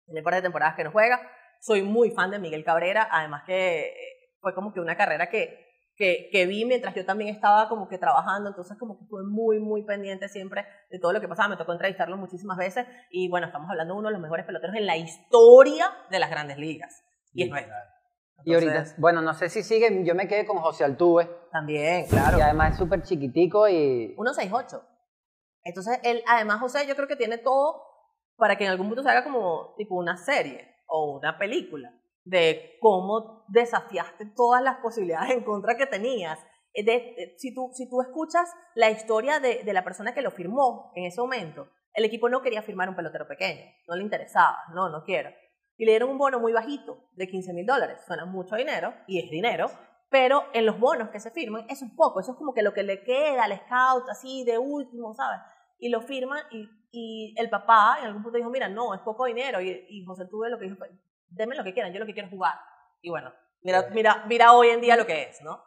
en 0.07 0.15
el 0.15 0.23
par 0.23 0.35
de 0.35 0.43
temporadas 0.43 0.75
que 0.75 0.85
no 0.85 0.91
juega. 0.91 1.21
Soy 1.59 1.83
muy 1.83 2.11
fan 2.11 2.31
de 2.31 2.39
Miguel 2.39 2.63
Cabrera, 2.63 3.09
además 3.11 3.43
que 3.45 3.93
fue 4.45 4.53
como 4.53 4.71
que 4.71 4.79
una 4.79 4.95
carrera 4.95 5.27
que, 5.27 5.64
que, 5.95 6.29
que, 6.31 6.45
vi 6.45 6.65
mientras 6.65 6.93
yo 6.93 7.05
también 7.05 7.33
estaba 7.33 7.69
como 7.69 7.87
que 7.87 7.97
trabajando, 7.97 8.49
entonces 8.49 8.77
como 8.77 8.97
que 8.97 9.03
estuve 9.03 9.23
muy, 9.23 9.59
muy 9.59 9.83
pendiente 9.83 10.27
siempre 10.29 10.65
de 10.89 10.99
todo 10.99 11.13
lo 11.13 11.21
que 11.21 11.27
pasaba, 11.27 11.49
me 11.49 11.57
tocó 11.57 11.71
entrevistarlo 11.71 12.17
muchísimas 12.17 12.57
veces 12.57 12.85
y 13.09 13.29
bueno, 13.29 13.47
estamos 13.47 13.69
hablando 13.69 13.93
de 13.93 13.99
uno 13.99 14.09
de 14.09 14.13
los 14.13 14.21
mejores 14.21 14.45
peloteros 14.45 14.75
en 14.75 14.85
la 14.85 14.97
historia 14.97 15.85
de 16.09 16.19
las 16.19 16.29
grandes 16.29 16.57
ligas. 16.57 17.03
Y 17.33 17.43
es 17.43 17.51
verdad 17.51 17.95
y 18.45 18.53
ahorita, 18.53 18.85
bueno, 18.97 19.21
no 19.21 19.33
sé 19.33 19.49
si 19.49 19.63
sigue, 19.63 20.03
yo 20.03 20.13
me 20.13 20.27
quedé 20.27 20.45
con 20.45 20.57
José 20.57 20.83
Altuve. 20.83 21.27
También, 21.51 22.05
claro. 22.07 22.37
Y 22.37 22.41
además 22.41 22.73
es 22.73 22.77
súper 22.77 23.01
chiquitico 23.01 23.67
y... 23.67 24.15
1.68. 24.15 24.83
Entonces, 25.63 25.99
él, 26.03 26.21
además, 26.27 26.59
José, 26.59 26.85
yo 26.87 26.95
creo 26.95 27.07
que 27.07 27.15
tiene 27.15 27.39
todo 27.39 27.81
para 28.37 28.55
que 28.55 28.65
en 28.65 28.71
algún 28.71 28.87
punto 28.87 29.01
se 29.01 29.09
haga 29.09 29.23
como 29.23 29.73
tipo 29.77 29.95
una 29.95 30.15
serie 30.15 30.75
o 30.85 31.17
una 31.17 31.39
película 31.39 31.91
de 32.25 32.77
cómo 32.81 33.45
desafiaste 33.47 34.25
todas 34.35 34.61
las 34.61 34.77
posibilidades 34.77 35.31
en 35.31 35.43
contra 35.43 35.77
que 35.77 35.85
tenías. 35.85 36.39
De, 36.73 37.35
si, 37.37 37.53
tú, 37.53 37.69
si 37.73 37.89
tú 37.89 38.01
escuchas 38.01 38.51
la 38.73 38.91
historia 38.91 39.39
de, 39.39 39.63
de 39.63 39.73
la 39.73 39.85
persona 39.85 40.13
que 40.13 40.21
lo 40.21 40.31
firmó 40.31 40.91
en 40.95 41.05
ese 41.05 41.21
momento, 41.21 41.69
el 41.93 42.03
equipo 42.03 42.27
no 42.27 42.41
quería 42.41 42.61
firmar 42.61 42.89
un 42.89 42.95
pelotero 42.97 43.25
pequeño, 43.25 43.63
no 43.87 43.95
le 43.95 44.03
interesaba, 44.03 44.57
no, 44.73 44.89
no 44.89 45.03
quiero 45.05 45.29
y 45.77 45.85
le 45.85 45.91
dieron 45.91 46.09
un 46.09 46.17
bono 46.17 46.39
muy 46.39 46.53
bajito 46.53 46.97
de 47.13 47.27
15 47.27 47.53
mil 47.53 47.65
dólares. 47.65 48.01
Suena 48.05 48.25
mucho 48.25 48.55
dinero 48.55 48.93
y 49.07 49.19
es 49.19 49.29
dinero, 49.29 49.69
pero 50.09 50.43
en 50.53 50.65
los 50.65 50.79
bonos 50.79 51.09
que 51.09 51.19
se 51.19 51.31
firman, 51.31 51.65
eso 51.69 51.85
es 51.85 51.91
poco, 51.95 52.19
eso 52.19 52.31
es 52.31 52.37
como 52.37 52.53
que 52.53 52.63
lo 52.63 52.73
que 52.73 52.83
le 52.83 53.03
queda 53.03 53.43
al 53.43 53.59
scout, 53.59 54.09
así 54.09 54.43
de 54.45 54.57
último, 54.57 55.13
¿sabes? 55.13 55.39
Y 55.79 55.89
lo 55.89 56.01
firman 56.01 56.39
y, 56.51 56.69
y 56.91 57.35
el 57.37 57.49
papá 57.49 57.97
en 57.99 58.05
algún 58.05 58.23
punto 58.23 58.37
dijo, 58.37 58.49
mira, 58.49 58.69
no, 58.69 58.93
es 58.93 59.01
poco 59.01 59.25
dinero. 59.25 59.59
Y, 59.61 59.85
y 59.89 60.05
José 60.05 60.25
Tuve 60.25 60.49
lo 60.49 60.57
que 60.57 60.65
dijo 60.65 60.77
denme 61.29 61.55
lo 61.55 61.63
que 61.63 61.73
quieran, 61.73 61.93
yo 61.93 61.99
lo 61.99 62.05
que 62.05 62.13
quiero 62.13 62.27
es 62.27 62.33
jugar. 62.33 62.55
Y 63.01 63.09
bueno, 63.09 63.33
mira, 63.61 63.87
mira, 63.91 64.23
mira 64.27 64.53
hoy 64.53 64.69
en 64.69 64.81
día 64.81 64.95
lo 64.95 65.05
que 65.05 65.23
es, 65.23 65.41
¿no? 65.41 65.61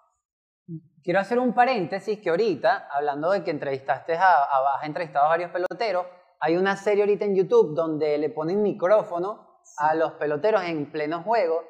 Quiero 1.02 1.20
hacer 1.20 1.38
un 1.38 1.54
paréntesis 1.54 2.20
que 2.20 2.30
ahorita, 2.30 2.88
hablando 2.90 3.30
de 3.30 3.42
que 3.42 3.50
entrevistaste 3.50 4.14
a, 4.16 4.42
a, 4.42 4.76
has 4.78 4.84
entrevistado 4.84 5.26
a 5.26 5.28
varios 5.28 5.50
peloteros, 5.50 6.06
hay 6.40 6.56
una 6.56 6.76
serie 6.76 7.02
ahorita 7.02 7.24
en 7.24 7.36
YouTube 7.36 7.74
donde 7.74 8.18
le 8.18 8.30
ponen 8.30 8.62
micrófono 8.62 9.60
a 9.78 9.94
los 9.94 10.12
peloteros 10.14 10.62
en 10.64 10.90
pleno 10.90 11.22
juego 11.22 11.64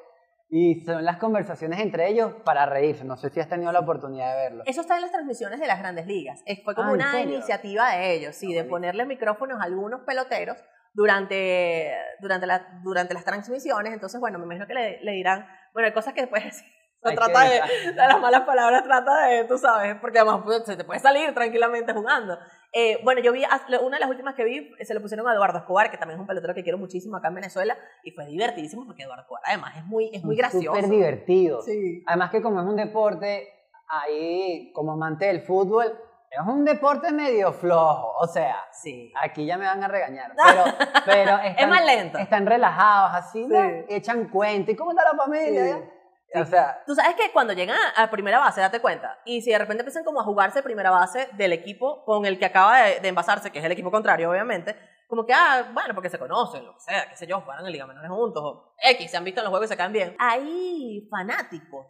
y 0.49 0.83
son 0.83 1.05
las 1.05 1.17
conversaciones 1.17 1.79
entre 1.79 2.09
ellos 2.09 2.33
para 2.43 2.65
reírse. 2.65 3.05
No 3.05 3.17
sé 3.17 3.29
si 3.29 3.39
has 3.39 3.47
tenido 3.47 3.71
la 3.71 3.79
oportunidad 3.79 4.35
de 4.35 4.41
verlo. 4.41 4.63
Eso 4.65 4.81
está 4.81 4.95
en 4.95 5.03
las 5.03 5.11
transmisiones 5.11 5.59
de 5.59 5.67
las 5.67 5.79
grandes 5.79 6.07
ligas. 6.07 6.43
Fue 6.65 6.73
como 6.73 6.89
ah, 6.89 6.93
una 6.93 7.21
iniciativa 7.21 7.91
de 7.91 8.13
ellos, 8.15 8.35
sí, 8.35 8.53
de 8.53 8.63
ponerle 8.63 9.05
micrófonos 9.05 9.61
a 9.61 9.65
algunos 9.65 10.01
peloteros 10.01 10.57
durante, 10.93 11.93
durante, 12.19 12.47
la, 12.47 12.79
durante 12.83 13.13
las 13.13 13.25
transmisiones. 13.25 13.93
Entonces, 13.93 14.19
bueno, 14.19 14.39
me 14.39 14.45
imagino 14.45 14.67
que 14.67 14.73
le, 14.73 15.03
le 15.03 15.11
dirán, 15.13 15.47
bueno, 15.73 15.87
hay 15.87 15.93
cosas 15.93 16.13
que 16.13 16.21
después 16.21 16.43
se 17.03 17.15
trata 17.15 17.43
de, 17.43 17.61
de, 17.91 17.95
las 17.95 18.19
malas 18.19 18.41
palabras, 18.41 18.83
trata 18.83 19.27
de, 19.27 19.45
tú 19.45 19.57
sabes, 19.57 19.95
porque 20.01 20.19
además 20.19 20.41
pues, 20.43 20.63
se 20.65 20.75
te 20.75 20.83
puede 20.83 20.99
salir 20.99 21.33
tranquilamente 21.33 21.93
jugando. 21.93 22.37
Eh, 22.73 22.99
bueno, 23.03 23.21
yo 23.21 23.31
vi, 23.31 23.43
una 23.81 23.97
de 23.97 24.01
las 24.01 24.09
últimas 24.09 24.35
que 24.35 24.43
vi, 24.43 24.71
se 24.81 24.93
lo 24.93 25.01
pusieron 25.01 25.27
a 25.27 25.33
Eduardo 25.33 25.59
Escobar, 25.59 25.89
que 25.89 25.97
también 25.97 26.17
es 26.17 26.21
un 26.21 26.27
pelotero 26.27 26.53
que 26.53 26.63
quiero 26.63 26.77
muchísimo 26.77 27.17
acá 27.17 27.29
en 27.29 27.35
Venezuela, 27.35 27.77
y 28.03 28.11
fue 28.11 28.25
divertidísimo 28.25 28.85
porque 28.85 29.03
Eduardo 29.03 29.23
Escobar 29.23 29.43
además 29.45 29.77
es 29.77 29.85
muy, 29.85 30.09
es 30.13 30.23
muy 30.23 30.35
gracioso. 30.35 30.75
Súper 30.75 30.89
divertido. 30.89 31.61
Además 32.05 32.31
que 32.31 32.41
como 32.41 32.59
es 32.59 32.67
un 32.67 32.75
deporte, 32.75 33.47
ahí 33.87 34.71
como 34.73 34.93
amante 34.93 35.25
del 35.25 35.41
fútbol, 35.41 35.97
es 36.31 36.47
un 36.47 36.63
deporte 36.63 37.11
medio 37.11 37.51
flojo, 37.51 38.13
o 38.19 38.27
sea, 38.27 38.55
sí. 38.71 39.11
aquí 39.19 39.45
ya 39.45 39.57
me 39.57 39.65
van 39.65 39.83
a 39.83 39.87
regañar, 39.87 40.31
pero, 40.35 40.63
pero 41.05 41.37
están, 41.37 41.57
es 41.57 41.67
más 41.67 41.85
lento. 41.85 42.17
Están 42.19 42.45
relajados 42.45 43.11
así, 43.15 43.47
echan 43.89 44.29
cuenta, 44.29 44.71
¿y 44.71 44.75
cómo 44.75 44.91
está 44.91 45.03
la 45.03 45.17
familia? 45.17 45.89
O 46.35 46.45
sea, 46.45 46.83
tú 46.85 46.93
sabes 46.93 47.15
que 47.15 47.31
cuando 47.31 47.53
llegan 47.53 47.75
a, 47.95 48.11
primera 48.11 48.37
base, 48.37 48.61
date 48.61 48.79
cuenta, 48.79 49.19
y 49.25 49.41
si 49.41 49.51
de 49.51 49.57
repente 49.57 49.81
empiezan 49.81 50.03
como 50.03 50.21
a 50.21 50.23
jugarse 50.23 50.61
primera 50.61 50.91
base 50.91 51.27
del 51.33 51.53
equipo 51.53 52.05
con 52.05 52.25
el 52.25 52.37
que 52.37 52.45
acaba 52.45 52.83
de, 52.83 53.07
envasarse, 53.07 53.51
que 53.51 53.57
es 53.57 53.65
el 53.65 53.71
equipo 53.71 53.89
contrario, 53.89 54.29
obviamente, 54.29 54.75
como 55.07 55.25
que, 55.25 55.33
ah, 55.33 55.71
bueno, 55.73 55.95
porque 55.95 56.09
se 56.09 56.19
conocen, 56.19 56.63
lo 56.63 56.75
que 56.75 56.81
sea, 56.81 57.09
qué 57.09 57.15
sé 57.15 57.25
yo, 57.25 57.41
jugaron 57.41 57.65
en 57.65 57.71
Liga 57.71 57.87
Menores 57.87 58.11
juntos, 58.11 58.43
o 58.43 58.75
X, 58.77 59.09
se 59.09 59.17
han 59.17 59.23
visto 59.23 59.39
en 59.39 59.45
los 59.45 59.49
juegos 59.49 59.67
y 59.67 59.69
se 59.69 59.77
caen 59.77 59.93
bien. 59.93 60.15
Hay 60.19 61.07
fanáticos 61.09 61.87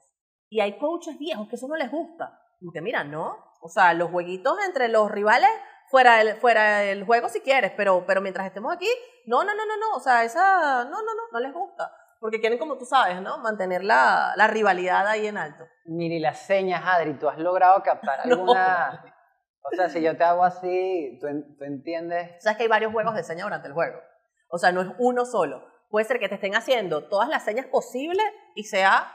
y 0.47 0.62
hay 0.62 0.80
coaches 0.80 1.19
viejos 1.19 1.49
que 1.49 1.58
eso 1.58 1.67
no 1.67 1.75
les 1.75 1.91
gusta. 1.91 2.39
Como 2.60 2.71
que, 2.71 2.80
mira, 2.80 3.04
no, 3.04 3.48
o 3.59 3.69
sea, 3.69 3.93
los 3.93 4.09
jueguitos 4.09 4.57
entre 4.65 4.87
los 4.87 5.11
rivales 5.11 5.49
fuera 5.89 6.17
del, 6.17 6.35
fuera 6.37 6.79
del 6.79 7.05
juego 7.05 7.29
si 7.29 7.41
quieres, 7.41 7.71
pero, 7.75 8.05
pero 8.05 8.21
mientras 8.21 8.47
estemos 8.47 8.73
aquí, 8.73 8.89
no, 9.25 9.43
no, 9.43 9.53
no, 9.55 9.65
no, 9.65 9.77
no, 9.77 9.95
o 9.95 9.99
sea, 9.99 10.23
esa, 10.23 10.85
no, 10.85 11.01
no, 11.01 11.15
no, 11.15 11.23
no 11.31 11.39
les 11.39 11.53
gusta 11.53 11.91
porque 12.19 12.39
quieren, 12.39 12.59
como 12.59 12.77
tú 12.77 12.85
sabes, 12.85 13.21
¿no? 13.21 13.37
Mantener 13.39 13.83
la, 13.83 14.33
la 14.35 14.47
rivalidad 14.47 15.07
ahí 15.07 15.27
en 15.27 15.37
alto. 15.37 15.65
Miri, 15.85 16.19
las 16.19 16.39
señas, 16.39 16.83
Adri, 16.85 17.13
¿tú 17.17 17.29
has 17.29 17.37
logrado 17.37 17.81
captar 17.81 18.19
alguna...? 18.23 19.03
O 19.61 19.75
sea, 19.75 19.89
si 19.89 20.01
yo 20.01 20.17
te 20.17 20.23
hago 20.23 20.43
así, 20.43 21.17
¿tú, 21.21 21.27
¿tú 21.57 21.63
entiendes? 21.63 22.41
Sabes 22.41 22.57
que 22.57 22.63
hay 22.63 22.69
varios 22.69 22.91
juegos 22.91 23.13
de 23.13 23.23
señas 23.23 23.43
durante 23.43 23.67
el 23.67 23.73
juego. 23.73 23.99
O 24.49 24.57
sea, 24.57 24.71
no 24.71 24.81
es 24.81 24.87
uno 24.97 25.25
solo. 25.25 25.63
Puede 25.89 26.05
ser 26.05 26.19
que 26.19 26.27
te 26.27 26.35
estén 26.35 26.55
haciendo 26.55 27.07
todas 27.07 27.29
las 27.29 27.43
señas 27.43 27.67
posibles 27.67 28.25
y 28.55 28.63
sea, 28.63 29.13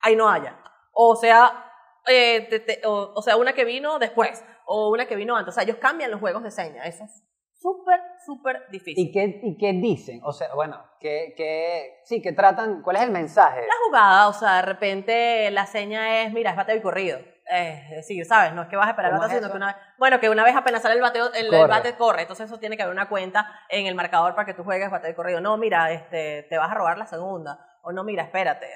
ahí 0.00 0.16
no 0.16 0.28
haya. 0.28 0.58
O 0.92 1.16
sea, 1.16 1.63
eh, 2.06 2.82
o, 2.84 3.12
o, 3.14 3.22
sea, 3.22 3.36
una 3.36 3.52
que 3.52 3.64
vino 3.64 3.98
después, 3.98 4.44
o 4.66 4.90
una 4.90 5.06
que 5.06 5.16
vino 5.16 5.36
antes. 5.36 5.52
O 5.52 5.54
sea, 5.54 5.64
ellos 5.64 5.76
cambian 5.76 6.10
los 6.10 6.20
juegos 6.20 6.42
de 6.42 6.50
señas. 6.50 6.86
Eso 6.86 7.04
es 7.04 7.24
súper, 7.64 8.00
súper 8.26 8.68
difícil. 8.70 9.08
¿Y 9.08 9.10
qué, 9.10 9.40
¿Y 9.42 9.56
qué 9.56 9.72
dicen? 9.72 10.20
O 10.22 10.32
sea, 10.32 10.54
bueno, 10.54 10.84
que, 11.00 11.32
que, 11.34 12.02
sí, 12.04 12.20
que 12.20 12.32
tratan, 12.32 12.82
¿cuál 12.82 12.96
es 12.96 13.02
el 13.02 13.10
mensaje? 13.10 13.62
La 13.62 13.74
jugada, 13.86 14.28
o 14.28 14.34
sea, 14.34 14.56
de 14.56 14.62
repente 14.62 15.50
la 15.50 15.64
seña 15.64 16.22
es, 16.22 16.32
mira, 16.32 16.50
es 16.50 16.56
bateo 16.56 16.76
y 16.76 16.82
corrido. 16.82 17.18
Es 17.46 17.90
decir, 17.90 18.24
¿sabes? 18.24 18.52
No 18.54 18.62
es 18.62 18.68
que 18.68 18.76
vas 18.76 18.86
a 18.86 18.90
esperar 18.90 19.12
el 19.12 19.30
sino 19.30 19.50
que 19.50 19.56
una 19.56 19.66
vez, 19.66 19.76
bueno, 19.98 20.18
que 20.18 20.30
una 20.30 20.44
vez 20.44 20.56
apenas 20.56 20.82
sale 20.82 20.94
el 20.94 21.02
bateo, 21.02 21.30
el, 21.32 21.48
corre. 21.48 21.68
bate 21.68 21.94
corre, 21.94 22.22
entonces 22.22 22.46
eso 22.46 22.58
tiene 22.58 22.76
que 22.76 22.82
haber 22.82 22.94
una 22.94 23.08
cuenta 23.08 23.46
en 23.68 23.86
el 23.86 23.94
marcador 23.94 24.34
para 24.34 24.46
que 24.46 24.54
tú 24.54 24.64
juegues 24.64 24.90
bateo 24.90 25.10
y 25.10 25.14
corrido. 25.14 25.40
No, 25.40 25.56
mira, 25.58 25.92
este, 25.92 26.44
te 26.44 26.56
vas 26.56 26.70
a 26.70 26.74
robar 26.74 26.96
la 26.96 27.06
segunda, 27.06 27.78
o 27.82 27.92
no, 27.92 28.02
mira, 28.02 28.24
espérate. 28.24 28.66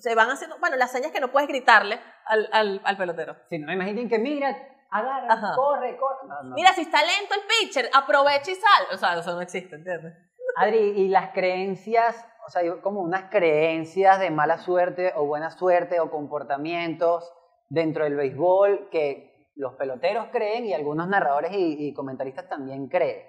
Se 0.00 0.14
van 0.14 0.30
haciendo, 0.30 0.58
bueno, 0.58 0.76
las 0.76 0.90
señas 0.92 1.12
que 1.12 1.20
no 1.20 1.30
puedes 1.32 1.48
gritarle 1.48 2.00
al, 2.26 2.48
al, 2.52 2.80
al 2.84 2.96
pelotero. 2.96 3.36
Sí, 3.48 3.58
no 3.58 3.72
imaginen 3.72 4.08
que, 4.08 4.18
mira, 4.18 4.56
agarra, 4.90 5.32
Ajá. 5.32 5.54
corre, 5.56 5.96
corre. 5.96 6.28
No, 6.28 6.42
no. 6.42 6.54
Mira, 6.54 6.72
si 6.72 6.82
está 6.82 7.00
lento 7.00 7.34
el 7.34 7.42
pitcher, 7.46 7.90
aprovecha 7.92 8.50
y 8.50 8.54
sal. 8.54 8.86
O 8.92 8.96
sea, 8.96 9.18
eso 9.18 9.34
no 9.34 9.40
existe, 9.40 9.76
¿entiendes? 9.76 10.14
Adri, 10.56 10.78
y 10.78 11.08
las 11.08 11.32
creencias, 11.32 12.24
o 12.46 12.50
sea, 12.50 12.62
como 12.80 13.00
unas 13.00 13.30
creencias 13.30 14.20
de 14.20 14.30
mala 14.30 14.58
suerte 14.58 15.12
o 15.16 15.26
buena 15.26 15.50
suerte 15.50 15.98
o 16.00 16.10
comportamientos 16.10 17.32
dentro 17.68 18.04
del 18.04 18.14
béisbol 18.14 18.88
que 18.90 19.50
los 19.56 19.74
peloteros 19.74 20.28
creen 20.30 20.66
y 20.66 20.74
algunos 20.74 21.08
narradores 21.08 21.52
y, 21.52 21.88
y 21.88 21.94
comentaristas 21.94 22.48
también 22.48 22.88
creen. 22.88 23.26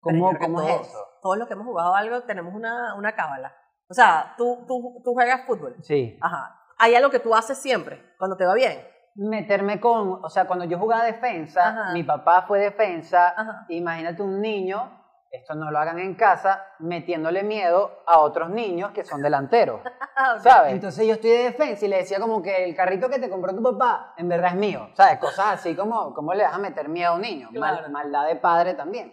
¿Cómo, 0.00 0.36
cómo 0.38 0.60
todos, 0.60 0.80
es 0.80 0.88
eso? 0.88 1.06
Todos 1.22 1.38
los 1.38 1.48
que 1.48 1.54
hemos 1.54 1.66
jugado 1.66 1.94
algo 1.94 2.22
tenemos 2.22 2.54
una, 2.54 2.94
una 2.96 3.14
cábala. 3.14 3.56
O 3.90 3.94
sea, 3.94 4.34
tú, 4.36 4.64
tú, 4.66 5.00
tú 5.04 5.14
juegas 5.14 5.42
fútbol. 5.46 5.76
Sí. 5.82 6.18
Ajá. 6.20 6.54
Hay 6.78 6.94
algo 6.94 7.10
que 7.10 7.18
tú 7.18 7.34
haces 7.34 7.58
siempre, 7.58 8.14
cuando 8.18 8.36
te 8.36 8.44
va 8.44 8.54
bien. 8.54 8.86
Meterme 9.16 9.80
con, 9.80 10.20
o 10.24 10.28
sea, 10.28 10.46
cuando 10.46 10.64
yo 10.64 10.78
jugaba 10.78 11.04
defensa, 11.04 11.68
Ajá. 11.68 11.92
mi 11.92 12.04
papá 12.04 12.42
fue 12.46 12.60
defensa, 12.60 13.34
Ajá. 13.36 13.64
imagínate 13.68 14.22
un 14.22 14.40
niño, 14.40 14.94
esto 15.32 15.54
no 15.54 15.70
lo 15.72 15.78
hagan 15.78 15.98
en 15.98 16.14
casa, 16.14 16.64
metiéndole 16.78 17.42
miedo 17.42 18.02
a 18.06 18.20
otros 18.20 18.48
niños 18.50 18.92
que 18.92 19.04
son 19.04 19.20
delanteros. 19.22 19.80
¿Sabes? 20.42 20.72
Entonces 20.72 21.06
yo 21.06 21.14
estoy 21.14 21.30
de 21.30 21.42
defensa 21.44 21.84
y 21.84 21.88
le 21.88 21.96
decía 21.96 22.20
como 22.20 22.42
que 22.42 22.64
el 22.64 22.76
carrito 22.76 23.08
que 23.08 23.18
te 23.18 23.28
compró 23.28 23.54
tu 23.54 23.62
papá 23.62 24.14
en 24.16 24.28
verdad 24.28 24.50
es 24.50 24.56
mío. 24.56 24.88
¿Sabes? 24.94 25.18
Cosas 25.18 25.46
así 25.54 25.74
como, 25.74 26.14
¿cómo 26.14 26.32
le 26.34 26.44
vas 26.44 26.54
a 26.54 26.58
meter 26.58 26.88
miedo 26.88 27.12
a 27.12 27.14
un 27.16 27.22
niño? 27.22 27.48
Mal- 27.52 27.90
maldad 27.90 28.26
de 28.28 28.36
padre 28.36 28.74
también. 28.74 29.12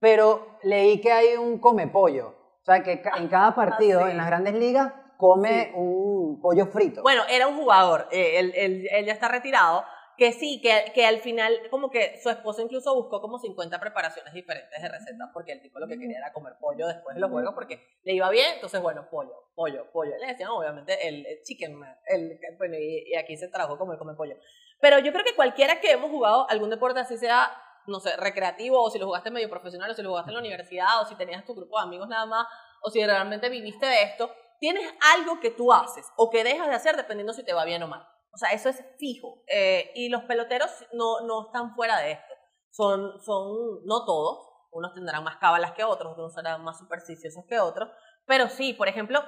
Pero 0.00 0.58
leí 0.62 1.00
que 1.00 1.12
hay 1.12 1.36
un 1.36 1.58
come 1.58 1.86
pollo. 1.88 2.34
O 2.64 2.66
sea, 2.66 2.82
que 2.82 3.02
en 3.18 3.28
cada 3.28 3.54
partido, 3.54 4.00
Ah, 4.00 4.04
sí. 4.06 4.10
en 4.12 4.16
las 4.16 4.26
grandes 4.26 4.54
ligas, 4.54 4.90
come 5.18 5.64
Sí. 5.66 5.70
un 5.74 6.40
pollo 6.40 6.64
frito. 6.66 7.02
Bueno, 7.02 7.22
era 7.28 7.46
un 7.46 7.58
jugador, 7.58 8.08
eh, 8.10 8.38
él, 8.38 8.52
él- 8.56 8.88
él 8.90 9.04
ya 9.04 9.12
está 9.12 9.28
retirado, 9.28 9.84
que 10.16 10.32
sí, 10.32 10.62
que, 10.62 10.90
que 10.94 11.04
al 11.04 11.18
final 11.18 11.52
como 11.70 11.90
que 11.90 12.18
su 12.22 12.30
esposa 12.30 12.62
incluso 12.62 12.94
buscó 12.94 13.20
como 13.20 13.38
50 13.38 13.78
preparaciones 13.80 14.32
diferentes 14.32 14.80
de 14.80 14.88
recetas 14.88 15.28
porque 15.34 15.52
el 15.52 15.60
tipo 15.60 15.78
lo 15.78 15.86
que 15.88 15.98
quería 15.98 16.16
era 16.18 16.32
comer 16.32 16.54
pollo 16.58 16.86
después 16.86 17.16
de 17.16 17.20
los 17.20 17.30
juegos 17.30 17.52
porque 17.52 17.84
le 18.04 18.14
iba 18.14 18.30
bien, 18.30 18.54
entonces 18.54 18.80
bueno, 18.80 19.08
pollo, 19.10 19.34
pollo, 19.54 19.90
pollo. 19.92 20.12
Le 20.18 20.28
decían 20.28 20.48
obviamente 20.50 21.06
el, 21.06 21.26
el 21.26 21.42
chicken 21.42 21.74
man, 21.74 21.94
el, 22.06 22.38
bueno, 22.56 22.76
y, 22.78 23.10
y 23.10 23.14
aquí 23.16 23.36
se 23.36 23.48
trajo 23.48 23.76
como 23.76 23.92
el 23.92 23.98
comer 23.98 24.16
pollo. 24.16 24.36
Pero 24.80 25.00
yo 25.00 25.12
creo 25.12 25.24
que 25.24 25.34
cualquiera 25.34 25.80
que 25.80 25.90
hemos 25.90 26.10
jugado 26.10 26.48
algún 26.48 26.70
deporte 26.70 27.00
así 27.00 27.18
sea, 27.18 27.50
no 27.86 28.00
sé, 28.00 28.16
recreativo, 28.16 28.82
o 28.82 28.90
si 28.90 28.98
lo 28.98 29.06
jugaste 29.06 29.30
medio 29.30 29.50
profesional, 29.50 29.90
o 29.90 29.94
si 29.94 30.02
lo 30.02 30.10
jugaste 30.10 30.30
en 30.30 30.34
la 30.34 30.40
universidad, 30.40 31.02
o 31.02 31.06
si 31.06 31.16
tenías 31.16 31.44
tu 31.44 31.54
grupo 31.54 31.78
de 31.78 31.84
amigos 31.84 32.08
nada 32.08 32.26
más, 32.26 32.46
o 32.82 32.90
si 32.90 33.04
realmente 33.04 33.48
viviste 33.48 33.86
de 33.86 34.02
esto, 34.02 34.30
tienes 34.58 34.92
algo 35.14 35.40
que 35.40 35.50
tú 35.50 35.72
haces 35.72 36.06
o 36.16 36.30
que 36.30 36.44
dejas 36.44 36.68
de 36.68 36.74
hacer 36.74 36.96
dependiendo 36.96 37.32
si 37.32 37.44
te 37.44 37.52
va 37.52 37.64
bien 37.64 37.82
o 37.82 37.88
mal. 37.88 38.06
O 38.32 38.36
sea, 38.36 38.50
eso 38.50 38.68
es 38.68 38.84
fijo. 38.98 39.42
Eh, 39.46 39.92
y 39.94 40.08
los 40.08 40.24
peloteros 40.24 40.70
no, 40.92 41.20
no 41.20 41.46
están 41.46 41.74
fuera 41.74 41.98
de 42.00 42.12
esto. 42.12 42.34
Son, 42.70 43.20
son, 43.20 43.84
no 43.84 44.04
todos, 44.04 44.48
unos 44.72 44.92
tendrán 44.92 45.22
más 45.22 45.36
cábalas 45.36 45.72
que 45.72 45.84
otros, 45.84 46.12
otros 46.12 46.34
serán 46.34 46.64
más 46.64 46.78
supersticiosos 46.78 47.44
que 47.48 47.60
otros, 47.60 47.88
pero 48.26 48.48
sí, 48.48 48.72
por 48.72 48.88
ejemplo, 48.88 49.22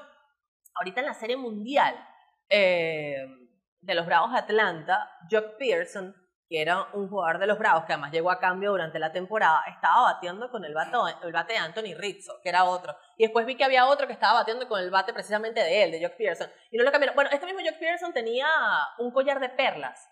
ahorita 0.75 1.01
en 1.01 1.07
la 1.07 1.15
Serie 1.15 1.37
Mundial 1.37 1.95
eh, 2.49 3.25
de 3.81 3.95
los 3.95 4.07
Bravos 4.07 4.33
de 4.33 4.39
Atlanta, 4.39 5.09
Jock 5.31 5.57
Pearson, 5.59 6.15
que 6.49 6.63
era 6.63 6.87
un 6.93 7.09
jugador 7.09 7.39
de 7.39 7.47
los 7.47 7.59
Bravos, 7.59 7.85
que 7.85 7.93
además 7.93 8.13
llegó 8.13 8.31
a 8.31 8.39
cambio 8.39 8.71
durante 8.71 8.99
la 8.99 9.13
temporada, 9.13 9.63
estaba 9.69 10.13
bateando 10.13 10.51
con 10.51 10.65
el 10.65 10.75
bate, 10.75 10.97
el 11.25 11.33
bate 11.33 11.55
de 11.55 11.59
Anthony 11.59 11.95
Rizzo, 11.97 12.35
que 12.43 12.49
era 12.49 12.65
otro. 12.65 12.95
Y 13.17 13.25
después 13.25 13.47
vi 13.47 13.57
que 13.57 13.65
había 13.65 13.87
otro 13.87 14.07
que 14.07 14.13
estaba 14.13 14.41
bateando 14.41 14.69
con 14.69 14.81
el 14.81 14.91
bate 14.91 15.13
precisamente 15.13 15.61
de 15.61 15.83
él, 15.83 15.91
de 15.91 16.03
Jock 16.03 16.17
Pearson. 16.17 16.49
Y 16.71 16.77
no 16.77 16.85
lo 16.85 16.93
cambiaron. 16.93 17.17
Bueno, 17.17 17.31
este 17.33 17.47
mismo 17.47 17.61
Jock 17.65 17.79
Pearson 17.79 18.13
tenía 18.13 18.47
un 18.99 19.11
collar 19.11 19.41
de 19.41 19.49
perlas. 19.49 20.09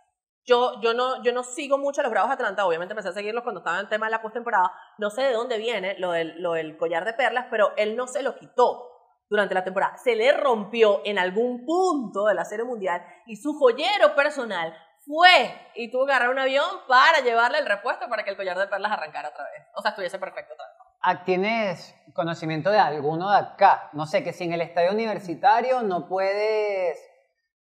Yo, 0.47 0.81
yo, 0.83 0.93
no, 0.93 1.23
yo 1.23 1.33
no 1.33 1.43
sigo 1.43 1.79
mucho 1.79 2.01
a 2.01 2.05
los 2.05 2.11
Bravos 2.11 2.31
Atlanta, 2.31 2.67
obviamente 2.67 2.93
empecé 2.93 3.09
a 3.09 3.13
seguirlos 3.13 3.45
cuando 3.45 3.61
estaba 3.61 3.79
en 3.79 3.85
el 3.85 3.89
tema 3.89 4.07
de 4.07 4.11
la 4.11 4.21
postemporada. 4.21 4.73
No 4.99 5.11
sé 5.11 5.23
de 5.23 5.33
dónde 5.33 5.57
viene 5.57 5.99
lo 5.99 6.13
del, 6.13 6.43
lo 6.43 6.53
del 6.53 6.77
collar 6.77 7.05
de 7.05 7.15
perlas, 7.15 7.47
pero 7.51 7.73
él 7.77 7.97
no 7.97 8.07
se 8.07 8.23
lo 8.23 8.37
quitó 8.37 8.91
durante 9.31 9.55
la 9.55 9.65
temporada. 9.65 9.97
Se 9.97 10.15
le 10.15 10.33
rompió 10.33 11.01
en 11.05 11.19
algún 11.19 11.65
punto 11.65 12.27
de 12.27 12.35
la 12.35 12.45
Serie 12.45 12.65
Mundial 12.65 13.03
y 13.27 13.37
su 13.37 13.55
joyero 13.55 14.15
personal 14.15 14.77
fue 15.07 15.71
y 15.75 15.91
tuvo 15.91 16.07
que 16.07 16.13
agarrar 16.13 16.31
un 16.31 16.39
avión 16.39 16.65
para 16.89 17.21
llevarle 17.21 17.59
el 17.59 17.67
repuesto 17.67 18.09
para 18.09 18.25
que 18.25 18.31
el 18.31 18.37
collar 18.37 18.59
de 18.59 18.67
perlas 18.67 18.93
arrancara 18.93 19.29
otra 19.29 19.45
vez. 19.45 19.67
O 19.75 19.83
sea, 19.83 19.91
estuviese 19.91 20.19
perfecto 20.19 20.55
otra 20.55 20.67
vez. 20.67 20.75
Ah, 21.01 21.25
¿Tienes 21.25 21.95
conocimiento 22.15 22.71
de 22.71 22.79
alguno 22.79 23.31
de 23.31 23.39
acá? 23.39 23.91
No 23.93 24.07
sé, 24.07 24.25
que 24.25 24.33
si 24.33 24.45
en 24.45 24.55
el 24.55 24.63
estadio 24.63 24.91
universitario 24.91 25.83
no 25.83 26.09
puedes 26.09 26.99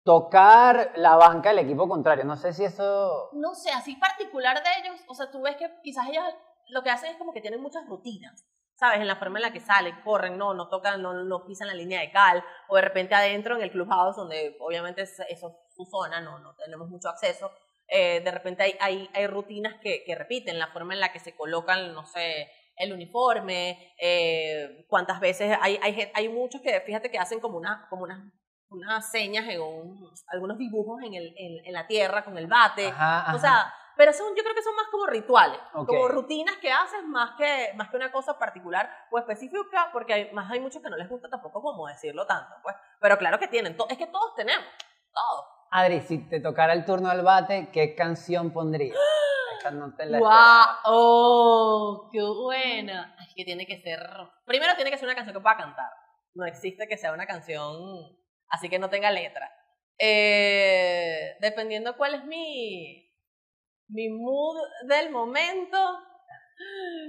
tocar 0.03 0.91
la 0.95 1.15
banca 1.15 1.49
del 1.49 1.59
equipo 1.59 1.89
contrario. 1.89 2.23
No 2.23 2.37
sé 2.37 2.53
si 2.53 2.63
eso... 2.63 3.29
No 3.33 3.53
sé, 3.55 3.71
así 3.71 3.95
particular 3.95 4.63
de 4.63 4.69
ellos, 4.81 5.01
o 5.07 5.15
sea, 5.15 5.31
tú 5.31 5.41
ves 5.41 5.57
que 5.57 5.69
quizás 5.83 6.07
ellos 6.07 6.23
lo 6.69 6.83
que 6.83 6.91
hacen 6.91 7.11
es 7.11 7.17
como 7.17 7.33
que 7.33 7.41
tienen 7.41 7.61
muchas 7.61 7.85
rutinas. 7.87 8.45
¿Sabes? 8.77 8.99
En 8.99 9.07
la 9.07 9.15
forma 9.15 9.37
en 9.39 9.43
la 9.43 9.53
que 9.53 9.61
salen, 9.61 9.95
corren, 10.03 10.37
no, 10.37 10.53
no 10.53 10.67
tocan, 10.67 11.01
no, 11.01 11.13
no 11.13 11.45
pisan 11.45 11.67
la 11.67 11.73
línea 11.73 12.01
de 12.01 12.11
cal, 12.11 12.43
o 12.67 12.75
de 12.75 12.81
repente 12.81 13.15
adentro 13.15 13.55
en 13.55 13.61
el 13.63 13.71
clubhouse, 13.71 14.17
donde 14.17 14.57
obviamente 14.59 15.01
es, 15.03 15.17
eso 15.29 15.47
es 15.69 15.75
su 15.75 15.85
zona, 15.85 16.19
no, 16.21 16.39
no 16.39 16.55
tenemos 16.55 16.89
mucho 16.89 17.07
acceso, 17.07 17.51
eh, 17.87 18.19
de 18.21 18.31
repente 18.31 18.63
hay, 18.63 18.75
hay, 18.81 19.09
hay 19.13 19.27
rutinas 19.27 19.75
que, 19.81 20.03
que 20.05 20.15
repiten, 20.15 20.59
la 20.59 20.67
forma 20.67 20.93
en 20.93 20.99
la 20.99 21.13
que 21.13 21.19
se 21.19 21.35
colocan, 21.35 21.93
no 21.93 22.05
sé, 22.05 22.51
el 22.75 22.91
uniforme, 22.91 23.93
eh, 24.01 24.85
cuántas 24.89 25.21
veces, 25.21 25.57
hay, 25.61 25.79
hay, 25.81 26.11
hay 26.13 26.27
muchos 26.27 26.61
que, 26.61 26.81
fíjate 26.81 27.09
que 27.09 27.17
hacen 27.19 27.39
como, 27.39 27.57
una, 27.57 27.87
como 27.89 28.03
unas, 28.03 28.19
unas 28.69 29.09
señas, 29.09 29.47
en 29.47 29.61
un- 29.61 30.11
algunos 30.27 30.57
dibujos 30.57 31.01
en, 31.03 31.13
el, 31.13 31.33
en, 31.37 31.65
en 31.65 31.73
la 31.73 31.87
tierra 31.87 32.25
con 32.25 32.37
el 32.37 32.47
bate, 32.47 32.87
Ajá, 32.87 33.21
ajá. 33.21 33.35
o 33.35 33.39
sea, 33.39 33.73
pero 33.97 34.13
son, 34.13 34.35
yo 34.35 34.43
creo 34.43 34.55
que 34.55 34.61
son 34.63 34.75
más 34.75 34.87
como 34.91 35.07
rituales, 35.07 35.59
Ok. 35.73 35.87
como 35.87 36.07
rutinas 36.07 36.57
que 36.57 36.71
haces 36.71 37.03
más 37.05 37.31
que, 37.37 37.71
más 37.75 37.89
que 37.89 37.97
una 37.97 38.11
cosa 38.11 38.37
particular 38.37 38.89
o 39.11 39.17
específica, 39.19 39.89
porque 39.93 40.13
hay, 40.13 40.31
más 40.31 40.51
hay 40.51 40.59
muchos 40.59 40.81
que 40.81 40.89
no 40.89 40.97
les 40.97 41.09
gusta 41.09 41.29
tampoco 41.29 41.61
como 41.61 41.87
decirlo 41.87 42.25
tanto, 42.25 42.55
pues. 42.63 42.75
Pero 42.99 43.17
claro 43.17 43.39
que 43.39 43.47
tienen, 43.47 43.77
es 43.89 43.97
que 43.97 44.07
todos 44.07 44.35
tenemos, 44.35 44.65
todos. 45.13 45.45
Adri, 45.71 46.01
si 46.01 46.29
te 46.29 46.39
tocara 46.39 46.73
el 46.73 46.85
turno 46.85 47.09
al 47.09 47.21
bate, 47.23 47.69
¿qué 47.71 47.95
canción 47.95 48.51
pondrías? 48.51 48.97
Esta 49.57 49.71
no 49.71 49.95
te 49.95 50.05
la 50.05 50.19
¡Wow! 50.19 50.75
¡Oh! 50.85 52.09
¡Qué 52.11 52.21
buena! 52.21 53.15
Es 53.19 53.33
que 53.35 53.43
tiene 53.45 53.65
que 53.65 53.81
ser. 53.81 53.99
Primero 54.45 54.75
tiene 54.75 54.91
que 54.91 54.97
ser 54.97 55.07
una 55.07 55.15
canción 55.15 55.35
que 55.35 55.41
pueda 55.41 55.57
cantar. 55.57 55.89
No 56.33 56.45
existe 56.45 56.87
que 56.87 56.97
sea 56.97 57.13
una 57.13 57.25
canción 57.25 57.75
así 58.49 58.69
que 58.69 58.79
no 58.79 58.89
tenga 58.89 59.11
letra. 59.11 59.51
Eh, 59.97 61.35
dependiendo 61.39 61.95
cuál 61.97 62.15
es 62.15 62.25
mi. 62.25 63.04
Mi 63.87 64.09
mood 64.09 64.57
del 64.87 65.11
momento. 65.11 65.77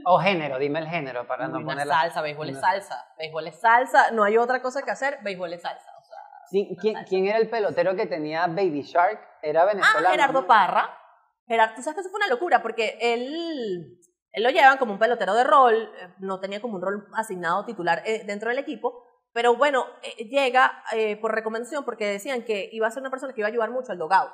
O 0.05 0.19
género, 0.19 0.59
dime 0.59 0.81
el 0.81 0.89
género 0.89 1.27
para 1.27 1.49
no 1.49 1.65
ponerla. 1.65 2.01
salsa, 2.01 2.21
béisbol 2.23 2.51
es 2.51 2.61
salsa. 2.61 3.07
Béisbol 3.19 3.47
es 3.47 3.61
salsa. 3.61 4.11
No 4.11 4.25
hay 4.25 4.37
otra 4.37 4.61
cosa 4.61 4.83
que 4.83 4.91
hacer. 4.91 5.19
Béisbol 5.23 5.53
es 5.53 5.63
salsa. 5.63 5.91
O 5.99 6.05
sea, 6.05 6.19
Sí, 6.51 6.77
¿quién, 6.81 6.95
salsa. 6.95 7.09
quién 7.09 7.27
era 7.27 7.39
el 7.39 7.49
pelotero 7.49 7.95
que 7.97 8.07
tenía 8.07 8.47
Baby 8.47 8.83
Shark? 8.83 9.21
Era 9.43 9.65
venezolano. 9.65 10.09
Ah, 10.09 10.11
Gerardo. 10.13 10.47
Parra. 10.47 10.99
Gerardo, 11.47 11.75
tú 11.77 11.83
sabes 11.83 11.95
que 11.95 12.01
eso 12.01 12.11
fue 12.11 12.19
una 12.19 12.29
locura 12.29 12.61
porque 12.61 12.99
él, 13.01 14.01
él 14.33 14.43
lo 14.43 14.51
llevan 14.51 14.79
como 14.79 14.93
un 14.93 14.99
pelotero 14.99 15.33
de 15.35 15.45
rol, 15.45 15.75
eh, 15.77 16.15
no 16.19 16.41
tenía 16.41 16.61
como 16.61 16.75
un 16.75 16.83
rol 16.83 17.07
asignado 17.15 17.65
titular 17.65 18.03
eh, 18.05 18.25
dentro 18.27 18.49
del 18.51 18.59
equipo, 18.59 19.05
pero 19.33 19.55
bueno, 19.55 19.85
eh, 20.03 20.25
llega 20.25 20.83
eh, 20.93 21.17
por 21.19 21.33
recomendación 21.33 21.85
porque 21.85 22.07
decían 22.07 22.43
que 22.45 22.69
iba 22.73 22.89
a 22.89 22.91
ser 22.91 23.03
una 23.03 23.11
persona 23.11 23.33
que 23.33 23.43
iba 23.43 23.47
a 23.47 23.51
ayudar 23.53 23.71
mucho 23.71 23.93
al 23.93 23.99
dogout 23.99 24.33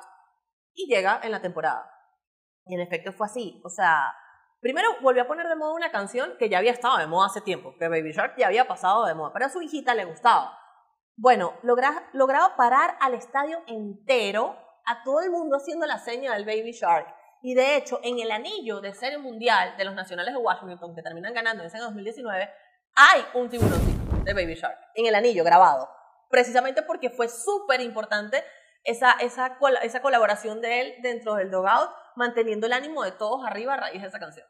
y 0.73 0.87
llega 0.87 1.19
en 1.21 1.29
la 1.31 1.41
temporada. 1.41 1.87
Y 2.65 2.75
en 2.75 2.81
efecto 2.81 3.11
fue 3.11 3.27
así, 3.27 3.61
o 3.63 3.69
sea, 3.69 4.13
primero 4.61 4.87
volvió 5.01 5.23
a 5.23 5.27
poner 5.27 5.47
de 5.47 5.55
moda 5.55 5.73
una 5.73 5.91
canción 5.91 6.37
que 6.39 6.49
ya 6.49 6.59
había 6.59 6.71
estado 6.71 6.97
de 6.97 7.07
moda 7.07 7.27
hace 7.27 7.41
tiempo, 7.41 7.75
que 7.77 7.89
Baby 7.89 8.13
Shark 8.13 8.35
ya 8.37 8.47
había 8.47 8.67
pasado 8.67 9.05
de 9.05 9.13
moda, 9.13 9.31
pero 9.33 9.45
a 9.45 9.49
su 9.49 9.61
hijita 9.61 9.93
le 9.93 10.05
gustaba. 10.05 10.57
Bueno, 11.15 11.53
logra, 11.61 12.09
lograba 12.13 12.55
parar 12.55 12.97
al 13.01 13.13
estadio 13.13 13.61
entero, 13.67 14.57
a 14.85 15.03
todo 15.03 15.21
el 15.21 15.31
mundo 15.31 15.57
haciendo 15.57 15.85
la 15.85 15.99
seña 15.99 16.33
del 16.33 16.45
Baby 16.45 16.71
Shark. 16.71 17.07
Y 17.41 17.53
de 17.55 17.75
hecho, 17.75 17.99
en 18.03 18.19
el 18.19 18.31
anillo 18.31 18.79
de 18.79 18.93
Serie 18.93 19.17
Mundial 19.17 19.75
de 19.77 19.83
los 19.83 19.93
Nacionales 19.93 20.33
de 20.33 20.39
Washington, 20.39 20.95
que 20.95 21.01
terminan 21.01 21.33
ganando 21.33 21.61
en 21.61 21.67
ese 21.67 21.77
2019, 21.77 22.49
hay 22.95 23.25
un 23.33 23.49
tiburoncito 23.49 24.23
de 24.23 24.33
Baby 24.33 24.55
Shark, 24.55 24.77
en 24.95 25.05
el 25.05 25.15
anillo 25.15 25.43
grabado. 25.43 25.89
Precisamente 26.29 26.81
porque 26.83 27.09
fue 27.09 27.27
súper 27.27 27.81
importante 27.81 28.43
esa, 28.83 29.11
esa, 29.19 29.57
esa 29.81 30.01
colaboración 30.01 30.61
de 30.61 30.81
él 30.81 30.95
dentro 31.01 31.35
del 31.35 31.51
dogout, 31.51 31.89
manteniendo 32.15 32.67
el 32.67 32.73
ánimo 32.73 33.03
de 33.03 33.11
todos 33.11 33.45
arriba 33.45 33.73
a 33.73 33.77
raíz 33.77 34.01
de 34.01 34.07
esa 34.07 34.19
canción. 34.19 34.45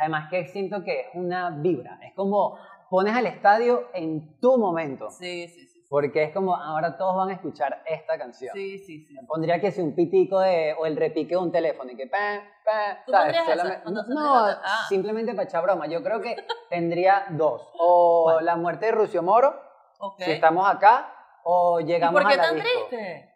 Además 0.00 0.28
que 0.30 0.46
siento 0.46 0.82
que 0.84 1.00
es 1.00 1.06
una 1.14 1.50
vibra. 1.50 1.98
Es 2.02 2.14
como 2.14 2.58
pones 2.90 3.16
al 3.16 3.26
estadio 3.26 3.88
en 3.94 4.38
tu 4.40 4.58
momento. 4.58 5.10
Sí, 5.10 5.48
sí, 5.48 5.66
sí. 5.66 5.86
Porque 5.88 6.24
es 6.24 6.32
como 6.34 6.54
ahora 6.56 6.96
todos 6.98 7.16
van 7.16 7.30
a 7.30 7.34
escuchar 7.34 7.82
esta 7.86 8.18
canción. 8.18 8.52
Sí, 8.54 8.78
sí, 8.80 9.06
sí. 9.06 9.14
Pondría 9.28 9.60
que 9.60 9.70
si 9.70 9.80
un 9.80 9.94
pitico 9.94 10.40
de, 10.40 10.74
o 10.78 10.84
el 10.84 10.96
repique 10.96 11.30
de 11.30 11.36
un 11.36 11.52
teléfono 11.52 11.92
y 11.92 11.96
que 11.96 12.08
pa, 12.08 12.42
pa, 12.64 13.04
¿Tú 13.06 13.12
¿sabes? 13.12 13.36
Solamente- 13.46 13.82
¿O 13.86 13.90
no 13.90 14.02
no? 14.08 14.34
Ah. 14.46 14.84
simplemente 14.88 15.32
para 15.32 15.44
echar 15.48 15.62
broma. 15.62 15.86
Yo 15.86 16.02
creo 16.02 16.20
que 16.20 16.36
tendría 16.70 17.26
dos. 17.30 17.70
O 17.78 18.40
la 18.42 18.56
muerte 18.56 18.86
de 18.86 18.92
Rucio 18.92 19.22
Moro, 19.22 19.54
Ok. 20.00 20.20
si 20.22 20.32
estamos 20.32 20.68
acá, 20.68 21.12
o 21.44 21.78
¿Y 21.80 21.84
llegamos 21.84 22.20
por 22.20 22.28
qué 22.30 22.34
a 22.34 22.36
la 22.36 22.42
tan 22.48 22.54
disco. 22.56 22.70
triste? 22.88 23.32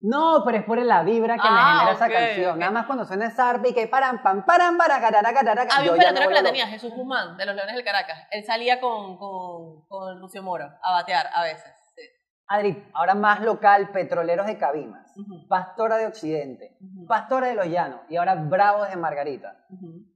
No, 0.00 0.42
pero 0.44 0.58
es 0.58 0.64
por 0.64 0.78
la 0.78 1.02
vibra 1.02 1.34
que 1.34 1.42
me 1.50 1.58
Ah, 1.58 1.78
genera 1.80 1.92
esa 1.92 2.08
canción. 2.08 2.58
Nada 2.58 2.70
más 2.70 2.86
cuando 2.86 3.04
suena 3.04 3.26
esa 3.26 3.50
arpa 3.50 3.68
y 3.68 3.74
que 3.74 3.88
paran, 3.88 4.22
pam, 4.22 4.44
paran, 4.46 4.78
para, 4.78 5.00
carara, 5.00 5.32
carara, 5.32 5.66
Había 5.76 5.92
un 5.92 5.98
pelotero 5.98 6.28
que 6.28 6.34
la 6.34 6.42
tenía. 6.44 6.66
Jesús 6.68 6.92
Guzmán, 6.94 7.36
de 7.36 7.44
los 7.46 7.56
Leones 7.56 7.74
del 7.74 7.84
Caracas. 7.84 8.28
Él 8.30 8.44
salía 8.44 8.80
con, 8.80 9.18
con, 9.18 9.86
con 9.88 10.20
Lucio 10.20 10.42
Moro 10.42 10.66
a 10.82 10.92
batear 10.92 11.26
a 11.34 11.42
veces. 11.42 11.72
Sí. 11.96 12.02
Adri, 12.46 12.88
ahora 12.94 13.14
más 13.16 13.40
local, 13.40 13.90
Petroleros 13.90 14.46
de 14.46 14.56
Cabimas, 14.56 15.12
Ujú, 15.16 15.48
Pastora 15.48 15.96
de 15.96 16.06
Occidente, 16.06 16.76
ujú, 16.80 17.06
Pastora 17.08 17.48
de 17.48 17.54
los 17.54 17.66
Llanos 17.66 18.00
y 18.08 18.16
ahora 18.16 18.36
Bravos 18.36 18.88
de 18.88 18.96
Margarita. 18.96 19.56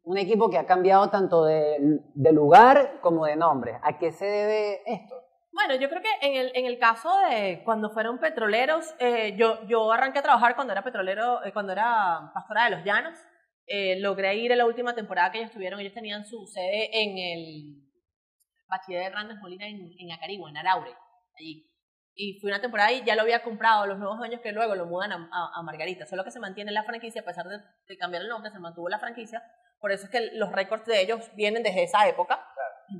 Un 0.04 0.16
equipo 0.16 0.48
que 0.48 0.58
ha 0.58 0.64
cambiado 0.66 1.10
tanto 1.10 1.44
de, 1.44 1.76
de 2.14 2.32
lugar 2.32 3.00
como 3.00 3.26
de 3.26 3.34
nombre. 3.34 3.80
¿A 3.82 3.98
qué 3.98 4.12
se 4.12 4.26
debe 4.26 4.80
esto? 4.86 5.16
Bueno, 5.52 5.74
yo 5.76 5.88
creo 5.90 6.00
que 6.00 6.08
en 6.26 6.34
el, 6.36 6.52
en 6.54 6.66
el 6.66 6.78
caso 6.78 7.10
de 7.28 7.62
cuando 7.64 7.90
fueron 7.90 8.18
petroleros, 8.18 8.94
eh, 8.98 9.34
yo, 9.36 9.66
yo 9.66 9.92
arranqué 9.92 10.20
a 10.20 10.22
trabajar 10.22 10.54
cuando 10.54 10.72
era 10.72 10.82
petrolero, 10.82 11.44
eh, 11.44 11.52
cuando 11.52 11.72
era 11.72 12.30
pastora 12.34 12.64
de 12.64 12.70
los 12.76 12.84
llanos. 12.84 13.18
Eh, 13.66 14.00
logré 14.00 14.34
ir 14.36 14.50
en 14.50 14.58
la 14.58 14.66
última 14.66 14.94
temporada 14.94 15.30
que 15.30 15.38
ellos 15.38 15.52
tuvieron. 15.52 15.78
Ellos 15.80 15.92
tenían 15.94 16.24
su 16.24 16.46
sede 16.46 16.90
en 17.02 17.18
el 17.18 17.82
Bachiller 18.68 19.00
de 19.02 19.06
Hernández 19.08 19.38
Molina 19.40 19.66
en, 19.66 19.90
en 19.98 20.12
Acarigua, 20.12 20.48
en 20.50 20.56
Araure, 20.56 20.94
allí. 21.38 21.68
Y 22.14 22.38
fui 22.40 22.50
una 22.50 22.60
temporada 22.60 22.92
y 22.92 23.04
ya 23.04 23.14
lo 23.14 23.22
había 23.22 23.42
comprado 23.42 23.86
los 23.86 23.98
nuevos 23.98 24.18
dueños 24.18 24.40
que 24.40 24.52
luego 24.52 24.74
lo 24.74 24.86
mudan 24.86 25.12
a, 25.12 25.16
a- 25.32 25.50
a 25.60 25.62
Margarita. 25.62 26.06
Solo 26.06 26.24
que 26.24 26.30
se 26.30 26.40
mantiene 26.40 26.72
la 26.72 26.84
franquicia, 26.84 27.20
a 27.22 27.24
pesar 27.24 27.46
de, 27.46 27.58
de 27.88 27.96
cambiar 27.98 28.22
el 28.22 28.28
nombre, 28.28 28.50
se 28.50 28.58
mantuvo 28.58 28.88
la 28.88 28.98
franquicia. 28.98 29.42
Por 29.80 29.92
eso 29.92 30.04
es 30.04 30.10
que 30.10 30.30
los 30.34 30.50
récords 30.52 30.86
de 30.86 31.00
ellos 31.02 31.30
vienen 31.36 31.62
desde 31.62 31.84
esa 31.84 32.08
época. 32.08 32.44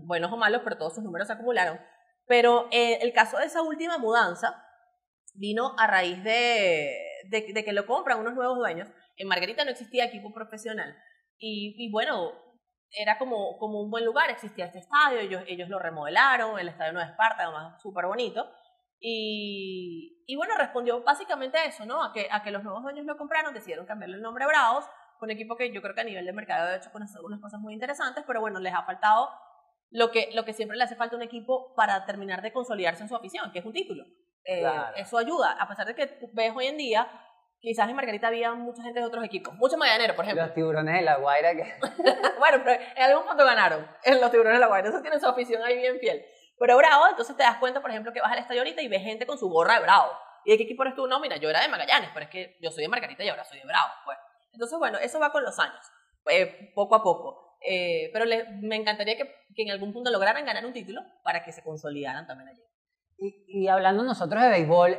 Buenos 0.05 0.33
o 0.33 0.37
malos, 0.37 0.63
pero 0.65 0.79
todos 0.79 0.95
sus 0.95 1.05
números 1.05 1.27
se 1.29 1.35
acumularon. 1.35 1.79
Pero 2.27 2.69
eh, 2.71 2.99
el 3.03 3.13
caso 3.13 3.39
de 3.39 3.47
esa 3.47 3.63
última 3.63 3.99
mudanza 3.99 4.65
vino 5.35 5.75
a 5.79 5.87
raíz 5.87 6.23
de, 6.23 6.97
que 7.31 7.73
lo 7.73 7.87
compran 7.87 8.21
unos 8.21 8.35
nuevos 8.35 8.59
dueños. 8.59 8.89
En 9.17 9.29
Margarita 9.29 9.65
no 9.65 9.71
existía 9.71 10.05
equipo 10.05 10.33
profesional. 10.33 10.97
Y, 11.39 11.75
y 11.79 11.91
bueno, 11.91 12.33
era 12.91 13.19
como, 13.19 13.57
un 13.59 13.91
buen 13.91 14.05
lugar, 14.05 14.31
existía 14.31 14.67
este 14.67 14.79
estadio, 14.79 15.21
ellos, 15.21 15.69
lo 15.69 15.79
remodelaron, 15.79 16.59
el 16.59 16.69
estadio 16.69 16.93
Nueva 16.93 17.11
Esparta, 17.11 17.45
además 17.45 17.81
súper 17.81 18.07
bonito. 18.07 18.49
Y, 19.01 20.23
y 20.27 20.37
bueno, 20.37 20.55
respondió 20.57 21.03
básicamente 21.03 21.59
a 21.59 21.65
eso, 21.65 21.85
¿no? 21.87 22.05
A 22.05 22.13
que, 22.13 22.29
a 22.31 22.43
que 22.43 22.51
los 22.51 22.63
nuevos 22.63 22.83
dueños 22.83 23.05
lo 23.05 23.17
compraron, 23.17 23.55
decidieron 23.55 23.87
cambiarle 23.87 24.17
el 24.17 24.23
nombre 24.23 24.45
a 24.45 24.47
Bravos, 24.47 24.85
un 25.23 25.31
equipo 25.31 25.57
que 25.57 25.73
yo 25.73 25.81
creo 25.81 25.95
que 25.95 26.01
a 26.01 26.05
nivel 26.05 26.27
de 26.27 26.33
mercado 26.33 26.69
ha 26.69 26.77
hecho 26.77 26.91
algunas 26.93 27.41
cosas 27.41 27.61
muy 27.61 27.75
interesantes, 27.75 28.25
pero 28.27 28.41
bueno, 28.41 28.59
les 28.61 28.75
ha 28.75 28.83
faltado 28.83 29.31
lo 29.93 30.11
que, 30.11 30.31
lo 30.33 30.45
que 30.45 30.53
siempre 30.55 30.77
le 30.77 30.85
hace 30.85 30.97
falta 30.97 31.15
a 31.15 31.19
un 31.19 31.23
equipo 31.23 31.75
para 31.75 32.05
terminar 32.07 32.43
de 32.43 32.53
consolidarse 32.53 33.03
en 33.03 33.09
su 33.09 33.17
afición, 33.17 33.53
que 33.53 33.61
es 33.61 33.65
un 33.65 33.73
título. 33.73 34.05
Eh, 34.45 34.61
Claro. 34.61 34.97
Eso 34.97 35.19
ayuda, 35.19 35.57
a 35.61 35.69
pesar 35.69 35.87
de 35.87 35.95
que 35.95 36.19
ves 36.33 36.53
hoy 36.57 36.67
en 36.67 36.77
día, 36.77 37.09
quizás 37.61 37.89
en 37.89 37.95
Margarita 37.95 38.29
había 38.29 38.53
mucha 38.55 38.83
gente 38.83 39.01
de 39.01 39.07
otros 39.07 39.25
equipos, 39.25 39.55
muchos 39.55 39.79
Magallaneros, 39.79 40.17
por 40.17 40.25
ejemplo. 40.25 40.45
Los 40.45 40.55
tiburones 40.55 40.95
de 40.95 41.03
la 41.03 41.17
Guaira 41.17 41.55
que... 41.55 41.63
bueno, 42.39 42.63
pero 42.65 42.83
en 42.97 43.03
algún 43.03 43.27
punto 43.27 43.45
ganaron 43.45 43.87
en 44.03 44.21
los 44.21 44.31
tiburones 44.31 44.57
de 44.57 44.61
la 44.61 44.67
Guaira, 44.67 44.89
eso 44.89 45.03
tiene 45.03 45.21
su 45.21 45.27
afición 45.27 45.63
ahí 45.63 45.77
bien 45.77 45.99
fiel. 46.01 46.25
Pero 46.59 46.77
Bravo, 46.77 47.09
entonces 47.09 47.37
te 47.37 47.43
das 47.43 47.59
cuenta, 47.59 47.81
por 47.81 47.91
ejemplo, 47.91 48.13
que 48.13 48.21
vas 48.21 48.33
al 48.33 48.39
estadio 48.39 48.61
ahorita 48.61 48.83
y 48.83 48.89
ves 48.89 49.03
gente 49.03 49.27
con 49.27 49.39
su 49.39 49.49
gorra 49.49 49.75
de 49.75 49.81
Bravo. 49.81 50.11
¿Y 50.45 50.53
de 50.53 50.57
qué 50.57 50.65
equipo 50.65 50.83
eres 50.83 50.95
tú? 50.95 51.07
No, 51.07 51.21
mira, 51.21 51.37
yo 51.37 51.51
era 51.51 51.61
de 51.61 51.69
Magallanes, 51.69 52.11
pero 52.15 52.25
es 52.25 52.31
que 52.31 52.57
yo 52.61 52.71
soy 52.71 52.83
de 52.83 52.89
Margarita 52.89 53.23
y 53.25 53.29
ahora 53.29 53.45
soy 53.45 53.59
de 53.59 53.65
Bravo. 53.65 53.93
Pues. 54.05 54.19
Entonces, 54.53 54.79
bueno, 54.79 54.99
eso 54.99 55.21
va 55.21 55.31
con 55.31 55.45
los 55.45 55.59
años, 55.59 55.85
eh, 56.31 56.73
poco 56.75 56.95
a 56.95 57.03
poco. 57.03 57.52
Eh, 57.69 58.11
pero 58.13 58.25
le- 58.25 58.45
me 58.61 58.77
encantaría 58.77 59.17
que, 59.17 59.25
que 59.55 59.63
en 59.63 59.71
algún 59.71 59.93
punto 59.93 60.11
lograran 60.11 60.45
ganar 60.45 60.65
un 60.67 60.73
título 60.73 61.01
para 61.23 61.45
que 61.45 61.53
se 61.53 61.63
consolidaran 61.63 62.27
también 62.27 62.49
allí. 62.49 62.63
Y, 63.19 63.63
y 63.65 63.69
hablando 63.69 64.03
nosotros 64.03 64.43
de 64.43 64.49
béisbol, 64.51 64.99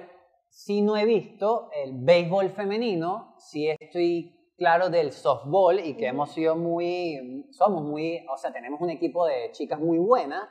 sí 0.50 0.82
no 0.82 0.96
he 0.98 1.06
visto 1.06 1.70
el 1.84 1.92
béisbol 1.94 2.50
femenino, 2.52 3.36
sí 3.38 3.68
estoy 3.70 4.54
claro 4.58 4.90
del 4.90 5.12
softball 5.12 5.80
y 5.80 5.96
que 5.96 6.06
Ujú. 6.06 6.14
hemos 6.14 6.32
sido 6.32 6.56
muy, 6.56 7.48
somos 7.52 7.84
muy, 7.84 8.26
o 8.32 8.38
sea, 8.38 8.54
tenemos 8.54 8.80
un 8.80 8.92
equipo 8.92 9.26
de 9.26 9.52
chicas 9.52 9.80
muy 9.80 9.98
buenas. 9.98 10.48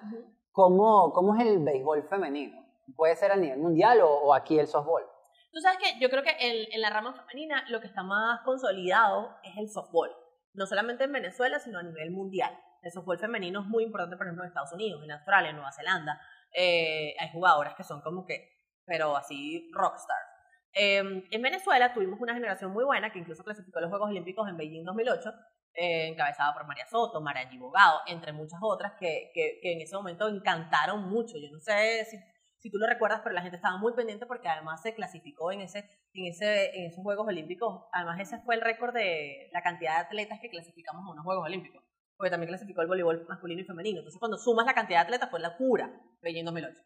¿Cómo, 0.50 1.12
cómo 1.12 1.34
es 1.36 1.46
el 1.46 1.60
béisbol 1.60 2.02
femenino? 2.08 2.60
¿Puede 2.94 3.16
ser 3.16 3.32
a 3.32 3.36
nivel 3.36 3.58
mundial 3.58 4.00
o, 4.02 4.08
o 4.10 4.34
aquí 4.34 4.58
el 4.58 4.66
softball? 4.66 5.04
Tú 5.50 5.60
sabes 5.60 5.78
que 5.78 5.98
yo 6.00 6.10
creo 6.10 6.22
que 6.22 6.30
en, 6.40 6.72
en 6.72 6.80
la 6.80 6.90
rama 6.90 7.14
femenina 7.14 7.64
lo 7.68 7.80
que 7.80 7.86
está 7.86 8.02
más 8.02 8.40
consolidado 8.44 9.30
es 9.44 9.56
el 9.56 9.70
softball. 9.70 10.10
No 10.55 10.66
solamente 10.66 11.05
en 11.05 11.12
Venezuela, 11.12 11.59
sino 11.59 11.78
a 11.78 11.82
nivel 11.82 12.11
mundial. 12.11 12.59
El 12.82 12.90
softball 12.90 13.18
femenino 13.18 13.61
es 13.61 13.66
muy 13.66 13.84
importante, 13.84 14.16
por 14.16 14.26
ejemplo, 14.26 14.44
en 14.44 14.48
Estados 14.48 14.72
Unidos, 14.72 15.03
en 15.05 15.12
Australia, 15.12 15.50
en 15.50 15.57
Nueva 15.57 15.72
Zelanda. 15.72 16.20
Eh, 16.53 17.14
hay 17.18 17.30
jugadoras 17.32 17.74
que 17.74 17.84
son 17.84 18.00
como 18.03 18.26
que, 18.26 18.48
pero 18.84 19.16
así, 19.16 19.70
rockstars. 19.72 20.26
Eh, 20.74 21.24
en 21.30 21.42
Venezuela 21.42 21.92
tuvimos 21.92 22.20
una 22.20 22.34
generación 22.34 22.72
muy 22.72 22.84
buena 22.84 23.12
que 23.12 23.18
incluso 23.18 23.44
clasificó 23.44 23.78
a 23.78 23.82
los 23.82 23.90
Juegos 23.90 24.11
Olímpicos 24.11 24.48
en 24.48 24.57
Beijing 24.57 24.84
2008, 24.84 25.32
eh, 25.74 26.09
encabezada 26.09 26.53
por 26.53 26.66
María 26.66 26.86
Soto, 26.86 27.20
Marayi 27.20 27.59
Bogado, 27.59 28.00
entre 28.07 28.32
muchas 28.32 28.59
otras 28.62 28.92
que, 28.98 29.30
que, 29.34 29.59
que 29.62 29.72
en 29.72 29.80
ese 29.80 29.94
momento 29.94 30.28
encantaron 30.28 31.09
mucho. 31.09 31.38
Yo 31.38 31.50
no 31.50 31.61
sé 31.61 32.05
si 32.11 32.16
si 32.62 32.70
tú 32.70 32.78
lo 32.78 32.86
recuerdas, 32.86 33.22
pero 33.24 33.34
la 33.34 33.42
gente 33.42 33.56
estaba 33.56 33.76
muy 33.76 33.92
pendiente 33.92 34.24
porque 34.24 34.48
además 34.48 34.80
se 34.80 34.94
clasificó 34.94 35.50
en, 35.50 35.62
ese, 35.62 35.80
en, 36.14 36.26
ese, 36.26 36.78
en 36.78 36.86
esos 36.86 37.02
Juegos 37.02 37.26
Olímpicos. 37.26 37.86
Además, 37.92 38.20
ese 38.20 38.38
fue 38.42 38.54
el 38.54 38.60
récord 38.60 38.94
de 38.94 39.50
la 39.52 39.62
cantidad 39.62 39.94
de 39.94 40.06
atletas 40.06 40.38
que 40.40 40.48
clasificamos 40.48 41.04
a 41.04 41.10
unos 41.10 41.24
Juegos 41.24 41.44
Olímpicos. 41.44 41.82
Porque 42.16 42.30
también 42.30 42.48
clasificó 42.48 42.82
el 42.82 42.86
voleibol 42.86 43.26
masculino 43.28 43.62
y 43.62 43.64
femenino. 43.64 43.98
Entonces, 43.98 44.20
cuando 44.20 44.38
sumas 44.38 44.64
la 44.64 44.74
cantidad 44.74 45.00
de 45.00 45.06
atletas, 45.06 45.28
fue 45.28 45.40
la 45.40 45.56
cura, 45.56 45.92
Beijing 46.22 46.44
2008. 46.44 46.80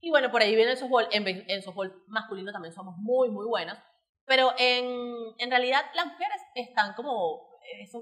Y 0.00 0.08
bueno, 0.08 0.30
por 0.30 0.40
ahí 0.40 0.56
viene 0.56 0.70
el 0.70 0.78
softball. 0.78 1.08
En, 1.12 1.26
en 1.26 1.62
softball 1.62 1.92
masculino 2.06 2.50
también 2.50 2.72
somos 2.72 2.96
muy, 2.96 3.28
muy 3.28 3.44
buenas. 3.46 3.78
Pero 4.24 4.52
en, 4.56 4.86
en 5.36 5.50
realidad, 5.50 5.82
las 5.94 6.06
mujeres 6.06 6.40
están 6.54 6.94
como. 6.94 7.48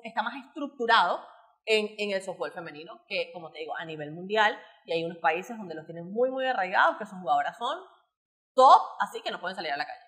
Está 0.05 0.22
más 0.22 0.35
estructurado 0.47 1.20
en, 1.67 1.95
en 1.99 2.12
el 2.12 2.23
softball 2.23 2.53
femenino, 2.53 3.05
que 3.09 3.31
como 3.33 3.51
te 3.51 3.59
digo, 3.59 3.77
a 3.77 3.85
nivel 3.85 4.12
mundial, 4.12 4.59
y 4.87 4.93
hay 4.93 5.05
unos 5.05 5.19
países 5.19 5.57
donde 5.59 5.75
los 5.75 5.85
tienen 5.85 6.11
muy, 6.11 6.31
muy 6.31 6.47
arraigados, 6.47 6.97
que 6.97 7.07
sus 7.07 7.19
jugadoras 7.19 7.59
son 7.59 7.79
top, 8.55 8.81
así 9.01 9.21
que 9.21 9.31
no 9.31 9.41
pueden 9.41 9.57
salir 9.57 9.73
a 9.73 9.77
la 9.77 9.87
calle. 9.87 10.01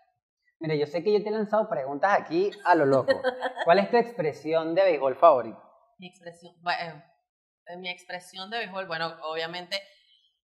Mira, 0.60 0.74
yo 0.74 0.86
sé 0.86 1.04
que 1.04 1.12
yo 1.12 1.22
te 1.22 1.28
he 1.28 1.32
lanzado 1.32 1.68
preguntas 1.68 2.18
aquí 2.18 2.50
a 2.64 2.74
lo 2.74 2.86
loco. 2.86 3.12
¿Cuál 3.64 3.78
es 3.78 3.90
tu 3.90 3.96
expresión 3.96 4.74
de 4.74 4.82
béisbol 4.82 5.16
favorito? 5.16 5.62
Mi 5.98 6.08
expresión, 6.08 6.54
bueno, 6.62 7.02
eh, 7.66 7.76
mi 7.76 7.88
expresión 7.88 8.50
de 8.50 8.58
béisbol, 8.58 8.86
bueno, 8.86 9.16
obviamente, 9.22 9.80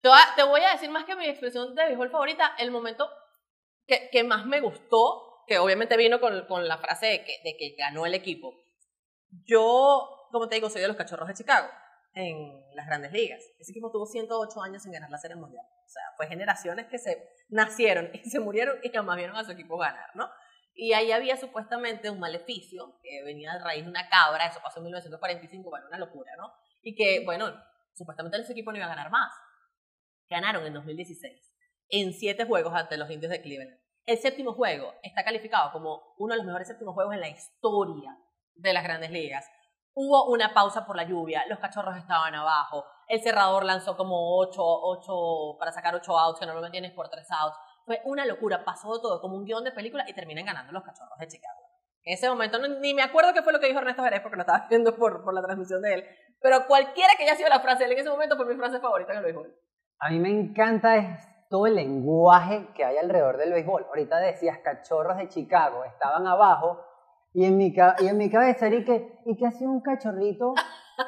te 0.01 0.09
voy, 0.09 0.19
a, 0.19 0.35
te 0.37 0.43
voy 0.43 0.61
a 0.61 0.73
decir 0.73 0.91
más 0.91 1.05
que 1.05 1.17
mi 1.17 1.27
expresión 1.27 1.75
de 1.75 1.85
béisbol 1.87 2.11
favorita, 2.11 2.55
el 2.59 2.71
momento 2.71 3.09
que, 3.87 4.09
que 4.11 4.23
más 4.23 4.47
me 4.47 4.61
gustó, 4.61 5.45
que 5.47 5.59
obviamente 5.59 5.97
vino 5.97 6.21
con, 6.21 6.47
con 6.47 6.69
la 6.69 6.79
frase 6.79 7.07
de 7.07 7.25
que, 7.25 7.39
de 7.43 7.57
que 7.57 7.75
ganó 7.77 8.07
el 8.07 8.15
equipo. 8.15 8.55
Yo, 9.47 10.24
como 10.35 10.49
te 10.49 10.57
digo, 10.57 10.69
soy 10.69 10.83
de 10.83 10.89
los 10.89 10.97
cachorros 10.97 11.29
de 11.29 11.35
Chicago 11.35 11.69
en 12.13 12.61
las 12.75 12.87
grandes 12.87 13.13
ligas. 13.13 13.41
Ese 13.59 13.71
equipo 13.71 13.91
tuvo 13.91 14.05
108 14.05 14.63
años 14.63 14.83
sin 14.83 14.93
ganar 14.93 15.11
la 15.11 15.19
Serie 15.19 15.37
Mundial. 15.37 15.65
O 15.65 15.89
sea, 15.89 16.03
fue 16.17 16.27
generaciones 16.27 16.87
que 16.87 16.99
se 16.99 17.29
nacieron 17.49 18.11
y 18.13 18.29
se 18.29 18.41
murieron 18.41 18.79
y 18.83 18.91
jamás 18.91 19.17
vieron 19.17 19.37
a 19.37 19.45
su 19.45 19.53
equipo 19.53 19.79
ganar, 19.79 20.11
¿no? 20.15 20.29
Y 20.75 20.93
ahí 20.93 21.13
había 21.13 21.37
supuestamente 21.37 22.11
un 22.11 22.19
maleficio 22.19 22.99
que 23.01 23.23
venía 23.23 23.53
de 23.53 23.61
raíz 23.61 23.85
de 23.85 23.91
una 23.91 24.09
cabra, 24.09 24.47
eso 24.47 24.61
pasó 24.61 24.81
en 24.81 24.87
1945, 24.87 25.71
bueno, 25.71 25.87
una 25.87 25.99
locura, 25.99 26.33
¿no? 26.37 26.53
Y 26.83 26.97
que, 26.97 27.25
bueno, 27.25 27.55
supuestamente 27.95 28.39
ese 28.41 28.53
equipo 28.53 28.73
no 28.73 28.79
iba 28.79 28.87
a 28.87 28.91
ganar 28.91 29.11
más. 29.11 29.33
Ganaron 30.29 30.67
en 30.67 30.75
2016, 30.75 31.55
en 31.91 32.13
siete 32.13 32.45
juegos 32.45 32.75
ante 32.75 32.97
los 32.97 33.09
indios 33.09 33.31
de 33.31 33.41
Cleveland. 33.41 33.79
El 34.05 34.19
séptimo 34.19 34.53
juego 34.53 34.95
está 35.03 35.23
calificado 35.23 35.71
como 35.71 36.15
uno 36.19 36.35
de 36.35 36.39
los 36.39 36.47
mejores 36.47 36.67
séptimos 36.67 36.95
juegos 36.95 37.15
en 37.15 37.21
la 37.21 37.29
historia 37.29 38.19
de 38.55 38.73
las 38.73 38.83
grandes 38.83 39.11
ligas. 39.13 39.49
Hubo 39.95 40.27
una 40.31 40.53
pausa 40.53 40.85
por 40.87 40.97
la 40.97 41.05
lluvia, 41.05 41.45
los 41.49 41.59
cachorros 41.61 41.97
estaban 41.97 42.35
abajo, 42.35 42.85
el 43.07 43.23
cerrador 43.23 43.65
lanzó 43.65 43.97
como 43.97 44.39
ocho, 44.39 44.63
ocho 44.65 45.57
para 45.59 45.71
sacar 45.73 45.95
ocho 45.95 46.19
outs, 46.19 46.41
que 46.41 46.47
normalmente 46.47 46.79
tienes 46.81 46.93
por 46.93 47.09
tres 47.09 47.29
outs. 47.31 47.57
Fue 47.87 48.01
una 48.07 48.25
locura, 48.27 48.65
pasó 48.65 49.01
todo 49.01 49.21
como 49.21 49.37
un 49.37 49.45
guion 49.45 49.63
de 49.63 49.73
película 49.73 50.05
y 50.09 50.15
terminan 50.15 50.47
ganando 50.47 50.73
los 50.73 50.83
cachorros 50.83 51.19
de 51.19 51.29
Chicago. 51.29 51.61
En 52.03 52.15
ese 52.15 52.29
momento 52.29 52.59
no- 52.59 52.69
ni 52.81 52.93
me 52.93 53.03
acuerdo 53.03 53.33
qué 53.33 53.43
fue 53.43 53.53
lo 53.53 53.61
que 53.61 53.67
dijo 53.67 53.79
Ernesto 53.79 54.03
Jerez 54.03 54.21
porque 54.21 54.37
lo 54.37 54.43
estaba 54.43 54.67
viendo 54.71 54.97
por, 54.97 55.23
por 55.23 55.33
la 55.33 55.43
transmisión 55.43 55.81
de 55.83 55.95
él. 55.95 56.05
Pero 56.41 56.67
cualquiera 56.67 57.13
que 57.17 57.23
haya 57.25 57.37
sido 57.37 57.49
la 57.49 57.61
frase 57.61 57.81
de 57.81 57.85
él 57.87 57.93
en 57.93 57.99
ese 58.01 58.11
momento 58.11 58.37
fue 58.37 58.47
mi 58.47 58.57
frase 58.57 58.81
favorita 58.81 59.13
en 59.13 59.19
el 59.19 59.25
béisbol. 59.25 59.55
A 60.01 60.11
mí 60.11 60.19
me 60.19 60.29
encanta 60.31 61.19
todo 61.49 61.67
el 61.67 61.77
lenguaje 61.77 62.69
que 62.75 62.85
hay 62.85 62.97
alrededor 62.97 63.37
del 63.37 63.53
béisbol. 63.53 63.85
Ahorita 63.87 64.19
decías 64.19 64.59
cachorros 64.59 65.17
de 65.19 65.29
Chicago, 65.29 65.85
estaban 65.85 66.27
abajo 66.27 66.85
y 67.35 67.45
en 67.45 67.57
mi, 67.57 67.75
y 68.01 68.07
en 68.07 68.17
mi 68.17 68.31
cabeza 68.31 68.69
era 68.69 68.77
y 68.77 68.85
que, 68.85 69.19
¿y 69.27 69.37
qué 69.37 69.47
hace 69.47 69.67
un 69.67 69.81
cachorrito? 69.81 70.55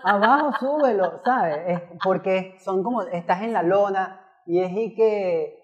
Abajo, 0.03 0.51
súbelo, 0.59 1.22
¿sabes? 1.24 1.59
Es 1.68 1.81
porque 2.03 2.57
son 2.59 2.83
como, 2.83 3.03
estás 3.03 3.43
en 3.43 3.53
la 3.53 3.62
lona 3.62 4.20
y 4.45 4.59
es 4.59 4.72
y 4.72 4.95
que 4.95 5.57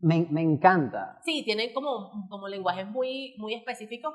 me, 0.00 0.26
me 0.30 0.42
encanta. 0.42 1.20
Sí, 1.24 1.44
tienen 1.44 1.72
como, 1.72 2.28
como 2.28 2.48
lenguajes 2.48 2.86
muy, 2.88 3.36
muy 3.38 3.54
específicos 3.54 4.12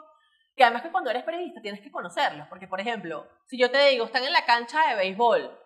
que 0.57 0.63
además 0.63 0.81
que 0.81 0.91
cuando 0.91 1.11
eres 1.11 1.23
periodista 1.23 1.61
tienes 1.61 1.79
que 1.81 1.91
conocerlos. 1.91 2.47
Porque, 2.47 2.67
por 2.67 2.81
ejemplo, 2.81 3.25
si 3.45 3.57
yo 3.57 3.71
te 3.71 3.89
digo, 3.89 4.05
están 4.05 4.23
en 4.23 4.33
la 4.33 4.43
cancha 4.45 4.89
de 4.89 4.95
béisbol, 4.95 5.57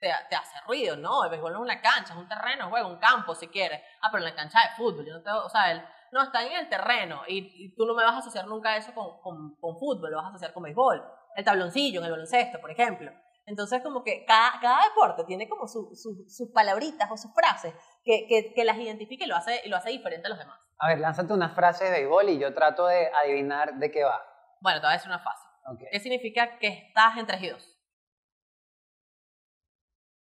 te, 0.00 0.10
te 0.28 0.36
hace 0.36 0.56
ruido, 0.66 0.96
¿no? 0.96 1.24
El 1.24 1.30
béisbol 1.30 1.52
no 1.52 1.58
es 1.58 1.62
una 1.72 1.80
cancha, 1.80 2.14
es 2.14 2.18
un 2.18 2.28
terreno, 2.28 2.68
juega 2.70 2.86
un 2.86 2.98
campo 2.98 3.34
si 3.34 3.48
quieres. 3.48 3.80
Ah, 4.02 4.08
pero 4.10 4.24
en 4.24 4.30
la 4.30 4.34
cancha 4.36 4.58
de 4.60 4.76
fútbol, 4.76 5.06
yo 5.06 5.12
no 5.14 5.22
te, 5.22 5.30
o 5.30 5.48
sea, 5.48 5.70
el, 5.72 5.84
no, 6.12 6.22
está 6.22 6.42
en 6.44 6.52
el 6.52 6.68
terreno 6.68 7.22
y, 7.28 7.38
y 7.66 7.74
tú 7.76 7.84
no 7.86 7.94
me 7.94 8.02
vas 8.02 8.14
a 8.14 8.18
asociar 8.18 8.46
nunca 8.46 8.76
eso 8.76 8.92
con, 8.94 9.20
con, 9.20 9.56
con 9.60 9.78
fútbol, 9.78 10.10
lo 10.10 10.16
vas 10.16 10.26
a 10.26 10.30
asociar 10.30 10.52
con 10.52 10.62
béisbol. 10.64 11.02
El 11.36 11.44
tabloncillo 11.44 12.00
en 12.00 12.06
el 12.06 12.10
baloncesto, 12.12 12.60
por 12.60 12.70
ejemplo. 12.70 13.12
Entonces, 13.46 13.82
como 13.82 14.04
que 14.04 14.24
cada, 14.26 14.60
cada 14.60 14.84
deporte 14.84 15.24
tiene 15.24 15.48
como 15.48 15.66
su- 15.66 15.94
su- 15.94 16.24
sus 16.28 16.50
palabritas 16.52 17.10
o 17.10 17.16
sus 17.16 17.32
frases 17.34 17.74
que, 18.04 18.26
que, 18.28 18.52
que 18.54 18.64
las 18.64 18.76
identifica 18.78 19.24
y 19.24 19.28
lo, 19.28 19.36
hace, 19.36 19.60
y 19.64 19.68
lo 19.68 19.76
hace 19.76 19.90
diferente 19.90 20.26
a 20.26 20.30
los 20.30 20.38
demás. 20.38 20.58
A 20.78 20.88
ver, 20.88 20.98
lánzate 21.00 21.32
una 21.32 21.50
frase 21.50 21.84
de 21.84 21.90
béisbol 21.90 22.28
y 22.30 22.38
yo 22.38 22.54
trato 22.54 22.86
de 22.86 23.10
adivinar 23.22 23.74
de 23.74 23.90
qué 23.90 24.04
va. 24.04 24.20
Bueno, 24.60 24.80
te 24.80 24.86
voy 24.86 24.90
a 24.92 24.96
decir 24.96 25.08
una 25.08 25.18
fácil. 25.18 25.48
Ok. 25.66 25.80
¿Qué 25.90 26.00
significa 26.00 26.58
que 26.58 26.68
estás 26.68 27.16
en 27.16 27.26
3 27.26 27.42
y 27.42 27.48
2? 27.48 27.69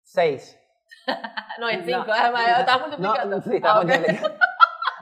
Seis. 0.08 0.58
No, 1.60 1.68
en 1.70 1.84
5, 1.86 2.06
No. 2.06 2.14
además, 2.14 2.60
estás 2.60 2.76
No, 2.80 2.88
multiplicando. 2.88 3.36
no, 3.38 3.42
sí, 3.42 3.56
estás 3.56 3.72
Ah, 3.76 3.82
multiplicando. 3.82 4.30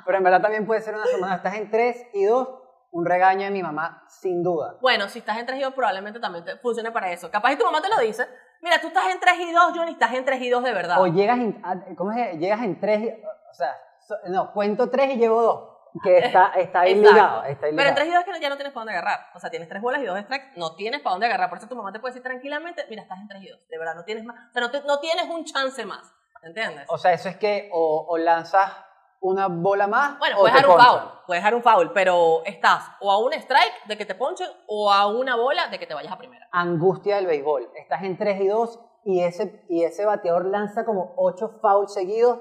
Pero 0.06 0.18
en 0.18 0.24
verdad 0.24 0.42
también 0.42 0.66
puede 0.66 0.82
ser 0.82 0.96
una 0.96 1.06
semana. 1.06 1.36
Estás 1.36 1.56
en 1.56 1.70
tres 1.70 2.08
y 2.14 2.24
dos, 2.26 2.48
un 2.92 3.06
regaño 3.06 3.44
de 3.46 3.52
mi 3.52 3.62
mamá, 3.62 4.04
sin 4.08 4.42
duda. 4.44 4.78
Bueno, 4.82 5.10
si 5.10 5.20
estás 5.20 5.38
en 5.38 5.46
3 5.46 5.60
y 5.60 5.64
2, 5.64 5.74
probablemente 5.74 6.20
también 6.20 6.46
te 6.46 6.56
funcione 6.58 6.92
para 6.92 7.12
eso. 7.12 7.30
Capaz 7.30 7.52
y 7.52 7.58
tu 7.58 7.66
mamá 7.66 7.82
te 7.82 7.90
lo 7.90 7.98
dice. 8.00 8.26
Mira, 8.62 8.80
tú 8.80 8.88
estás 8.88 9.08
en 9.12 9.20
3 9.20 9.34
y 9.40 9.52
2, 9.52 9.64
Johnny, 9.76 9.92
estás 9.92 10.14
en 10.14 10.24
3 10.24 10.42
y 10.42 10.50
2 10.50 10.64
de 10.64 10.74
verdad. 10.74 11.02
O 11.02 11.08
llegas 11.08 11.40
en, 11.40 11.60
ah, 11.66 11.76
¿cómo 11.98 12.12
es? 12.14 12.38
Llegas 12.40 12.62
en 12.62 12.80
tres, 12.80 13.02
y- 13.02 13.10
o 13.52 13.54
sea, 13.54 13.76
no, 14.28 14.54
cuento 14.54 14.90
tres 14.90 15.10
y 15.14 15.18
llevo 15.18 15.42
dos. 15.42 15.75
Que 16.04 16.18
está, 16.20 16.52
está 16.58 16.82
ahí 16.82 16.96
ligado, 16.96 17.44
está 17.44 17.68
ahí 17.68 17.72
Pero 17.76 17.90
en 17.90 17.96
ligado. 17.96 17.96
3 17.96 18.08
y 18.08 18.12
2 18.12 18.20
es 18.20 18.26
que 18.34 18.42
ya 18.42 18.50
no 18.50 18.56
tienes 18.58 18.74
para 18.74 18.82
dónde 18.86 18.98
agarrar. 18.98 19.20
O 19.34 19.40
sea, 19.40 19.50
tienes 19.50 19.70
3 19.70 19.82
bolas 19.82 20.02
y 20.02 20.06
2 20.06 20.20
strikes, 20.22 20.52
no 20.58 20.76
tienes 20.76 21.02
para 21.02 21.12
dónde 21.14 21.26
agarrar. 21.28 21.50
Por 21.50 21.58
eso 21.58 21.68
tu 21.68 21.76
mamá 21.76 21.92
te 21.94 22.00
puede 22.00 22.14
decir 22.14 22.24
tranquilamente, 22.24 22.86
mira, 22.90 23.04
estás 23.04 23.20
en 23.20 23.28
3 23.28 23.42
y 23.44 23.50
2. 23.50 23.68
De 23.70 23.78
verdad, 23.78 23.96
no 23.96 24.04
tienes 24.04 24.24
más. 24.26 24.36
O 24.50 24.54
sea, 24.54 24.62
no, 24.62 24.72
te- 24.72 24.82
no 24.84 25.00
tienes 25.00 25.26
un 25.30 25.46
chance 25.46 25.86
más. 25.86 26.14
¿Entiendes? 26.44 26.86
O 26.90 26.98
sea, 26.98 27.14
eso 27.14 27.28
es 27.30 27.38
que 27.38 27.70
o, 27.74 28.06
o 28.08 28.18
lanzas 28.18 28.72
una 29.22 29.48
bola 29.48 29.88
más 29.88 30.20
Bueno, 30.20 30.36
o 30.38 30.40
puedes 30.42 30.54
dejar 30.56 30.70
un 30.70 30.80
foul, 30.80 31.02
puedes 31.26 31.42
dejar 31.42 31.56
un 31.56 31.64
foul, 31.64 31.92
pero 31.94 32.44
estás 32.46 32.84
o 33.00 33.12
a 33.12 33.18
un 33.18 33.34
strike 33.34 33.86
de 33.86 33.98
que 33.98 34.06
te 34.06 34.14
ponchen 34.14 34.48
o 34.68 34.92
a 34.94 35.08
una 35.08 35.36
bola 35.36 35.68
de 35.70 35.80
que 35.80 35.88
te 35.88 35.96
vayas 35.96 36.12
a 36.12 36.18
primera. 36.20 36.48
Angustia 36.52 37.16
del 37.16 37.26
béisbol. 37.26 37.72
Estás 37.76 38.04
en 38.04 38.16
3 38.18 38.42
y 38.42 38.48
2 38.48 38.80
y 39.06 39.24
ese, 39.24 39.66
y 39.70 39.84
ese 39.84 40.06
bateador 40.06 40.46
lanza 40.46 40.86
como 40.86 41.14
8 41.18 41.58
fouls 41.62 41.94
seguidos 41.94 42.38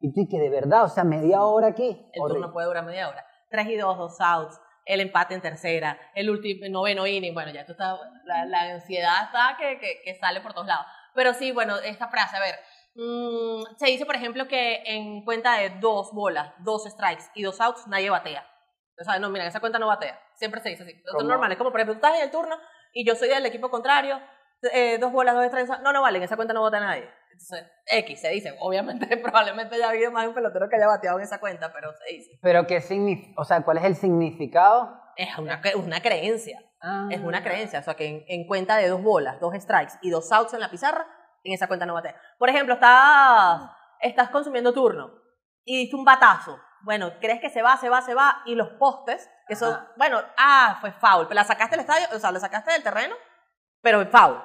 y 0.00 0.12
tú 0.12 0.20
y 0.20 0.28
que 0.28 0.38
de 0.38 0.50
verdad, 0.50 0.84
o 0.84 0.88
sea, 0.88 1.04
media 1.04 1.42
hora 1.42 1.68
aquí. 1.68 2.08
El 2.12 2.22
Horrible. 2.22 2.40
turno 2.40 2.52
puede 2.52 2.66
durar 2.66 2.84
media 2.84 3.08
hora. 3.08 3.24
3 3.50 3.66
y 3.68 3.76
2, 3.76 3.98
2 3.98 4.20
outs, 4.20 4.60
el 4.84 5.00
empate 5.00 5.34
en 5.34 5.40
tercera, 5.40 5.98
el 6.14 6.30
último 6.30 6.66
noveno 6.70 7.06
inning, 7.06 7.34
bueno, 7.34 7.50
ya 7.52 7.64
tú 7.64 7.72
estás, 7.72 7.98
la, 8.24 8.44
la 8.46 8.74
ansiedad 8.74 9.24
está 9.24 9.56
que, 9.58 9.78
que, 9.78 10.00
que 10.04 10.14
sale 10.14 10.40
por 10.40 10.54
todos 10.54 10.66
lados. 10.66 10.86
Pero 11.14 11.34
sí, 11.34 11.52
bueno, 11.52 11.76
esta 11.78 12.08
frase, 12.08 12.36
a 12.36 12.40
ver, 12.40 12.54
mm, 12.94 13.76
se 13.76 13.86
dice, 13.86 14.06
por 14.06 14.16
ejemplo, 14.16 14.46
que 14.48 14.82
en 14.84 15.24
cuenta 15.24 15.58
de 15.58 15.70
dos 15.80 16.12
bolas, 16.12 16.52
dos 16.60 16.84
strikes 16.84 17.24
y 17.34 17.42
dos 17.42 17.60
outs, 17.60 17.86
nadie 17.86 18.10
batea. 18.10 18.46
O 19.00 19.04
sea, 19.04 19.18
no, 19.18 19.28
mira, 19.30 19.46
esa 19.46 19.60
cuenta 19.60 19.78
no 19.78 19.86
batea. 19.86 20.18
Siempre 20.34 20.60
se 20.60 20.70
dice 20.70 20.82
así. 20.82 20.92
Es 20.92 21.24
normal. 21.24 21.52
Es 21.52 21.58
como, 21.58 21.70
por 21.70 21.80
ejemplo, 21.80 21.94
tú 21.94 22.04
estás 22.04 22.18
en 22.18 22.24
el 22.24 22.30
turno 22.30 22.56
y 22.92 23.06
yo 23.06 23.14
soy 23.14 23.28
del 23.28 23.46
equipo 23.46 23.70
contrario, 23.70 24.20
eh, 24.72 24.98
dos 24.98 25.12
bolas, 25.12 25.34
dos 25.34 25.46
strikes. 25.46 25.82
No, 25.82 25.92
no 25.92 26.02
vale, 26.02 26.18
en 26.18 26.24
esa 26.24 26.36
cuenta 26.36 26.52
no 26.52 26.60
vota 26.60 26.80
nadie. 26.80 27.08
Entonces, 27.38 27.70
X 27.86 28.20
se 28.20 28.30
dice. 28.30 28.56
Obviamente, 28.60 29.16
probablemente 29.22 29.78
ya 29.78 29.86
ha 29.86 29.90
habido 29.90 30.10
más 30.10 30.24
de 30.24 30.28
un 30.28 30.34
pelotero 30.34 30.68
que 30.68 30.76
haya 30.76 30.88
bateado 30.88 31.18
en 31.18 31.24
esa 31.24 31.38
cuenta, 31.38 31.72
pero 31.72 31.92
se 31.92 32.14
dice. 32.14 32.38
Pero 32.42 32.66
qué 32.66 32.80
significa, 32.80 33.40
o 33.40 33.44
sea, 33.44 33.62
¿cuál 33.62 33.78
es 33.78 33.84
el 33.84 33.94
significado? 33.94 35.00
Es 35.16 35.38
una, 35.38 35.60
una 35.76 36.00
creencia. 36.00 36.60
Ah. 36.80 37.08
Es 37.10 37.20
una 37.20 37.42
creencia. 37.42 37.78
O 37.80 37.82
sea, 37.82 37.94
que 37.94 38.06
en, 38.06 38.24
en 38.26 38.46
cuenta 38.46 38.76
de 38.76 38.88
dos 38.88 39.02
bolas, 39.02 39.40
dos 39.40 39.54
strikes 39.54 39.94
y 40.02 40.10
dos 40.10 40.30
outs 40.32 40.52
en 40.54 40.60
la 40.60 40.70
pizarra, 40.70 41.06
en 41.44 41.52
esa 41.52 41.68
cuenta 41.68 41.86
no 41.86 41.94
batea. 41.94 42.20
Por 42.38 42.48
ejemplo, 42.48 42.74
estás, 42.74 43.70
estás 44.00 44.30
consumiendo 44.30 44.72
turno 44.72 45.12
y 45.64 45.78
diste 45.78 45.96
un 45.96 46.04
batazo. 46.04 46.58
Bueno, 46.82 47.12
crees 47.20 47.40
que 47.40 47.50
se 47.50 47.62
va, 47.62 47.76
se 47.76 47.88
va, 47.88 48.02
se 48.02 48.14
va, 48.14 48.42
y 48.46 48.54
los 48.54 48.68
postes, 48.78 49.28
que 49.48 49.56
son, 49.56 49.74
Ajá. 49.74 49.92
bueno, 49.96 50.20
ah, 50.36 50.78
fue 50.80 50.92
foul. 50.92 51.26
Pero 51.26 51.34
la 51.34 51.44
sacaste 51.44 51.76
del 51.76 51.80
estadio, 51.80 52.06
o 52.12 52.18
sea, 52.18 52.30
la 52.30 52.40
sacaste 52.40 52.72
del 52.72 52.82
terreno, 52.82 53.14
pero 53.80 54.04
foul. 54.06 54.40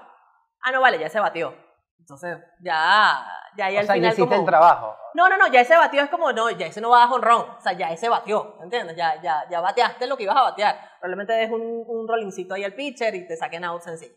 Ah, 0.62 0.72
no 0.72 0.82
vale, 0.82 1.00
ya 1.00 1.10
se 1.10 1.20
batió. 1.20 1.62
Entonces, 2.04 2.38
ya, 2.62 3.26
ya, 3.58 3.70
ya 3.72 3.78
O 3.78 3.80
al 3.80 3.86
sea, 3.86 3.95
ya 3.95 4.01
final 4.01 4.12
hiciste 4.12 4.30
como- 4.30 4.41
el 4.41 4.45
trabajo. 4.45 4.93
no, 5.14 5.30
no, 5.30 5.38
no, 5.38 5.47
ya 5.47 5.62
ese 5.62 5.78
batió 5.78 6.01
es 6.04 6.10
como, 6.10 6.34
no, 6.34 6.49
ya 6.49 6.66
ese 6.68 6.82
no 6.82 6.89
va 6.89 7.04
a 7.04 7.08
jonrón. 7.08 7.49
O 7.58 7.62
sea, 7.62 7.72
ya 7.74 7.91
ese 7.91 8.10
batió, 8.10 8.58
¿entiendes? 8.62 8.97
Ya, 8.97 9.22
ya, 9.22 9.45
ya 9.49 9.62
bateaste 9.62 10.06
lo 10.08 10.18
que 10.18 10.24
ibas 10.24 10.36
a 10.36 10.41
batear. 10.41 10.78
Probablemente 10.99 11.32
des 11.34 11.49
un, 11.49 11.62
un 11.88 12.08
rollincito 12.08 12.56
ahí 12.56 12.64
al 12.66 12.74
pitcher 12.74 13.16
y 13.16 13.26
te 13.26 13.38
saquen 13.38 13.64
out 13.64 13.82
sencillo. 13.82 14.14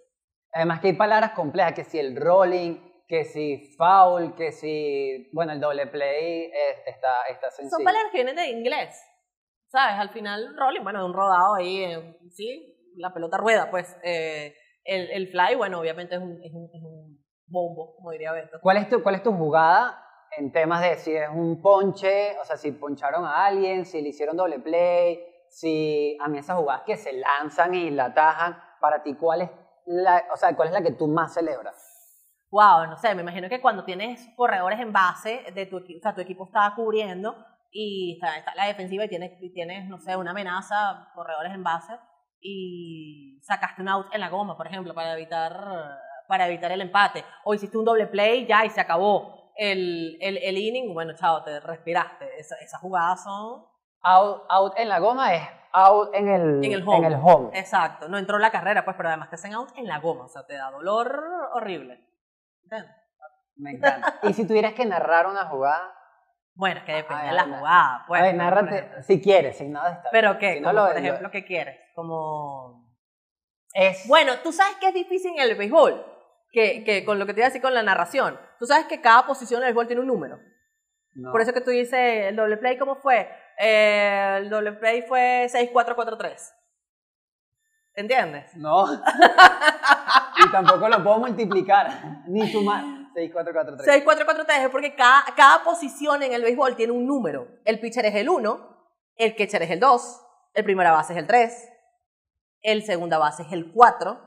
Además 0.53 0.81
que 0.81 0.89
hay 0.89 0.93
palabras 0.95 1.31
complejas, 1.33 1.75
que 1.75 1.85
si 1.85 1.99
el 2.01 2.17
rolling, 2.17 3.05
que 3.07 3.25
si 3.25 3.75
foul, 3.79 4.35
que 4.35 4.51
si, 4.51 5.31
bueno, 5.33 5.53
el 5.53 5.61
doble 5.61 5.87
play 5.87 6.47
eh, 6.47 6.83
está, 6.87 7.23
está 7.31 7.51
sencillo. 7.51 7.71
Son 7.77 7.85
palabras 7.85 8.11
que 8.11 8.19
vienen 8.19 8.35
de 8.35 8.49
inglés, 8.51 9.01
¿sabes? 9.69 9.95
Al 10.01 10.09
final, 10.11 10.57
rolling, 10.57 10.83
bueno, 10.83 11.07
un 11.07 11.13
rodado 11.15 11.55
ahí, 11.55 11.85
eh, 11.85 12.19
sí, 12.33 12.75
la 12.97 13.15
pelota 13.15 13.37
rueda, 13.37 13.71
pues. 13.71 13.97
eh, 14.03 14.55
el, 14.89 15.11
el 15.11 15.29
fly, 15.29 15.57
bueno, 15.57 15.81
obviamente 15.81 16.15
es 16.15 16.21
un, 16.23 16.41
es 16.45 16.53
un, 16.55 16.71
es 16.73 16.81
un 16.83 17.16
bombo, 17.49 17.95
como 17.97 18.11
diría 18.11 18.33
Beto. 18.33 18.59
¿Cuál 18.61 18.79
es, 18.79 18.89
tu, 18.89 19.03
¿Cuál 19.03 19.17
es 19.17 19.23
tu 19.23 19.33
jugada 19.33 20.03
en 20.37 20.53
temas 20.53 20.83
de 20.83 20.97
si 20.97 21.15
es 21.15 21.29
un 21.29 21.63
ponche, 21.63 22.39
o 22.41 22.45
sea, 22.45 22.57
si 22.57 22.73
poncharon 22.73 23.25
a 23.25 23.47
alguien, 23.47 23.87
si 23.87 24.03
le 24.03 24.11
hicieron 24.11 24.37
doble 24.37 24.59
play, 24.59 25.25
si 25.49 26.17
a 26.21 26.29
mí 26.29 26.39
esas 26.39 26.59
jugadas 26.59 26.83
que 26.85 26.97
se 26.97 27.13
lanzan 27.13 27.75
y 27.75 27.91
la 27.91 28.07
atajan, 28.07 28.61
para 28.81 29.03
ti, 29.03 29.15
¿cuál 29.15 29.43
es 29.43 29.51
la, 29.87 30.25
o 30.33 30.37
sea, 30.37 30.55
cuál 30.55 30.69
es 30.69 30.75
la 30.75 30.83
que 30.83 30.93
tú 30.93 31.07
más 31.07 31.35
celebras? 31.35 31.97
Wow, 32.51 32.87
no 32.87 32.97
sé, 32.97 33.15
me 33.15 33.23
imagino 33.23 33.49
que 33.49 33.61
cuando 33.61 33.85
tienes 33.85 34.29
corredores 34.37 34.81
en 34.81 34.93
base 34.93 35.45
de 35.55 35.67
tu 35.67 35.79
equipo, 35.79 35.99
o 35.99 36.03
sea, 36.03 36.15
tu 36.15 36.21
equipo 36.21 36.47
está 36.47 36.73
cubriendo 36.77 37.35
y 37.71 38.15
está, 38.15 38.37
está 38.39 38.55
la 38.55 38.67
defensiva 38.67 39.05
y 39.05 39.09
tienes, 39.09 39.33
y 39.43 39.53
tienes, 39.53 39.89
no 39.89 39.99
sé, 39.99 40.17
una 40.17 40.31
amenaza, 40.31 41.11
corredores 41.15 41.53
en 41.53 41.65
base 41.65 41.93
y 42.41 43.41
sacaste 43.43 43.83
un 43.83 43.89
out 43.89 44.07
en 44.13 44.21
la 44.21 44.29
goma, 44.29 44.57
por 44.57 44.67
ejemplo, 44.67 44.95
para 44.95 45.15
evitar, 45.15 45.53
para 46.27 46.47
evitar 46.47 46.71
el 46.73 46.81
empate. 46.81 47.25
O 47.45 47.55
hiciste 47.55 47.77
un 47.79 47.85
doble 47.85 48.07
play 48.07 48.47
ya 48.47 48.65
y 48.65 48.71
se 48.71 48.81
acabó 48.81 49.53
el, 49.57 50.19
el, 50.21 50.37
el 50.39 50.59
inning, 50.59 50.93
bueno, 50.95 51.15
chao, 51.15 51.43
te 51.45 51.61
respiraste. 51.61 52.29
Esa- 52.39 52.57
esas 52.57 52.81
jugadas 52.81 53.23
son 53.25 53.65
Out, 54.09 54.43
out 54.49 54.75
en 54.77 54.89
la 54.89 55.01
goma 55.01 55.35
es 55.35 55.43
out 55.73 56.15
en 56.15 56.29
el, 56.29 56.65
en 56.65 56.73
el 56.73 56.83
home. 56.87 56.99
en 56.99 57.05
el 57.13 57.19
home. 57.21 57.59
Exacto, 57.59 58.09
no 58.09 58.19
entró 58.19 58.39
la 58.39 58.53
carrera, 58.53 58.85
pues, 58.85 58.97
pero 58.97 59.09
además 59.09 59.31
te 59.31 59.35
hacen 59.35 59.53
out 59.53 59.71
en 59.77 59.87
la 59.89 59.99
goma, 59.99 60.27
o 60.27 60.29
sea, 60.29 60.47
te 60.47 60.55
da 60.55 60.71
dolor 60.71 61.23
horrible. 61.55 61.99
¿Entiendes? 62.63 62.93
Me 63.57 63.71
encanta. 63.73 64.21
y 64.23 64.33
si 64.33 64.47
tuvieras 64.47 64.75
que 64.75 64.85
narrar 64.87 65.27
una 65.27 65.47
jugada, 65.47 65.93
Bueno, 66.55 66.79
es 66.81 66.85
que 66.87 66.93
depende 66.93 67.23
Ay, 67.23 67.29
de 67.31 67.35
la 67.35 67.45
jugada. 67.45 68.05
Pues, 68.07 68.21
a 68.21 68.25
ver, 68.25 68.35
ejemplo. 68.69 69.03
si 69.03 69.21
quieres, 69.21 69.59
sin 69.59 69.73
nada 69.73 69.91
está 69.95 70.09
¿Pero 70.13 70.39
qué? 70.39 70.55
Si 70.55 70.61
no, 70.61 70.73
lo- 70.73 70.85
por 70.85 70.93
lo- 70.93 70.99
ejemplo, 71.01 71.31
¿qué 71.33 71.45
quieres? 71.45 71.77
Como... 71.97 72.87
es, 73.75 74.07
Bueno, 74.07 74.35
tú 74.45 74.53
sabes 74.53 74.77
que 74.77 74.89
es 74.89 74.95
difícil 74.95 75.33
en 75.37 75.41
el 75.51 75.57
béisbol, 75.57 76.05
que, 76.51 76.85
que 76.85 77.05
con 77.05 77.19
lo 77.19 77.27
que 77.27 77.35
te 77.35 77.41
iba 77.41 77.47
a 77.47 77.51
decir 77.51 77.63
con 77.63 77.75
la 77.75 77.83
narración. 77.83 78.39
Tú 78.59 78.67
sabes 78.67 78.87
que 78.87 79.01
cada 79.01 79.27
posición 79.27 79.63
en 79.63 79.69
el 79.69 79.75
béisbol 79.75 79.87
tiene 79.87 80.03
un 80.03 80.09
número. 80.09 80.39
no. 81.15 81.33
Por 81.33 81.41
eso 81.41 81.53
que 81.53 81.61
tú 81.61 81.71
dices, 81.71 82.27
el 82.27 82.37
doble 82.37 82.57
play, 82.57 82.79
¿cómo 82.79 82.97
fue? 82.97 83.29
Eh, 83.59 84.37
el 84.39 84.51
doble 84.51 84.73
play 84.73 85.03
fue 85.03 85.47
6-4-4-3. 85.51 86.53
¿Entiendes? 87.95 88.55
No. 88.57 88.85
y 90.47 90.51
tampoco 90.51 90.89
lo 90.89 91.03
puedo 91.03 91.19
multiplicar, 91.19 92.25
ni 92.27 92.51
sumar. 92.51 92.85
6, 93.15 93.31
4, 93.33 93.53
4, 93.55 93.77
3. 93.79 94.05
6-4-4-3 94.05 94.65
es 94.65 94.69
porque 94.69 94.95
cada, 94.95 95.25
cada 95.35 95.65
posición 95.65 96.23
en 96.23 96.35
el 96.35 96.43
béisbol 96.43 96.77
tiene 96.77 96.93
un 96.93 97.07
número. 97.07 97.49
El 97.65 97.81
pitcher 97.81 98.05
es 98.05 98.15
el 98.15 98.29
1, 98.29 98.77
el 99.17 99.35
catcher 99.35 99.63
es 99.63 99.71
el 99.71 99.81
2, 99.81 100.23
el 100.53 100.65
primera 100.65 100.93
base 100.93 101.15
es 101.15 101.19
el 101.19 101.27
3, 101.27 101.73
el 102.61 102.83
segunda 102.83 103.17
base 103.17 103.45
es 103.45 103.53
el 103.53 103.73
4, 103.73 104.26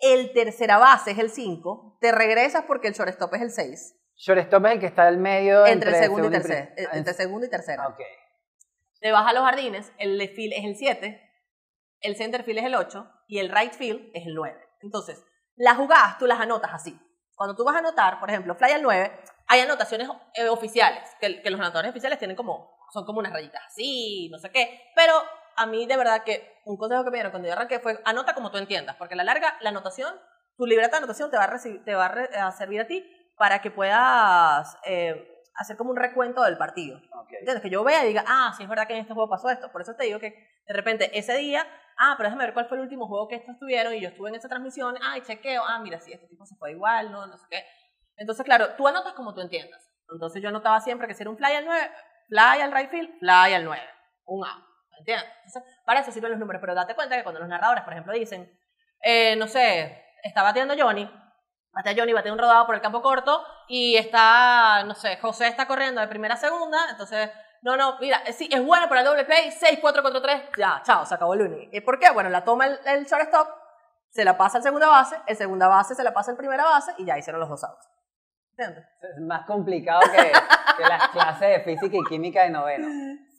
el 0.00 0.32
tercera 0.32 0.78
base 0.78 1.12
es 1.12 1.18
el 1.18 1.30
5, 1.30 1.98
te 2.00 2.12
regresas 2.12 2.64
porque 2.66 2.88
el 2.88 2.94
shortstop 2.94 3.34
es 3.34 3.42
el 3.42 3.50
6, 3.50 3.94
Shortstop 4.18 4.64
es 4.66 4.72
el 4.72 4.80
que 4.80 4.86
está 4.86 5.06
al 5.06 5.18
medio 5.18 5.66
entre, 5.66 5.90
el 5.90 5.96
segundo 5.96 6.28
y 6.28 6.30
prim- 6.30 6.42
tercero. 6.42 6.70
eh, 6.76 6.88
Ah, 6.90 6.96
Entre 6.96 7.12
segundo 7.14 7.46
y 7.46 7.50
tercero. 7.50 7.82
Ok. 7.88 8.00
Te 9.00 9.12
vas 9.12 9.26
a 9.26 9.32
los 9.34 9.42
jardines, 9.44 9.92
el 9.98 10.16
left 10.16 10.34
field 10.34 10.54
es 10.54 10.64
el 10.64 10.74
7, 10.76 11.20
el 12.00 12.16
center 12.16 12.42
field 12.42 12.58
es 12.60 12.64
el 12.64 12.74
8 12.74 13.06
y 13.28 13.38
el 13.38 13.50
right 13.54 13.72
field 13.74 14.10
es 14.14 14.26
el 14.26 14.34
9. 14.34 14.58
Entonces, 14.80 15.22
las 15.54 15.76
jugadas 15.76 16.16
tú 16.18 16.26
las 16.26 16.40
anotas 16.40 16.70
así. 16.72 16.98
Cuando 17.34 17.54
tú 17.54 17.64
vas 17.64 17.76
a 17.76 17.80
anotar, 17.80 18.18
por 18.18 18.30
ejemplo, 18.30 18.54
fly 18.54 18.72
al 18.72 18.82
9, 18.82 19.12
hay 19.48 19.60
anotaciones 19.60 20.08
eh, 20.34 20.48
oficiales, 20.48 21.02
que, 21.20 21.42
que 21.42 21.50
los 21.50 21.60
anotadores 21.60 21.90
oficiales 21.90 22.18
tienen 22.18 22.36
como, 22.36 22.78
son 22.92 23.04
como 23.04 23.18
unas 23.18 23.32
rayitas 23.34 23.62
así, 23.66 24.28
no 24.32 24.38
sé 24.38 24.50
qué, 24.50 24.80
pero 24.94 25.12
a 25.56 25.66
mí 25.66 25.86
de 25.86 25.96
verdad 25.96 26.22
que 26.24 26.60
un 26.64 26.76
consejo 26.76 27.04
que 27.04 27.10
me 27.10 27.16
dieron 27.16 27.30
cuando 27.32 27.48
yo 27.48 27.54
arranqué 27.54 27.78
fue 27.80 28.00
anota 28.04 28.34
como 28.34 28.50
tú 28.50 28.58
entiendas, 28.58 28.96
porque 28.96 29.14
a 29.14 29.16
la 29.16 29.24
larga 29.24 29.56
la 29.60 29.70
anotación, 29.70 30.14
tu 30.56 30.66
libreta 30.66 30.92
de 30.92 30.98
anotación 30.98 31.30
te 31.30 31.36
va 31.36 31.44
a, 31.44 31.50
recibir- 31.50 31.84
te 31.84 31.94
va 31.94 32.06
a, 32.06 32.46
a 32.48 32.52
servir 32.52 32.80
a 32.80 32.86
ti 32.86 33.04
para 33.36 33.60
que 33.60 33.70
puedas 33.70 34.78
eh, 34.84 35.42
hacer 35.56 35.76
como 35.76 35.90
un 35.90 35.96
recuento 35.96 36.42
del 36.42 36.56
partido. 36.58 36.98
ok. 37.12 37.32
¿Entiendes? 37.40 37.62
Que 37.62 37.70
yo 37.70 37.84
vea 37.84 38.04
y 38.04 38.08
diga, 38.08 38.24
ah, 38.26 38.54
sí 38.56 38.62
es 38.62 38.68
verdad 38.68 38.86
que 38.86 38.94
en 38.94 39.00
este 39.00 39.14
juego 39.14 39.28
pasó 39.28 39.50
esto. 39.50 39.70
Por 39.72 39.82
eso 39.82 39.94
te 39.94 40.04
digo 40.04 40.18
que 40.18 40.30
de 40.66 40.74
repente 40.74 41.10
ese 41.18 41.34
día, 41.36 41.66
ah, 41.98 42.14
pero 42.16 42.28
déjame 42.28 42.44
ver 42.44 42.54
cuál 42.54 42.66
fue 42.66 42.76
el 42.78 42.82
último 42.84 43.06
juego 43.06 43.28
que 43.28 43.36
estos 43.36 43.58
tuvieron 43.58 43.94
y 43.94 44.00
yo 44.00 44.08
estuve 44.08 44.30
en 44.30 44.34
esa 44.36 44.48
transmisión, 44.48 44.96
ah, 45.02 45.18
y 45.18 45.22
chequeo, 45.22 45.62
ah, 45.66 45.78
mira, 45.80 46.00
sí, 46.00 46.12
este 46.12 46.26
tipo 46.28 46.44
se 46.46 46.56
fue 46.56 46.72
igual, 46.72 47.10
no, 47.12 47.26
no 47.26 47.36
sé 47.36 47.46
qué. 47.50 47.64
Entonces, 48.16 48.44
claro, 48.44 48.74
tú 48.76 48.88
anotas 48.88 49.12
como 49.12 49.34
tú 49.34 49.40
entiendas. 49.42 49.82
Entonces 50.10 50.42
yo 50.42 50.48
anotaba 50.48 50.80
siempre 50.80 51.06
que 51.08 51.14
si 51.14 51.22
era 51.22 51.30
un 51.30 51.36
fly 51.36 51.52
al 51.54 51.64
9, 51.66 51.90
fly 52.28 52.60
al 52.62 52.72
right 52.72 52.90
field, 52.90 53.18
fly 53.18 53.54
al 53.54 53.64
9, 53.64 53.82
un 54.26 54.46
out. 54.46 54.64
¿Entiendes? 54.98 55.26
Entonces, 55.44 55.62
para 55.84 56.00
eso 56.00 56.10
sirven 56.10 56.30
los 56.30 56.40
números, 56.40 56.60
pero 56.60 56.74
date 56.74 56.94
cuenta 56.94 57.16
que 57.16 57.22
cuando 57.22 57.40
los 57.40 57.48
narradores, 57.48 57.84
por 57.84 57.92
ejemplo, 57.92 58.12
dicen, 58.12 58.50
eh, 59.00 59.36
no 59.36 59.46
sé, 59.46 60.04
está 60.22 60.42
bateando 60.42 60.74
Johnny, 60.78 61.10
batea 61.72 61.94
Johnny, 61.96 62.12
batea 62.12 62.32
un 62.32 62.38
rodado 62.38 62.66
por 62.66 62.74
el 62.74 62.80
campo 62.80 63.02
corto 63.02 63.44
y 63.68 63.96
está, 63.96 64.82
no 64.84 64.94
sé, 64.94 65.18
José 65.18 65.48
está 65.48 65.66
corriendo 65.66 66.00
de 66.00 66.08
primera 66.08 66.34
a 66.34 66.38
segunda, 66.38 66.78
entonces, 66.90 67.30
no, 67.62 67.76
no, 67.76 67.98
mira, 68.00 68.20
sí, 68.32 68.48
es 68.50 68.64
bueno 68.64 68.88
para 68.88 69.02
el 69.02 69.06
doble 69.06 69.24
play, 69.24 69.50
6, 69.50 69.78
4, 69.80 70.02
4, 70.02 70.22
3, 70.22 70.42
ya, 70.56 70.82
chao, 70.84 71.04
se 71.04 71.14
acabó 71.14 71.34
el 71.34 71.42
uni. 71.42 71.68
¿Y 71.72 71.80
por 71.80 71.98
qué? 71.98 72.10
Bueno, 72.10 72.30
la 72.30 72.44
toma 72.44 72.66
el, 72.66 72.78
el 72.86 73.04
shortstop, 73.04 73.48
se 74.10 74.24
la 74.24 74.36
pasa 74.36 74.58
al 74.58 74.62
segunda 74.62 74.88
base, 74.88 75.16
el 75.26 75.36
segunda 75.36 75.68
base 75.68 75.94
se 75.94 76.02
la 76.02 76.14
pasa 76.14 76.30
al 76.30 76.36
primera 76.36 76.64
base 76.64 76.92
y 76.98 77.04
ya 77.04 77.18
hicieron 77.18 77.40
los 77.40 77.48
dos 77.48 77.62
outs. 77.64 77.88
¿Entiendes? 78.52 78.86
Es 79.02 79.20
más 79.20 79.44
complicado 79.44 80.00
que, 80.00 80.32
que 80.76 80.88
las 80.88 81.08
clases 81.08 81.48
de 81.48 81.60
física 81.60 81.96
y 81.96 82.04
química 82.08 82.42
de 82.44 82.50
noveno. 82.50 82.88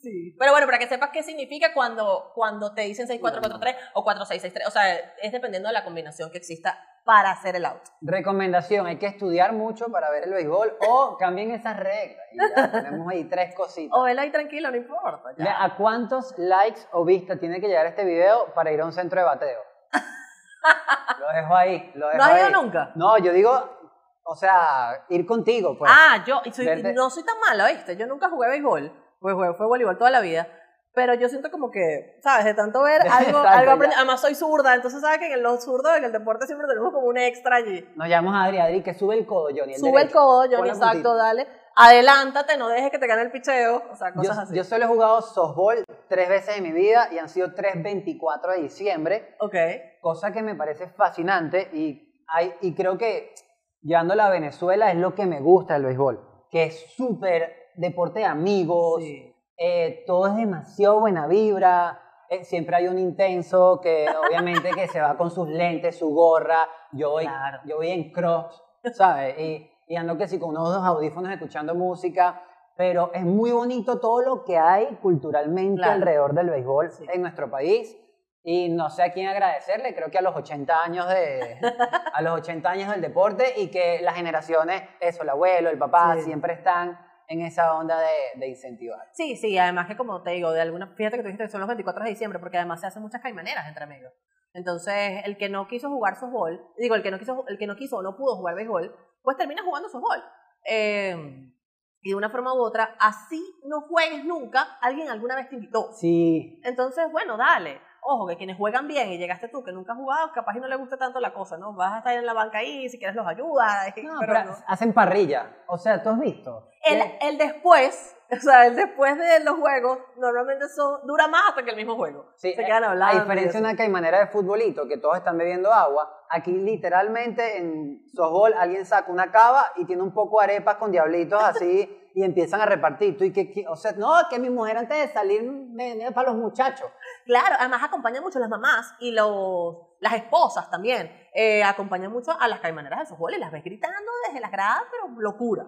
Sí. 0.00 0.34
Pero 0.38 0.52
bueno, 0.52 0.66
para 0.66 0.78
que 0.78 0.86
sepas 0.86 1.10
qué 1.12 1.22
significa 1.22 1.74
cuando, 1.74 2.30
cuando 2.34 2.72
te 2.74 2.82
dicen 2.82 3.08
6-4-4-3 3.08 3.76
o 3.94 4.04
4-6-6-3. 4.04 4.66
O 4.66 4.70
sea, 4.70 4.94
es 5.20 5.32
dependiendo 5.32 5.68
de 5.68 5.72
la 5.72 5.84
combinación 5.84 6.30
que 6.30 6.38
exista 6.38 6.78
para 7.04 7.30
hacer 7.30 7.56
el 7.56 7.64
out. 7.64 7.80
Recomendación, 8.02 8.86
hay 8.86 8.98
que 8.98 9.06
estudiar 9.06 9.52
mucho 9.54 9.86
para 9.90 10.10
ver 10.10 10.24
el 10.24 10.32
béisbol 10.34 10.76
o 10.86 11.16
cambien 11.18 11.50
esas 11.52 11.76
reglas. 11.76 12.26
Y 12.32 12.38
ya 12.38 12.70
tenemos 12.70 13.08
ahí 13.10 13.24
tres 13.24 13.54
cositas. 13.54 13.98
O 13.98 14.02
velo 14.04 14.20
ahí 14.20 14.30
tranquilo, 14.30 14.70
no 14.70 14.76
importa. 14.76 15.30
ya. 15.38 15.64
¿A 15.64 15.74
cuántos 15.76 16.34
likes 16.38 16.80
o 16.92 17.04
vistas 17.04 17.40
tiene 17.40 17.60
que 17.60 17.66
llegar 17.66 17.86
este 17.86 18.04
video 18.04 18.52
para 18.54 18.70
ir 18.72 18.80
a 18.80 18.84
un 18.84 18.92
centro 18.92 19.18
de 19.20 19.26
bateo? 19.26 19.60
lo 21.18 21.32
dejo 21.40 21.56
ahí, 21.56 21.90
lo 21.94 22.08
dejo 22.08 22.18
¿No 22.18 22.24
has 22.24 22.38
ido 22.38 22.50
nunca? 22.50 22.92
No, 22.94 23.18
yo 23.18 23.32
digo, 23.32 23.78
o 24.24 24.34
sea, 24.36 25.06
ir 25.08 25.26
contigo, 25.26 25.76
pues. 25.78 25.90
Ah, 25.92 26.22
yo 26.26 26.40
soy- 26.52 26.92
no 26.94 27.08
soy 27.10 27.24
tan 27.24 27.38
mala, 27.40 27.68
¿viste? 27.68 27.96
Yo 27.96 28.06
nunca 28.06 28.28
jugué 28.28 28.48
béisbol, 28.50 28.92
pues 29.20 29.34
jugué, 29.34 29.54
fue 29.54 29.66
voleibol 29.66 29.98
toda 29.98 30.10
la 30.10 30.20
vida. 30.20 30.48
Pero 30.94 31.14
yo 31.14 31.28
siento 31.28 31.50
como 31.50 31.70
que, 31.70 32.18
¿sabes? 32.22 32.44
De 32.46 32.54
tanto 32.54 32.82
ver 32.82 33.02
algo, 33.10 33.38
algo 33.38 33.72
aprendí. 33.72 33.94
Además, 33.96 34.20
soy 34.20 34.34
zurda, 34.34 34.74
entonces, 34.74 35.00
¿sabes 35.00 35.18
que 35.18 35.32
en 35.32 35.42
los 35.42 35.62
zurdos, 35.62 35.96
en 35.96 36.04
el 36.04 36.12
deporte, 36.12 36.46
siempre 36.46 36.66
tenemos 36.66 36.92
como 36.92 37.06
un 37.06 37.18
extra 37.18 37.56
allí? 37.56 37.88
Nos 37.94 38.08
llamamos 38.08 38.34
a 38.40 38.44
Adri, 38.44 38.58
Adri, 38.58 38.82
que 38.82 38.94
sube 38.94 39.14
el 39.16 39.26
codo, 39.26 39.48
Johnny. 39.56 39.74
el 39.74 39.78
Sube 39.78 39.90
el 39.90 39.96
derecho. 40.08 40.18
codo, 40.18 40.42
Pon 40.42 40.56
Johnny, 40.56 40.68
exacto, 40.70 41.14
dale. 41.14 41.46
Adelántate, 41.80 42.56
no 42.56 42.68
dejes 42.68 42.90
que 42.90 42.98
te 42.98 43.06
gane 43.06 43.22
el 43.22 43.30
picheo. 43.30 43.84
O 43.92 43.94
sea, 43.94 44.08
Yo, 44.08 44.16
cosas 44.16 44.38
así. 44.38 44.56
yo 44.56 44.64
solo 44.64 44.86
he 44.86 44.88
jugado 44.88 45.22
softball 45.22 45.84
tres 46.08 46.28
veces 46.28 46.56
en 46.56 46.64
mi 46.64 46.72
vida 46.72 47.08
y 47.12 47.18
han 47.18 47.28
sido 47.28 47.54
tres 47.54 47.80
24 47.80 48.52
de 48.52 48.62
diciembre, 48.62 49.36
ok. 49.38 49.54
cosa 50.00 50.32
que 50.32 50.42
me 50.42 50.56
parece 50.56 50.88
fascinante 50.88 51.70
y, 51.72 52.24
hay, 52.26 52.52
y 52.62 52.74
creo 52.74 52.98
que 52.98 53.32
llevándola 53.80 54.26
a 54.26 54.30
Venezuela 54.30 54.90
es 54.90 54.96
lo 54.96 55.14
que 55.14 55.26
me 55.26 55.40
gusta 55.40 55.74
del 55.74 55.84
béisbol, 55.84 56.46
que 56.50 56.64
es 56.64 56.92
súper 56.96 57.67
deporte 57.78 58.20
de 58.20 58.24
amigos, 58.26 59.02
Sí. 59.02 59.34
eh, 59.56 60.04
todo 60.06 60.26
es 60.26 60.36
demasiado 60.36 61.00
buena 61.00 61.26
vibra, 61.26 62.00
eh, 62.28 62.44
siempre 62.44 62.76
hay 62.76 62.88
un 62.88 62.98
intenso 62.98 63.80
que 63.80 64.06
obviamente 64.30 64.70
que 64.74 64.88
se 64.88 65.00
va 65.00 65.16
con 65.16 65.30
sus 65.30 65.48
lentes, 65.48 65.98
su 65.98 66.10
gorra, 66.10 66.58
yo 66.92 67.10
voy, 67.12 67.24
Claro. 67.24 67.58
yo 67.64 67.76
voy 67.76 67.90
en 67.90 68.12
crocs, 68.12 68.62
¿sabes? 68.92 69.38
Y, 69.38 69.70
y 69.86 69.96
ando 69.96 70.16
que 70.18 70.28
sí 70.28 70.38
con 70.38 70.50
unos 70.50 70.84
audífonos 70.84 71.32
escuchando 71.32 71.74
música, 71.74 72.42
pero 72.76 73.10
es 73.14 73.24
muy 73.24 73.50
bonito 73.50 73.98
todo 73.98 74.20
lo 74.22 74.44
que 74.44 74.56
hay 74.58 74.86
culturalmente 75.02 75.78
Claro. 75.80 75.94
alrededor 75.94 76.34
del 76.34 76.50
béisbol 76.50 76.90
Sí. 76.90 77.06
en 77.12 77.22
nuestro 77.22 77.50
país. 77.50 77.96
Y 78.44 78.68
no 78.70 78.88
sé 78.88 79.02
a 79.02 79.12
quién 79.12 79.28
agradecerle, 79.28 79.94
creo 79.94 80.10
que 80.10 80.18
a 80.18 80.22
los 80.22 80.34
80 80.36 80.82
años 80.82 81.08
de 81.08 81.58
a 82.14 82.22
los 82.22 82.34
80 82.34 82.70
años 82.70 82.90
del 82.90 83.00
deporte 83.00 83.44
y 83.56 83.68
que 83.70 84.00
las 84.00 84.14
generaciones, 84.14 84.82
eso, 85.00 85.22
el 85.22 85.28
abuelo, 85.30 85.70
el 85.70 85.78
papá, 85.78 86.14
Sí. 86.16 86.22
siempre 86.22 86.52
están 86.54 86.98
en 87.28 87.42
esa 87.42 87.74
onda 87.74 88.00
de, 88.00 88.40
de 88.40 88.48
incentivar. 88.48 89.06
Sí, 89.12 89.36
sí, 89.36 89.56
además 89.58 89.86
que 89.86 89.96
como 89.96 90.22
te 90.22 90.30
digo, 90.30 90.50
de 90.50 90.60
alguna, 90.60 90.94
fíjate 90.96 91.16
que 91.16 91.22
tú 91.22 91.28
dijiste 91.28 91.44
que 91.44 91.50
son 91.50 91.60
los 91.60 91.68
24 91.68 92.02
de 92.02 92.10
diciembre, 92.10 92.38
porque 92.38 92.56
además 92.56 92.80
se 92.80 92.86
hacen 92.86 93.02
muchas 93.02 93.20
caimaneras 93.20 93.68
entre 93.68 93.84
amigos. 93.84 94.12
Entonces, 94.54 95.22
el 95.24 95.36
que 95.36 95.48
no 95.48 95.68
quiso 95.68 95.90
jugar 95.90 96.16
softball, 96.16 96.60
digo, 96.78 96.94
el 96.94 97.02
que 97.02 97.10
no 97.10 97.18
quiso, 97.18 97.44
el 97.48 97.58
que 97.58 97.66
no 97.66 97.76
quiso 97.76 97.98
o 97.98 98.02
no 98.02 98.16
pudo 98.16 98.36
jugar 98.36 98.54
béisbol, 98.54 98.94
pues 99.22 99.36
termina 99.36 99.62
jugando 99.62 99.88
softball. 99.88 100.22
Eh, 100.64 101.52
y 102.00 102.10
de 102.10 102.14
una 102.16 102.30
forma 102.30 102.54
u 102.54 102.62
otra, 102.62 102.96
así 103.00 103.42
no 103.64 103.82
juegues 103.82 104.24
nunca, 104.24 104.78
alguien 104.80 105.08
alguna 105.10 105.36
vez 105.36 105.48
te 105.48 105.56
invitó. 105.56 105.92
Sí, 105.92 106.60
Entonces, 106.64 107.10
bueno, 107.12 107.36
dale. 107.36 107.80
Ojo, 108.02 108.26
que 108.26 108.36
quienes 108.36 108.56
juegan 108.56 108.88
bien 108.88 109.12
y 109.12 109.18
llegaste 109.18 109.48
tú, 109.48 109.62
que 109.62 109.72
nunca 109.72 109.92
has 109.92 109.98
jugado, 109.98 110.32
capaz 110.32 110.56
y 110.56 110.60
no 110.60 110.68
le 110.68 110.76
gusta 110.76 110.96
tanto 110.96 111.20
la 111.20 111.32
cosa, 111.34 111.58
¿no? 111.58 111.72
Vas 111.74 111.92
a 111.94 111.98
estar 111.98 112.14
en 112.14 112.24
la 112.24 112.32
banca 112.32 112.58
ahí, 112.58 112.88
si 112.88 112.98
quieres 112.98 113.14
los 113.16 113.26
ayudas, 113.26 113.86
no, 114.02 114.16
pero 114.20 114.32
pero 114.32 114.44
no. 114.44 114.56
hacen 114.66 114.92
parrilla. 114.92 115.56
O 115.66 115.76
sea, 115.78 116.02
¿tú 116.02 116.10
has 116.10 116.18
visto? 116.20 116.68
El, 116.84 116.98
Que- 117.02 117.18
el 117.28 117.38
después, 117.38 118.16
o 118.30 118.36
sea, 118.36 118.66
el 118.66 118.76
después 118.76 119.18
de 119.18 119.40
los 119.44 119.56
juegos, 119.56 119.98
normalmente 120.16 120.68
son, 120.68 121.00
dura 121.06 121.26
más 121.28 121.42
hasta 121.50 121.64
que 121.64 121.70
el 121.70 121.76
mismo 121.76 121.96
juego. 121.96 122.32
Sí, 122.36 122.52
Se 122.54 122.64
quedan 122.64 122.84
eh, 122.84 122.86
hablando. 122.86 123.18
A 123.18 123.20
diferencia 123.22 123.60
de 123.60 123.66
una 123.66 123.76
caimanera 123.76 124.20
de 124.20 124.26
futbolito, 124.28 124.86
que 124.88 124.96
todos 124.98 125.16
están 125.16 125.36
bebiendo 125.36 125.72
agua, 125.72 126.14
aquí 126.30 126.52
literalmente 126.52 127.58
en 127.58 128.02
softball 128.14 128.54
alguien 128.54 128.84
saca 128.86 129.10
una 129.10 129.30
cava 129.30 129.72
y 129.76 129.84
tiene 129.84 130.02
un 130.02 130.12
poco 130.12 130.38
de 130.40 130.44
arepas 130.44 130.76
con 130.76 130.90
diablitos 130.90 131.42
así 131.42 132.10
y 132.14 132.22
empiezan 132.24 132.60
a 132.60 132.66
repartir. 132.66 133.16
Tú 133.16 133.24
y 133.24 133.32
que, 133.32 133.50
que- 133.50 133.66
o 133.68 133.76
sea, 133.76 133.92
no, 133.92 134.12
que 134.30 134.38
mi 134.38 134.50
mujer 134.50 134.76
antes 134.78 134.98
de 134.98 135.08
salir 135.12 135.42
venía 135.70 136.10
para 136.10 136.30
los 136.30 136.38
muchachos. 136.40 136.88
Claro, 137.26 137.56
además 137.58 137.82
acompañan 137.84 138.22
mucho 138.22 138.38
las 138.38 138.48
mamás 138.48 138.94
y 139.00 139.12
los, 139.12 139.76
las 140.00 140.14
esposas 140.14 140.70
también. 140.70 141.10
Eh, 141.34 141.62
acompañan 141.62 142.10
mucho 142.12 142.32
a 142.38 142.48
las 142.48 142.60
caimaneras 142.60 143.00
de 143.00 143.06
softball 143.06 143.34
y 143.34 143.38
las 143.38 143.52
ves 143.52 143.62
gritando 143.64 144.10
desde 144.26 144.40
las 144.40 144.50
gradas, 144.50 144.82
pero 144.90 145.20
locura. 145.20 145.66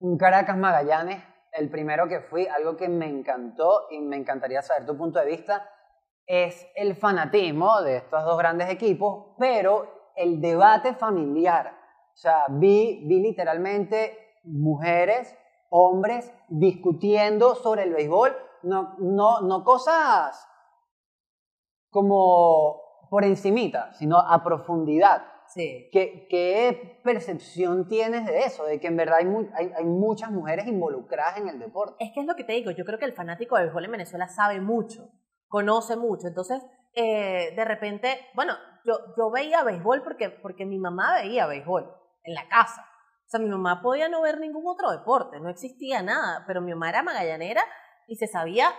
Un 0.00 0.18
Caracas 0.18 0.56
Magallanes, 0.56 1.22
el 1.52 1.70
primero 1.70 2.06
que 2.08 2.20
fui, 2.20 2.46
algo 2.46 2.76
que 2.76 2.88
me 2.88 3.06
encantó 3.06 3.86
y 3.90 4.00
me 4.00 4.16
encantaría 4.16 4.60
saber 4.62 4.86
tu 4.86 4.96
punto 4.96 5.18
de 5.18 5.26
vista, 5.26 5.68
es 6.28 6.70
el 6.76 6.94
fanatismo 6.94 7.80
de 7.80 7.96
estos 7.96 8.22
dos 8.22 8.36
grandes 8.36 8.68
equipos, 8.68 9.34
pero 9.38 10.12
el 10.14 10.40
debate 10.40 10.94
familiar. 10.94 11.74
O 12.12 12.16
sea, 12.16 12.44
vi, 12.50 13.02
vi 13.06 13.20
literalmente 13.20 14.36
mujeres, 14.44 15.34
hombres 15.70 16.30
discutiendo 16.48 17.54
sobre 17.54 17.84
el 17.84 17.94
béisbol, 17.94 18.36
no, 18.62 18.94
no, 18.98 19.40
no 19.40 19.64
cosas 19.64 20.46
como 21.90 22.82
por 23.08 23.24
encimita, 23.24 23.94
sino 23.94 24.18
a 24.18 24.44
profundidad. 24.44 25.22
Sí. 25.46 25.88
¿Qué, 25.92 26.26
qué 26.28 27.00
percepción 27.02 27.88
tienes 27.88 28.26
de 28.26 28.40
eso? 28.40 28.64
De 28.64 28.78
que 28.78 28.88
en 28.88 28.98
verdad 28.98 29.20
hay, 29.20 29.26
hay, 29.54 29.72
hay 29.74 29.84
muchas 29.84 30.30
mujeres 30.30 30.66
involucradas 30.66 31.38
en 31.38 31.48
el 31.48 31.58
deporte. 31.58 32.04
Es 32.04 32.12
que 32.12 32.20
es 32.20 32.26
lo 32.26 32.36
que 32.36 32.44
te 32.44 32.52
digo, 32.52 32.70
yo 32.70 32.84
creo 32.84 32.98
que 32.98 33.06
el 33.06 33.14
fanático 33.14 33.56
de 33.56 33.62
béisbol 33.62 33.86
en 33.86 33.92
Venezuela 33.92 34.28
sabe 34.28 34.60
mucho, 34.60 35.08
conoce 35.48 35.96
mucho, 35.96 36.28
entonces 36.28 36.62
eh, 36.94 37.52
de 37.54 37.64
repente, 37.64 38.26
bueno, 38.34 38.54
yo, 38.84 38.98
yo 39.16 39.30
veía 39.30 39.62
béisbol 39.64 40.02
porque, 40.02 40.30
porque 40.30 40.64
mi 40.64 40.78
mamá 40.78 41.14
veía 41.22 41.46
béisbol 41.46 41.84
en 42.24 42.34
la 42.34 42.48
casa. 42.48 42.84
O 43.26 43.30
sea, 43.30 43.40
mi 43.40 43.48
mamá 43.48 43.82
podía 43.82 44.08
no 44.08 44.22
ver 44.22 44.40
ningún 44.40 44.66
otro 44.66 44.90
deporte, 44.90 45.38
no 45.38 45.50
existía 45.50 46.02
nada, 46.02 46.44
pero 46.46 46.60
mi 46.62 46.72
mamá 46.72 46.88
era 46.88 47.02
magallanera 47.02 47.62
y 48.06 48.16
se 48.16 48.26
sabía 48.26 48.72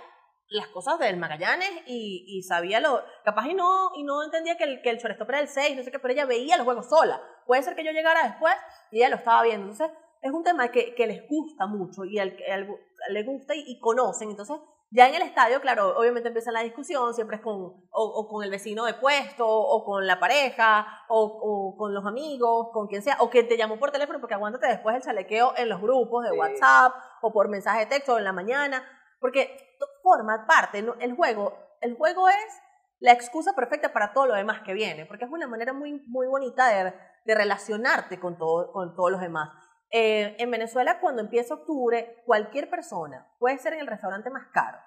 las 0.49 0.67
cosas 0.69 0.97
del 0.97 1.17
Magallanes 1.17 1.69
y, 1.85 2.25
y 2.27 2.41
sabía 2.41 2.79
lo, 2.79 3.03
capaz 3.23 3.45
y 3.47 3.53
no, 3.53 3.91
y 3.95 4.03
no 4.03 4.23
entendía 4.23 4.57
que 4.57 4.63
el, 4.63 4.81
que 4.81 4.89
el 4.89 4.97
shortstop 4.97 5.29
era 5.29 5.39
el 5.41 5.47
6, 5.47 5.77
no 5.77 5.83
sé 5.83 5.91
qué, 5.91 5.99
pero 5.99 6.11
ella 6.11 6.25
veía 6.25 6.57
los 6.57 6.65
juegos 6.65 6.89
sola. 6.89 7.21
Puede 7.45 7.61
ser 7.61 7.75
que 7.75 7.83
yo 7.85 7.91
llegara 7.91 8.23
después 8.23 8.55
y 8.91 8.97
ella 8.97 9.09
lo 9.09 9.17
estaba 9.17 9.43
viendo. 9.43 9.69
Entonces, 9.69 9.95
es 10.21 10.31
un 10.31 10.43
tema 10.43 10.69
que, 10.69 10.95
les 10.97 11.27
gusta 11.29 11.67
mucho 11.67 12.03
y 12.03 12.17
al 12.17 12.35
al- 12.51 12.67
le 13.11 13.23
gusta 13.23 13.53
y 13.55 13.79
conocen. 13.79 14.31
Entonces, 14.31 14.57
ya 14.91 15.07
en 15.07 15.15
el 15.15 15.21
estadio, 15.21 15.61
claro, 15.61 15.97
obviamente 15.97 16.29
empieza 16.29 16.51
la 16.51 16.61
discusión, 16.61 17.13
siempre 17.13 17.37
es 17.37 17.43
con, 17.43 17.55
o, 17.55 17.83
o 17.91 18.27
con 18.27 18.43
el 18.43 18.49
vecino 18.49 18.85
de 18.85 18.95
puesto, 18.95 19.47
o 19.47 19.85
con 19.85 20.07
la 20.07 20.19
pareja, 20.19 20.87
o, 21.07 21.23
o 21.23 21.77
con 21.77 21.93
los 21.93 22.05
amigos, 22.05 22.69
con 22.73 22.87
quien 22.87 23.01
sea, 23.03 23.17
o 23.19 23.29
que 23.29 23.43
te 23.43 23.57
llamó 23.57 23.77
por 23.77 23.91
teléfono 23.91 24.19
porque 24.19 24.33
aguántate 24.33 24.67
después 24.67 24.95
el 24.95 25.01
chalequeo 25.03 25.53
en 25.57 25.69
los 25.69 25.79
grupos 25.81 26.23
de 26.23 26.31
Sí. 26.31 26.37
WhatsApp, 26.37 26.93
o 27.21 27.31
por 27.31 27.49
mensaje 27.49 27.81
de 27.81 27.85
texto 27.85 28.17
en 28.17 28.23
la 28.23 28.33
mañana, 28.33 28.83
porque 29.19 29.75
forma 30.01 30.45
parte, 30.47 30.81
¿no? 30.81 30.95
el 30.99 31.15
juego, 31.15 31.53
el 31.81 31.95
juego 31.95 32.27
es 32.29 32.61
la 32.99 33.11
excusa 33.11 33.53
perfecta 33.53 33.93
para 33.93 34.11
todo 34.13 34.25
lo 34.25 34.33
demás 34.33 34.61
que 34.61 34.73
viene, 34.73 35.05
porque 35.05 35.25
es 35.25 35.31
una 35.31 35.47
manera 35.47 35.71
muy, 35.71 36.03
muy 36.07 36.27
bonita 36.27 36.67
de, 36.67 36.93
de 37.25 37.35
relacionarte 37.35 38.19
con, 38.19 38.37
todo, 38.37 38.71
con 38.71 38.95
todos 38.95 39.11
los 39.11 39.21
demás. 39.21 39.49
Eh, 39.91 40.35
en 40.37 40.51
Venezuela, 40.51 40.99
cuando 40.99 41.21
empieza 41.21 41.55
octubre, 41.55 42.21
cualquier 42.25 42.69
persona, 42.69 43.27
puede 43.39 43.57
ser 43.57 43.73
en 43.73 43.79
el 43.79 43.87
restaurante 43.87 44.29
más 44.29 44.47
caro, 44.53 44.77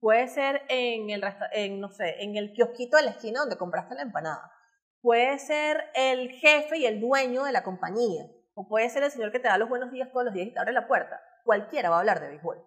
puede 0.00 0.28
ser 0.28 0.62
en 0.68 1.10
el, 1.10 1.22
en, 1.52 1.80
no 1.80 1.88
sé, 1.88 2.22
en 2.22 2.36
el 2.36 2.52
kiosquito 2.52 2.96
de 2.96 3.02
la 3.04 3.10
esquina 3.10 3.40
donde 3.40 3.56
compraste 3.58 3.94
la 3.96 4.02
empanada, 4.02 4.52
puede 5.00 5.38
ser 5.40 5.90
el 5.94 6.30
jefe 6.30 6.78
y 6.78 6.86
el 6.86 7.00
dueño 7.00 7.42
de 7.44 7.52
la 7.52 7.64
compañía, 7.64 8.24
o 8.54 8.68
puede 8.68 8.88
ser 8.88 9.02
el 9.02 9.10
señor 9.10 9.32
que 9.32 9.40
te 9.40 9.48
da 9.48 9.58
los 9.58 9.68
buenos 9.68 9.90
días 9.90 10.10
todos 10.12 10.26
los 10.26 10.34
días 10.34 10.46
y 10.46 10.52
te 10.52 10.60
abre 10.60 10.72
la 10.72 10.86
puerta. 10.86 11.20
Cualquiera 11.44 11.90
va 11.90 11.96
a 11.96 12.00
hablar 12.00 12.20
de 12.20 12.28
béisbol, 12.28 12.64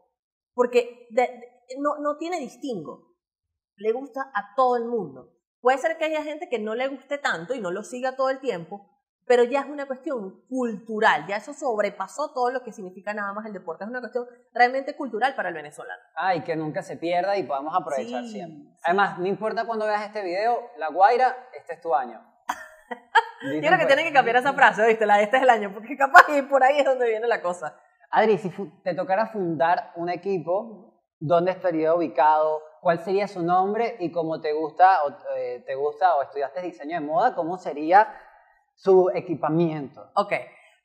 porque 0.53 1.07
de- 1.11 1.63
no, 1.79 1.97
no 2.01 2.17
tiene 2.17 2.39
distingo, 2.39 3.15
le 3.77 3.91
gusta 3.93 4.31
a 4.33 4.53
todo 4.55 4.75
el 4.75 4.85
mundo. 4.85 5.31
Puede 5.61 5.77
ser 5.77 5.97
que 5.97 6.05
haya 6.05 6.23
gente 6.23 6.49
que 6.49 6.59
no 6.59 6.75
le 6.75 6.87
guste 6.89 7.17
tanto 7.17 7.53
y 7.55 7.61
no 7.61 7.71
lo 7.71 7.83
siga 7.83 8.15
todo 8.17 8.29
el 8.29 8.39
tiempo, 8.39 8.94
pero 9.27 9.43
ya 9.43 9.61
es 9.61 9.65
una 9.65 9.85
cuestión 9.87 10.41
cultural, 10.47 11.25
ya 11.27 11.37
eso 11.37 11.53
sobrepasó 11.53 12.31
todo 12.33 12.51
lo 12.51 12.61
que 12.63 12.71
significa 12.71 13.13
nada 13.13 13.33
más 13.33 13.45
el 13.45 13.53
deporte, 13.53 13.83
es 13.83 13.89
una 13.89 13.99
cuestión 13.99 14.25
realmente 14.53 14.95
cultural 14.95 15.35
para 15.35 15.49
el 15.49 15.55
venezolano. 15.55 16.01
Ay, 16.15 16.41
que 16.43 16.55
nunca 16.55 16.81
se 16.83 16.97
pierda 16.97 17.35
y 17.37 17.43
podamos 17.43 17.73
aprovechar 17.75 18.23
Sí, 18.23 18.31
siempre. 18.33 18.71
sí. 18.75 18.79
Además, 18.83 19.17
no 19.19 19.25
importa 19.27 19.65
cuando 19.65 19.85
veas 19.87 20.03
este 20.05 20.23
video, 20.23 20.69
La 20.77 20.89
Guaira, 20.89 21.35
este 21.57 21.73
es 21.73 21.81
tu 21.81 21.93
año. 21.95 22.21
Yo 23.41 23.59
creo 23.59 23.77
que 23.79 23.85
tienen 23.85 24.05
que 24.05 24.13
cambiar 24.13 24.37
esa 24.37 24.53
frase, 24.53 24.85
¿viste? 24.87 25.05
La 25.05 25.17
de 25.17 25.23
este 25.23 25.37
es 25.37 25.43
el 25.43 25.49
año, 25.49 25.71
porque 25.73 25.97
capaz 25.97 26.25
que 26.25 26.43
por 26.43 26.63
ahí 26.63 26.79
es 26.79 26.85
donde 26.85 27.07
viene 27.07 27.27
la 27.27 27.41
cosa. 27.41 27.79
Adri, 28.11 28.37
si 28.37 28.49
te 28.83 28.93
tocara 28.93 29.27
fundar 29.27 29.91
un 29.95 30.09
equipo, 30.09 31.01
¿dónde 31.19 31.51
estaría 31.51 31.93
ubicado? 31.93 32.61
¿Cuál 32.81 32.99
sería 32.99 33.27
su 33.27 33.41
nombre? 33.43 33.97
Y 33.99 34.11
como 34.11 34.39
te 34.39 34.53
gusta 34.53 35.03
o, 35.03 35.09
eh, 35.35 35.63
te 35.65 35.73
gusta 35.75 36.15
o 36.15 36.21
estudiaste 36.21 36.61
diseño 36.61 36.99
de 36.99 37.05
moda, 37.05 37.33
¿cómo 37.33 37.57
sería 37.57 38.07
su 38.75 39.09
equipamiento? 39.13 40.11
Ok, 40.15 40.33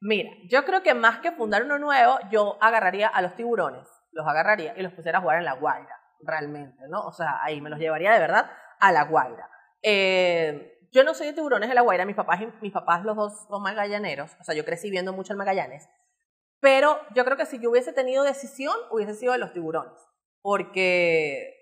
mira, 0.01 0.31
yo 0.49 0.65
creo 0.65 0.83
que 0.83 0.95
más 0.95 1.19
que 1.19 1.33
fundar 1.33 1.65
uno 1.65 1.79
nuevo, 1.79 2.19
yo 2.31 2.57
agarraría 2.61 3.09
a 3.09 3.23
los 3.23 3.35
tiburones, 3.37 3.87
los 4.13 4.27
agarraría 4.27 4.75
y 4.77 4.83
los 4.83 4.93
pusiera 4.93 5.19
a 5.19 5.21
jugar 5.21 5.39
en 5.39 5.45
la 5.45 5.55
Guaira, 5.55 5.97
realmente, 6.21 6.83
¿no? 6.89 7.03
O 7.03 7.13
sea, 7.13 7.43
ahí 7.43 7.61
me 7.61 7.71
los 7.71 7.79
llevaría 7.79 8.13
de 8.13 8.21
verdad 8.21 8.51
a 8.79 8.93
la 8.93 9.05
Guaira. 9.05 9.49
Eh, 9.83 10.79
yo 10.93 11.05
no 11.05 11.15
soy 11.15 11.29
de 11.29 11.33
tiburones 11.33 11.69
de 11.69 11.75
la 11.75 11.83
Guaira, 11.83 12.05
mis 12.05 12.17
papás, 12.17 12.41
mis 12.61 12.73
papás 12.73 13.05
los 13.05 13.17
dos 13.17 13.47
son 13.49 13.63
magallaneros, 13.63 14.37
o 14.41 14.45
sea, 14.45 14.55
yo 14.55 14.65
crecí 14.65 14.91
viendo 14.91 15.13
mucho 15.13 15.33
el 15.33 15.39
Magallanes, 15.39 15.89
pero 16.61 17.01
yo 17.15 17.25
creo 17.25 17.37
que 17.37 17.47
si 17.47 17.59
yo 17.59 17.71
hubiese 17.71 17.93
tenido 17.93 18.25
decisión, 18.25 18.75
hubiese 18.91 19.15
sido 19.15 19.33
de 19.33 19.39
los 19.39 19.53
tiburones, 19.53 19.99
porque 20.43 21.60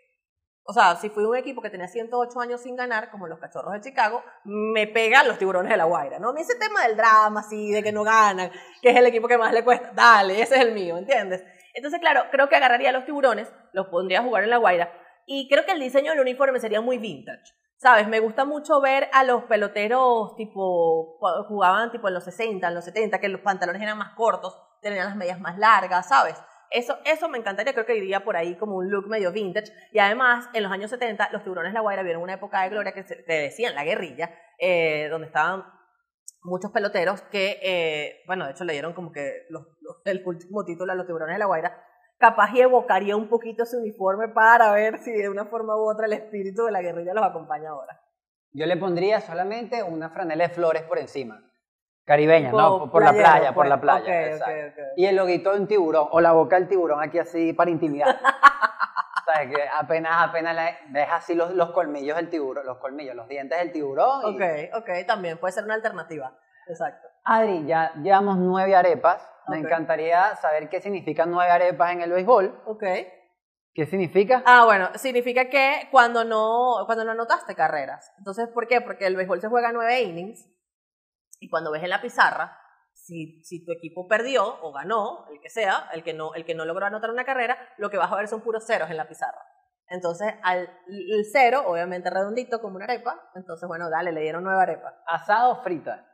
o 0.70 0.72
sea, 0.74 0.96
si 0.96 1.08
fui 1.08 1.24
un 1.24 1.34
equipo 1.34 1.62
que 1.62 1.70
tenía 1.70 1.88
108 1.88 2.40
años 2.42 2.60
sin 2.60 2.76
ganar, 2.76 3.10
como 3.10 3.26
los 3.26 3.38
cachorros 3.38 3.72
de 3.72 3.80
Chicago, 3.80 4.22
me 4.44 4.86
pegan 4.86 5.26
los 5.26 5.38
tiburones 5.38 5.70
de 5.70 5.78
la 5.78 5.84
Guaira, 5.84 6.18
¿no? 6.18 6.28
A 6.28 6.32
mí 6.34 6.42
ese 6.42 6.58
tema 6.58 6.86
del 6.86 6.94
drama, 6.94 7.40
así, 7.40 7.72
de 7.72 7.82
que 7.82 7.90
no 7.90 8.04
ganan, 8.04 8.50
que 8.82 8.90
es 8.90 8.96
el 8.96 9.06
equipo 9.06 9.28
que 9.28 9.38
más 9.38 9.54
le 9.54 9.64
cuesta, 9.64 9.92
dale, 9.94 10.42
ese 10.42 10.56
es 10.56 10.60
el 10.60 10.72
mío, 10.72 10.98
¿entiendes? 10.98 11.42
Entonces, 11.72 11.98
claro, 12.00 12.24
creo 12.30 12.50
que 12.50 12.56
agarraría 12.56 12.90
a 12.90 12.92
los 12.92 13.06
tiburones, 13.06 13.50
los 13.72 13.86
pondría 13.86 14.20
a 14.20 14.24
jugar 14.24 14.44
en 14.44 14.50
la 14.50 14.58
Guaira, 14.58 14.92
y 15.24 15.48
creo 15.48 15.64
que 15.64 15.72
el 15.72 15.80
diseño 15.80 16.10
del 16.10 16.20
uniforme 16.20 16.60
sería 16.60 16.82
muy 16.82 16.98
vintage. 16.98 17.54
¿Sabes? 17.78 18.06
Me 18.06 18.20
gusta 18.20 18.44
mucho 18.44 18.80
ver 18.82 19.08
a 19.12 19.24
los 19.24 19.44
peloteros 19.44 20.36
tipo, 20.36 21.16
jugaban 21.48 21.92
tipo 21.92 22.08
en 22.08 22.14
los 22.14 22.24
60, 22.24 22.68
en 22.68 22.74
los 22.74 22.84
70, 22.84 23.20
que 23.20 23.28
los 23.28 23.40
pantalones 23.40 23.80
eran 23.80 23.96
más 23.96 24.14
cortos, 24.16 24.60
tenían 24.82 25.06
las 25.06 25.16
medias 25.16 25.40
más 25.40 25.56
largas, 25.56 26.08
¿sabes? 26.08 26.34
Eso, 26.70 26.98
eso 27.04 27.28
me 27.28 27.38
encantaría, 27.38 27.72
creo 27.72 27.86
que 27.86 27.96
iría 27.96 28.24
por 28.24 28.36
ahí 28.36 28.56
como 28.56 28.76
un 28.76 28.90
look 28.90 29.08
medio 29.08 29.32
vintage. 29.32 29.72
Y 29.92 29.98
además, 29.98 30.48
en 30.52 30.62
los 30.62 30.72
años 30.72 30.90
70, 30.90 31.30
los 31.32 31.42
tiburones 31.42 31.72
de 31.72 31.74
la 31.74 31.80
Guaira 31.80 32.02
vieron 32.02 32.22
una 32.22 32.34
época 32.34 32.62
de 32.62 32.70
gloria 32.70 32.92
que 32.92 33.04
se, 33.04 33.16
te 33.16 33.32
decían 33.32 33.74
la 33.74 33.84
guerrilla, 33.84 34.34
eh, 34.58 35.08
donde 35.10 35.26
estaban 35.26 35.64
muchos 36.42 36.70
peloteros 36.70 37.22
que, 37.22 37.58
eh, 37.62 38.22
bueno, 38.26 38.44
de 38.46 38.52
hecho 38.52 38.64
le 38.64 38.72
dieron 38.72 38.92
como 38.92 39.12
que 39.12 39.46
el 40.04 40.22
último 40.24 40.64
título 40.64 40.92
a 40.92 40.94
los 40.94 41.06
tiburones 41.06 41.34
de 41.34 41.38
la 41.38 41.46
Guaira. 41.46 41.84
Capaz 42.18 42.52
y 42.52 42.60
evocaría 42.60 43.16
un 43.16 43.28
poquito 43.28 43.62
ese 43.62 43.76
uniforme 43.76 44.28
para 44.28 44.72
ver 44.72 44.98
si 44.98 45.12
de 45.12 45.28
una 45.28 45.46
forma 45.46 45.76
u 45.76 45.88
otra 45.88 46.06
el 46.06 46.12
espíritu 46.14 46.64
de 46.64 46.72
la 46.72 46.82
guerrilla 46.82 47.14
los 47.14 47.24
acompaña 47.24 47.70
ahora. 47.70 48.00
Yo 48.52 48.66
le 48.66 48.76
pondría 48.76 49.20
solamente 49.20 49.82
una 49.82 50.10
franela 50.10 50.48
de 50.48 50.54
flores 50.54 50.82
por 50.82 50.98
encima. 50.98 51.47
Caribeña, 52.08 52.50
¿no? 52.50 52.90
Por 52.90 53.02
la 53.04 53.10
playero, 53.10 53.30
playa, 53.30 53.48
por 53.48 53.54
pues. 53.54 53.68
la 53.68 53.80
playa. 53.82 54.02
Ok, 54.04 54.32
exacto. 54.32 54.54
ok, 54.54 54.72
ok. 54.72 54.84
Y 54.96 55.04
el 55.04 55.14
loguito 55.16 55.52
de 55.52 55.60
un 55.60 55.66
tiburón, 55.66 56.08
o 56.10 56.20
la 56.22 56.32
boca 56.32 56.56
del 56.58 56.66
tiburón 56.66 57.02
aquí 57.02 57.18
así 57.18 57.52
para 57.52 57.70
intimidar. 57.70 58.18
¿Sabes? 59.26 59.54
Que 59.54 59.62
apenas, 59.78 60.12
apenas 60.26 60.56
le 60.56 60.78
deja 60.98 61.16
así 61.16 61.34
los, 61.34 61.52
los 61.52 61.70
colmillos 61.72 62.16
del 62.16 62.30
tiburón, 62.30 62.64
los 62.64 62.78
colmillos, 62.78 63.14
los 63.14 63.28
dientes 63.28 63.58
del 63.58 63.72
tiburón. 63.72 64.22
y- 64.24 64.70
Ok, 64.72 64.80
ok, 64.82 65.06
también 65.06 65.36
puede 65.36 65.52
ser 65.52 65.64
una 65.64 65.74
alternativa. 65.74 66.32
Exacto. 66.66 67.06
Adri, 67.24 67.66
ya 67.66 67.92
llevamos 68.02 68.38
nueve 68.38 68.74
arepas. 68.74 69.28
Me 69.48 69.58
encantaría 69.58 70.34
saber 70.36 70.70
qué 70.70 70.80
significan 70.80 71.30
nueve 71.30 71.50
arepas 71.50 71.92
en 71.92 72.00
el 72.00 72.10
béisbol. 72.10 72.62
Ok. 72.64 72.84
¿Qué 73.74 73.84
significa? 73.84 74.42
Ah, 74.46 74.64
bueno, 74.64 74.88
significa 74.94 75.50
que 75.50 75.88
cuando 75.90 76.24
no, 76.24 76.84
cuando 76.86 77.04
no 77.04 77.10
anotaste 77.12 77.54
carreras. 77.54 78.12
Entonces, 78.16 78.48
¿por 78.48 78.66
qué? 78.66 78.80
Porque 78.80 79.06
el 79.06 79.14
béisbol 79.14 79.42
se 79.42 79.48
juega 79.48 79.72
nueve 79.72 80.00
innings 80.00 80.48
y 81.40 81.48
cuando 81.48 81.70
ves 81.70 81.82
en 81.82 81.90
la 81.90 82.00
pizarra, 82.00 82.58
si, 82.92 83.42
si 83.44 83.64
tu 83.64 83.72
equipo 83.72 84.06
perdió 84.06 84.60
o 84.62 84.72
ganó, 84.72 85.26
el 85.30 85.40
que 85.40 85.50
sea, 85.50 85.88
el 85.92 86.02
que, 86.02 86.14
no, 86.14 86.34
el 86.34 86.44
que 86.44 86.54
no 86.54 86.64
logró 86.64 86.86
anotar 86.86 87.10
una 87.10 87.24
carrera, 87.24 87.56
lo 87.78 87.90
que 87.90 87.96
vas 87.96 88.12
a 88.12 88.16
ver 88.16 88.28
son 88.28 88.42
puros 88.42 88.66
ceros 88.66 88.90
en 88.90 88.96
la 88.96 89.08
pizarra. 89.08 89.40
Entonces, 89.90 90.34
al 90.42 90.68
el 90.86 91.24
cero, 91.32 91.62
obviamente 91.66 92.10
redondito 92.10 92.60
como 92.60 92.76
una 92.76 92.84
arepa, 92.84 93.18
entonces, 93.34 93.66
bueno, 93.66 93.88
dale, 93.88 94.12
le 94.12 94.20
dieron 94.20 94.44
nueve 94.44 94.60
arepas. 94.60 94.94
Asado 95.06 95.52
o 95.52 95.62
frita. 95.62 96.06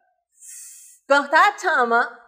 Cuando 1.08 1.24
estaba 1.24 1.56
chama, 1.56 2.20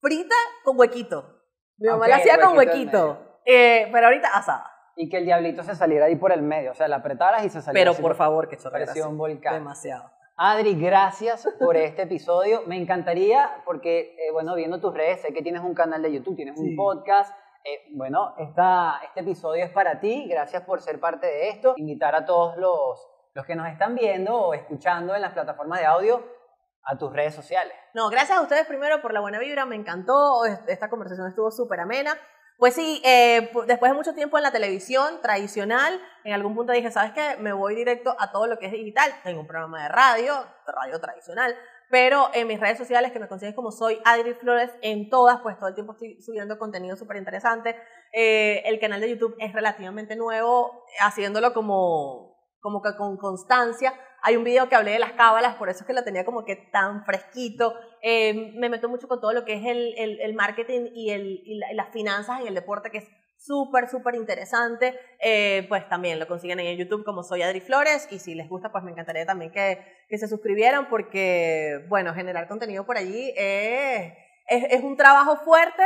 frita 0.00 0.34
con 0.64 0.78
huequito. 0.78 1.40
Mi 1.76 1.88
mamá 1.88 2.04
Ok, 2.04 2.08
la 2.08 2.16
hacía 2.16 2.40
con 2.40 2.56
huequito. 2.56 3.40
Eh, 3.44 3.88
pero 3.92 4.06
ahorita 4.06 4.28
asada. 4.34 4.70
Y 4.96 5.08
que 5.08 5.18
el 5.18 5.24
diablito 5.24 5.62
se 5.62 5.74
saliera 5.74 6.06
ahí 6.06 6.16
por 6.16 6.32
el 6.32 6.42
medio. 6.42 6.72
O 6.72 6.74
sea, 6.74 6.88
la 6.88 6.96
apretaras 6.96 7.44
y 7.44 7.50
se 7.50 7.60
saliera 7.60 7.90
Pero 7.90 8.02
por 8.02 8.16
favor, 8.16 8.48
que. 8.48 8.56
Parecía 8.56 9.06
un 9.06 9.18
volcán. 9.18 9.54
Demasiado. 9.54 10.10
Adri, 10.36 10.74
gracias 10.74 11.46
por 11.60 11.76
este 11.76 12.02
episodio. 12.02 12.62
Me 12.66 12.76
encantaría, 12.76 13.62
porque, 13.64 14.16
eh, 14.18 14.32
bueno, 14.32 14.54
viendo 14.54 14.80
tus 14.80 14.94
redes, 14.94 15.20
sé 15.20 15.32
que 15.32 15.42
tienes 15.42 15.62
un 15.62 15.74
canal 15.74 16.02
de 16.02 16.12
YouTube, 16.12 16.36
tienes 16.36 16.58
un 16.58 16.74
podcast. 16.74 17.32
Eh, 17.64 17.90
bueno, 17.92 18.34
esta, 18.38 19.00
este 19.04 19.20
episodio 19.20 19.64
es 19.64 19.70
para 19.70 20.00
ti. 20.00 20.26
Gracias 20.28 20.62
por 20.64 20.80
ser 20.80 20.98
parte 20.98 21.26
de 21.26 21.50
esto. 21.50 21.74
Invitar 21.76 22.14
a 22.14 22.24
todos 22.24 22.56
los, 22.56 23.06
los 23.34 23.46
que 23.46 23.54
nos 23.54 23.68
están 23.68 23.94
viendo 23.94 24.34
o 24.36 24.54
escuchando 24.54 25.14
en 25.14 25.20
las 25.20 25.32
plataformas 25.32 25.78
de 25.80 25.86
audio 25.86 26.24
a 26.84 26.98
tus 26.98 27.12
redes 27.12 27.34
sociales. 27.34 27.74
No, 27.94 28.08
gracias 28.08 28.36
a 28.38 28.40
ustedes 28.42 28.66
primero 28.66 29.00
por 29.00 29.12
la 29.12 29.20
buena 29.20 29.38
vibra, 29.38 29.64
me 29.66 29.76
encantó, 29.76 30.44
es- 30.44 30.58
esta 30.66 30.90
conversación 30.90 31.28
estuvo 31.28 31.50
súper 31.52 31.78
amena. 31.78 32.18
Pues 32.58 32.74
sí, 32.74 33.02
eh, 33.04 33.50
pu- 33.52 33.64
después 33.66 33.90
de 33.90 33.96
mucho 33.96 34.14
tiempo 34.14 34.36
en 34.36 34.44
la 34.44 34.52
televisión 34.52 35.20
tradicional, 35.20 36.00
en 36.22 36.32
algún 36.32 36.54
punto 36.54 36.72
dije, 36.72 36.90
¿sabes 36.92 37.12
qué? 37.12 37.36
Me 37.40 37.52
voy 37.52 37.74
directo 37.74 38.14
a 38.18 38.30
todo 38.30 38.46
lo 38.46 38.58
que 38.58 38.66
es 38.66 38.72
digital. 38.72 39.10
Tengo 39.24 39.40
un 39.40 39.46
programa 39.48 39.82
de 39.82 39.88
radio, 39.88 40.34
radio 40.66 41.00
tradicional, 41.00 41.56
pero 41.90 42.30
en 42.34 42.46
mis 42.46 42.60
redes 42.60 42.78
sociales 42.78 43.10
que 43.10 43.18
me 43.18 43.26
consigues 43.28 43.54
como 43.56 43.72
soy 43.72 44.00
Adri 44.04 44.34
Flores, 44.34 44.70
en 44.80 45.10
todas, 45.10 45.40
pues 45.42 45.58
todo 45.58 45.68
el 45.70 45.74
tiempo 45.74 45.92
estoy 45.92 46.22
subiendo 46.22 46.56
contenido 46.58 46.96
súper 46.96 47.16
interesante. 47.16 47.76
Eh, 48.12 48.62
el 48.66 48.78
canal 48.78 49.00
de 49.00 49.10
YouTube 49.10 49.34
es 49.40 49.52
relativamente 49.52 50.14
nuevo, 50.14 50.84
haciéndolo 51.00 51.52
como, 51.54 52.36
como 52.60 52.80
que 52.80 52.96
con 52.96 53.16
constancia. 53.16 53.92
Hay 54.24 54.36
un 54.36 54.44
video 54.44 54.68
que 54.68 54.76
hablé 54.76 54.92
de 54.92 54.98
las 55.00 55.12
cábalas, 55.12 55.56
por 55.56 55.68
eso 55.68 55.80
es 55.80 55.86
que 55.86 55.92
lo 55.92 56.04
tenía 56.04 56.24
como 56.24 56.44
que 56.44 56.54
tan 56.56 57.04
fresquito. 57.04 57.74
Eh, 58.02 58.52
me 58.54 58.68
meto 58.68 58.88
mucho 58.88 59.08
con 59.08 59.20
todo 59.20 59.32
lo 59.32 59.44
que 59.44 59.54
es 59.54 59.66
el, 59.66 59.94
el- 59.98 60.34
marketing 60.34 60.90
y, 60.94 61.10
el, 61.10 61.42
y, 61.44 61.56
la- 61.58 61.72
y 61.72 61.74
las 61.74 61.90
finanzas 61.90 62.40
en 62.40 62.46
el 62.46 62.54
deporte, 62.54 62.90
que 62.90 62.98
es 62.98 63.08
súper, 63.36 63.88
súper 63.88 64.14
interesante. 64.14 64.96
Eh, 65.18 65.66
pues 65.68 65.88
también 65.88 66.20
lo 66.20 66.28
consiguen 66.28 66.60
en 66.60 66.76
YouTube 66.78 67.04
como 67.04 67.24
soy 67.24 67.42
Adri 67.42 67.60
Flores 67.60 68.06
y 68.12 68.20
si 68.20 68.34
les 68.36 68.48
gusta, 68.48 68.70
pues 68.70 68.84
me 68.84 68.92
encantaría 68.92 69.26
también 69.26 69.50
que, 69.50 69.78
que 70.08 70.18
se 70.18 70.28
suscribieran 70.28 70.88
porque, 70.88 71.84
bueno, 71.88 72.14
generar 72.14 72.46
contenido 72.46 72.86
por 72.86 72.96
allí 72.98 73.32
es, 73.36 74.12
es 74.46 74.82
un 74.84 74.96
trabajo 74.96 75.36
fuerte, 75.38 75.82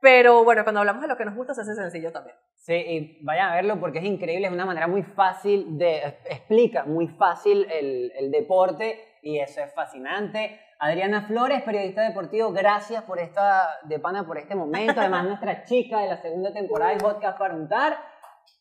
pero 0.00 0.44
bueno, 0.44 0.62
cuando 0.64 0.80
hablamos 0.80 1.02
de 1.02 1.08
lo 1.08 1.16
que 1.16 1.24
nos 1.24 1.34
gusta 1.34 1.54
se 1.54 1.62
hace 1.62 1.74
sencillo 1.74 2.12
también. 2.12 2.36
Sí, 2.56 2.74
y 2.74 3.24
vayan 3.24 3.50
a 3.50 3.54
verlo 3.54 3.80
porque 3.80 3.98
es 3.98 4.04
increíble, 4.04 4.46
es 4.46 4.52
una 4.52 4.66
manera 4.66 4.86
muy 4.86 5.02
fácil 5.02 5.78
de, 5.78 6.18
explica 6.28 6.84
muy 6.84 7.08
fácil 7.08 7.66
el, 7.70 8.12
el 8.16 8.30
deporte 8.30 9.18
y 9.22 9.38
eso 9.38 9.60
es 9.60 9.74
fascinante. 9.74 10.60
Adriana 10.80 11.22
Flores, 11.22 11.62
periodista 11.62 12.02
deportivo, 12.02 12.52
gracias 12.52 13.02
por 13.02 13.18
esta, 13.18 13.78
de 13.82 13.98
pana, 13.98 14.24
por 14.24 14.38
este 14.38 14.54
momento. 14.54 15.00
Además, 15.00 15.24
nuestra 15.26 15.64
chica 15.64 15.98
de 15.98 16.08
la 16.08 16.22
segunda 16.22 16.52
temporada 16.52 16.92
de 16.92 16.98
Podcast 16.98 17.38
para 17.38 17.54
untar. 17.54 17.98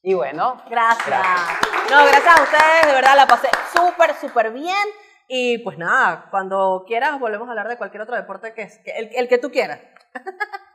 Y 0.01 0.13
bueno, 0.13 0.61
Gracias. 0.69 1.07
Gracias. 1.07 1.91
No, 1.91 2.05
gracias 2.05 2.39
a 2.39 2.43
ustedes, 2.43 2.87
de 2.87 2.93
verdad 2.93 3.15
la 3.15 3.27
pasé 3.27 3.49
súper, 3.75 4.15
súper 4.15 4.51
bien. 4.51 4.87
Y 5.27 5.59
pues 5.59 5.77
nada, 5.77 6.27
cuando 6.31 6.85
quieras 6.87 7.19
volvemos 7.19 7.47
a 7.47 7.51
hablar 7.51 7.67
de 7.67 7.77
cualquier 7.77 8.01
otro 8.01 8.15
deporte 8.15 8.53
que, 8.53 8.63
es, 8.63 8.79
que 8.79 8.91
el, 8.91 9.09
el 9.13 9.27
que 9.27 9.37
tú 9.37 9.51
quieras. 9.51 9.79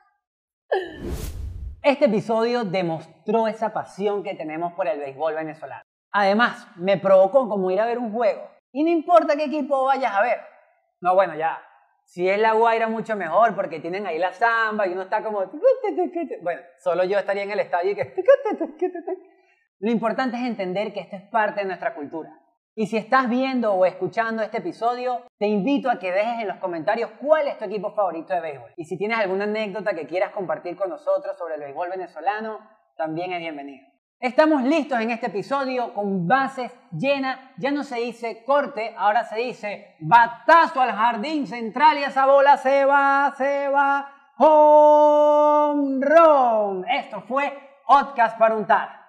Este 1.85 2.05
episodio 2.05 2.63
demostró 2.63 3.49
esa 3.49 3.73
pasión 3.73 4.23
que 4.23 4.37
tenemos 4.37 4.73
por 4.75 4.87
el 4.87 5.01
béisbol 5.01 5.35
venezolano. 5.35 5.83
Además, 6.13 6.69
me 6.77 6.97
provocó 6.97 7.49
como 7.49 7.73
ir 7.73 7.81
a 7.81 7.87
ver 7.87 7.99
un 7.99 8.13
juego. 8.13 8.49
Y 8.71 8.85
no 8.85 8.91
importa 8.91 9.35
qué 9.35 9.47
equipo 9.47 9.87
vayas 9.87 10.15
a 10.15 10.23
ver. 10.23 10.39
No, 11.01 11.17
bueno, 11.17 11.35
ya. 11.35 11.61
Si 12.05 12.29
es 12.29 12.39
la 12.39 12.53
Guaira, 12.53 12.87
mucho 12.87 13.17
mejor, 13.17 13.57
porque 13.57 13.81
tienen 13.81 14.07
ahí 14.07 14.21
la 14.21 14.33
samba 14.33 14.87
y 14.87 14.93
uno 14.93 15.03
está 15.03 15.25
como... 15.25 15.41
Bueno, 16.41 16.61
solo 16.79 17.03
yo 17.03 17.19
estaría 17.19 17.43
en 17.43 17.51
el 17.51 17.59
estadio 17.59 17.91
y 17.91 17.95
que... 17.97 18.15
Lo 19.81 19.91
importante 19.91 20.37
es 20.37 20.45
entender 20.45 20.93
que 20.93 21.01
esto 21.01 21.17
es 21.17 21.23
parte 21.31 21.63
de 21.63 21.67
nuestra 21.67 21.97
cultura. 21.97 22.31
Y 22.75 22.87
si 22.87 22.97
estás 22.97 23.29
viendo 23.29 23.75
o 23.75 23.85
escuchando 23.85 24.43
este 24.43 24.59
episodio, 24.59 25.27
te 25.39 25.47
invito 25.47 25.91
a 25.91 25.99
que 25.99 26.11
dejes 26.11 26.41
en 26.41 26.49
los 26.49 26.57
comentarios 26.57 27.11
cuál 27.21 27.47
es 27.47 27.59
tu 27.59 27.67
equipo 27.67 27.93
favorito 27.93 28.33
de 28.33 28.41
béisbol. 28.41 28.73
Y 28.79 28.87
si 28.87 28.97
tienes 28.97 29.19
alguna 29.19 29.45
anécdota 29.45 29.93
que 29.95 30.07
quieras 30.07 30.33
compartir 30.33 30.75
con 30.75 30.89
nosotros 30.89 31.37
sobre 31.37 31.57
el 31.57 31.61
béisbol 31.61 31.91
venezolano, 31.91 32.61
también 32.97 33.31
es 33.35 33.41
bienvenido. 33.41 33.87
Estamos 34.19 34.63
listos 34.63 34.99
en 35.01 35.11
este 35.11 35.27
episodio 35.27 35.93
con 35.93 36.27
bases 36.27 36.73
llenas. 36.93 37.41
Ya 37.59 37.73
no 37.73 37.85
se 37.85 37.97
dice 37.97 38.43
corte, 38.47 38.95
ahora 38.97 39.25
se 39.25 39.37
dice 39.37 39.97
batazo 40.01 40.81
al 40.81 40.93
jardín 40.93 41.47
central 41.47 41.99
y 41.99 42.05
esa 42.05 42.25
bola 42.25 42.57
se 42.57 42.87
va, 42.87 43.35
se 43.37 43.69
va. 43.69 44.33
Home 44.39 46.07
run. 46.07 46.87
Esto 46.89 47.21
fue 47.21 47.53
Podcast 47.87 48.39
para 48.39 48.57
untar. 48.57 49.02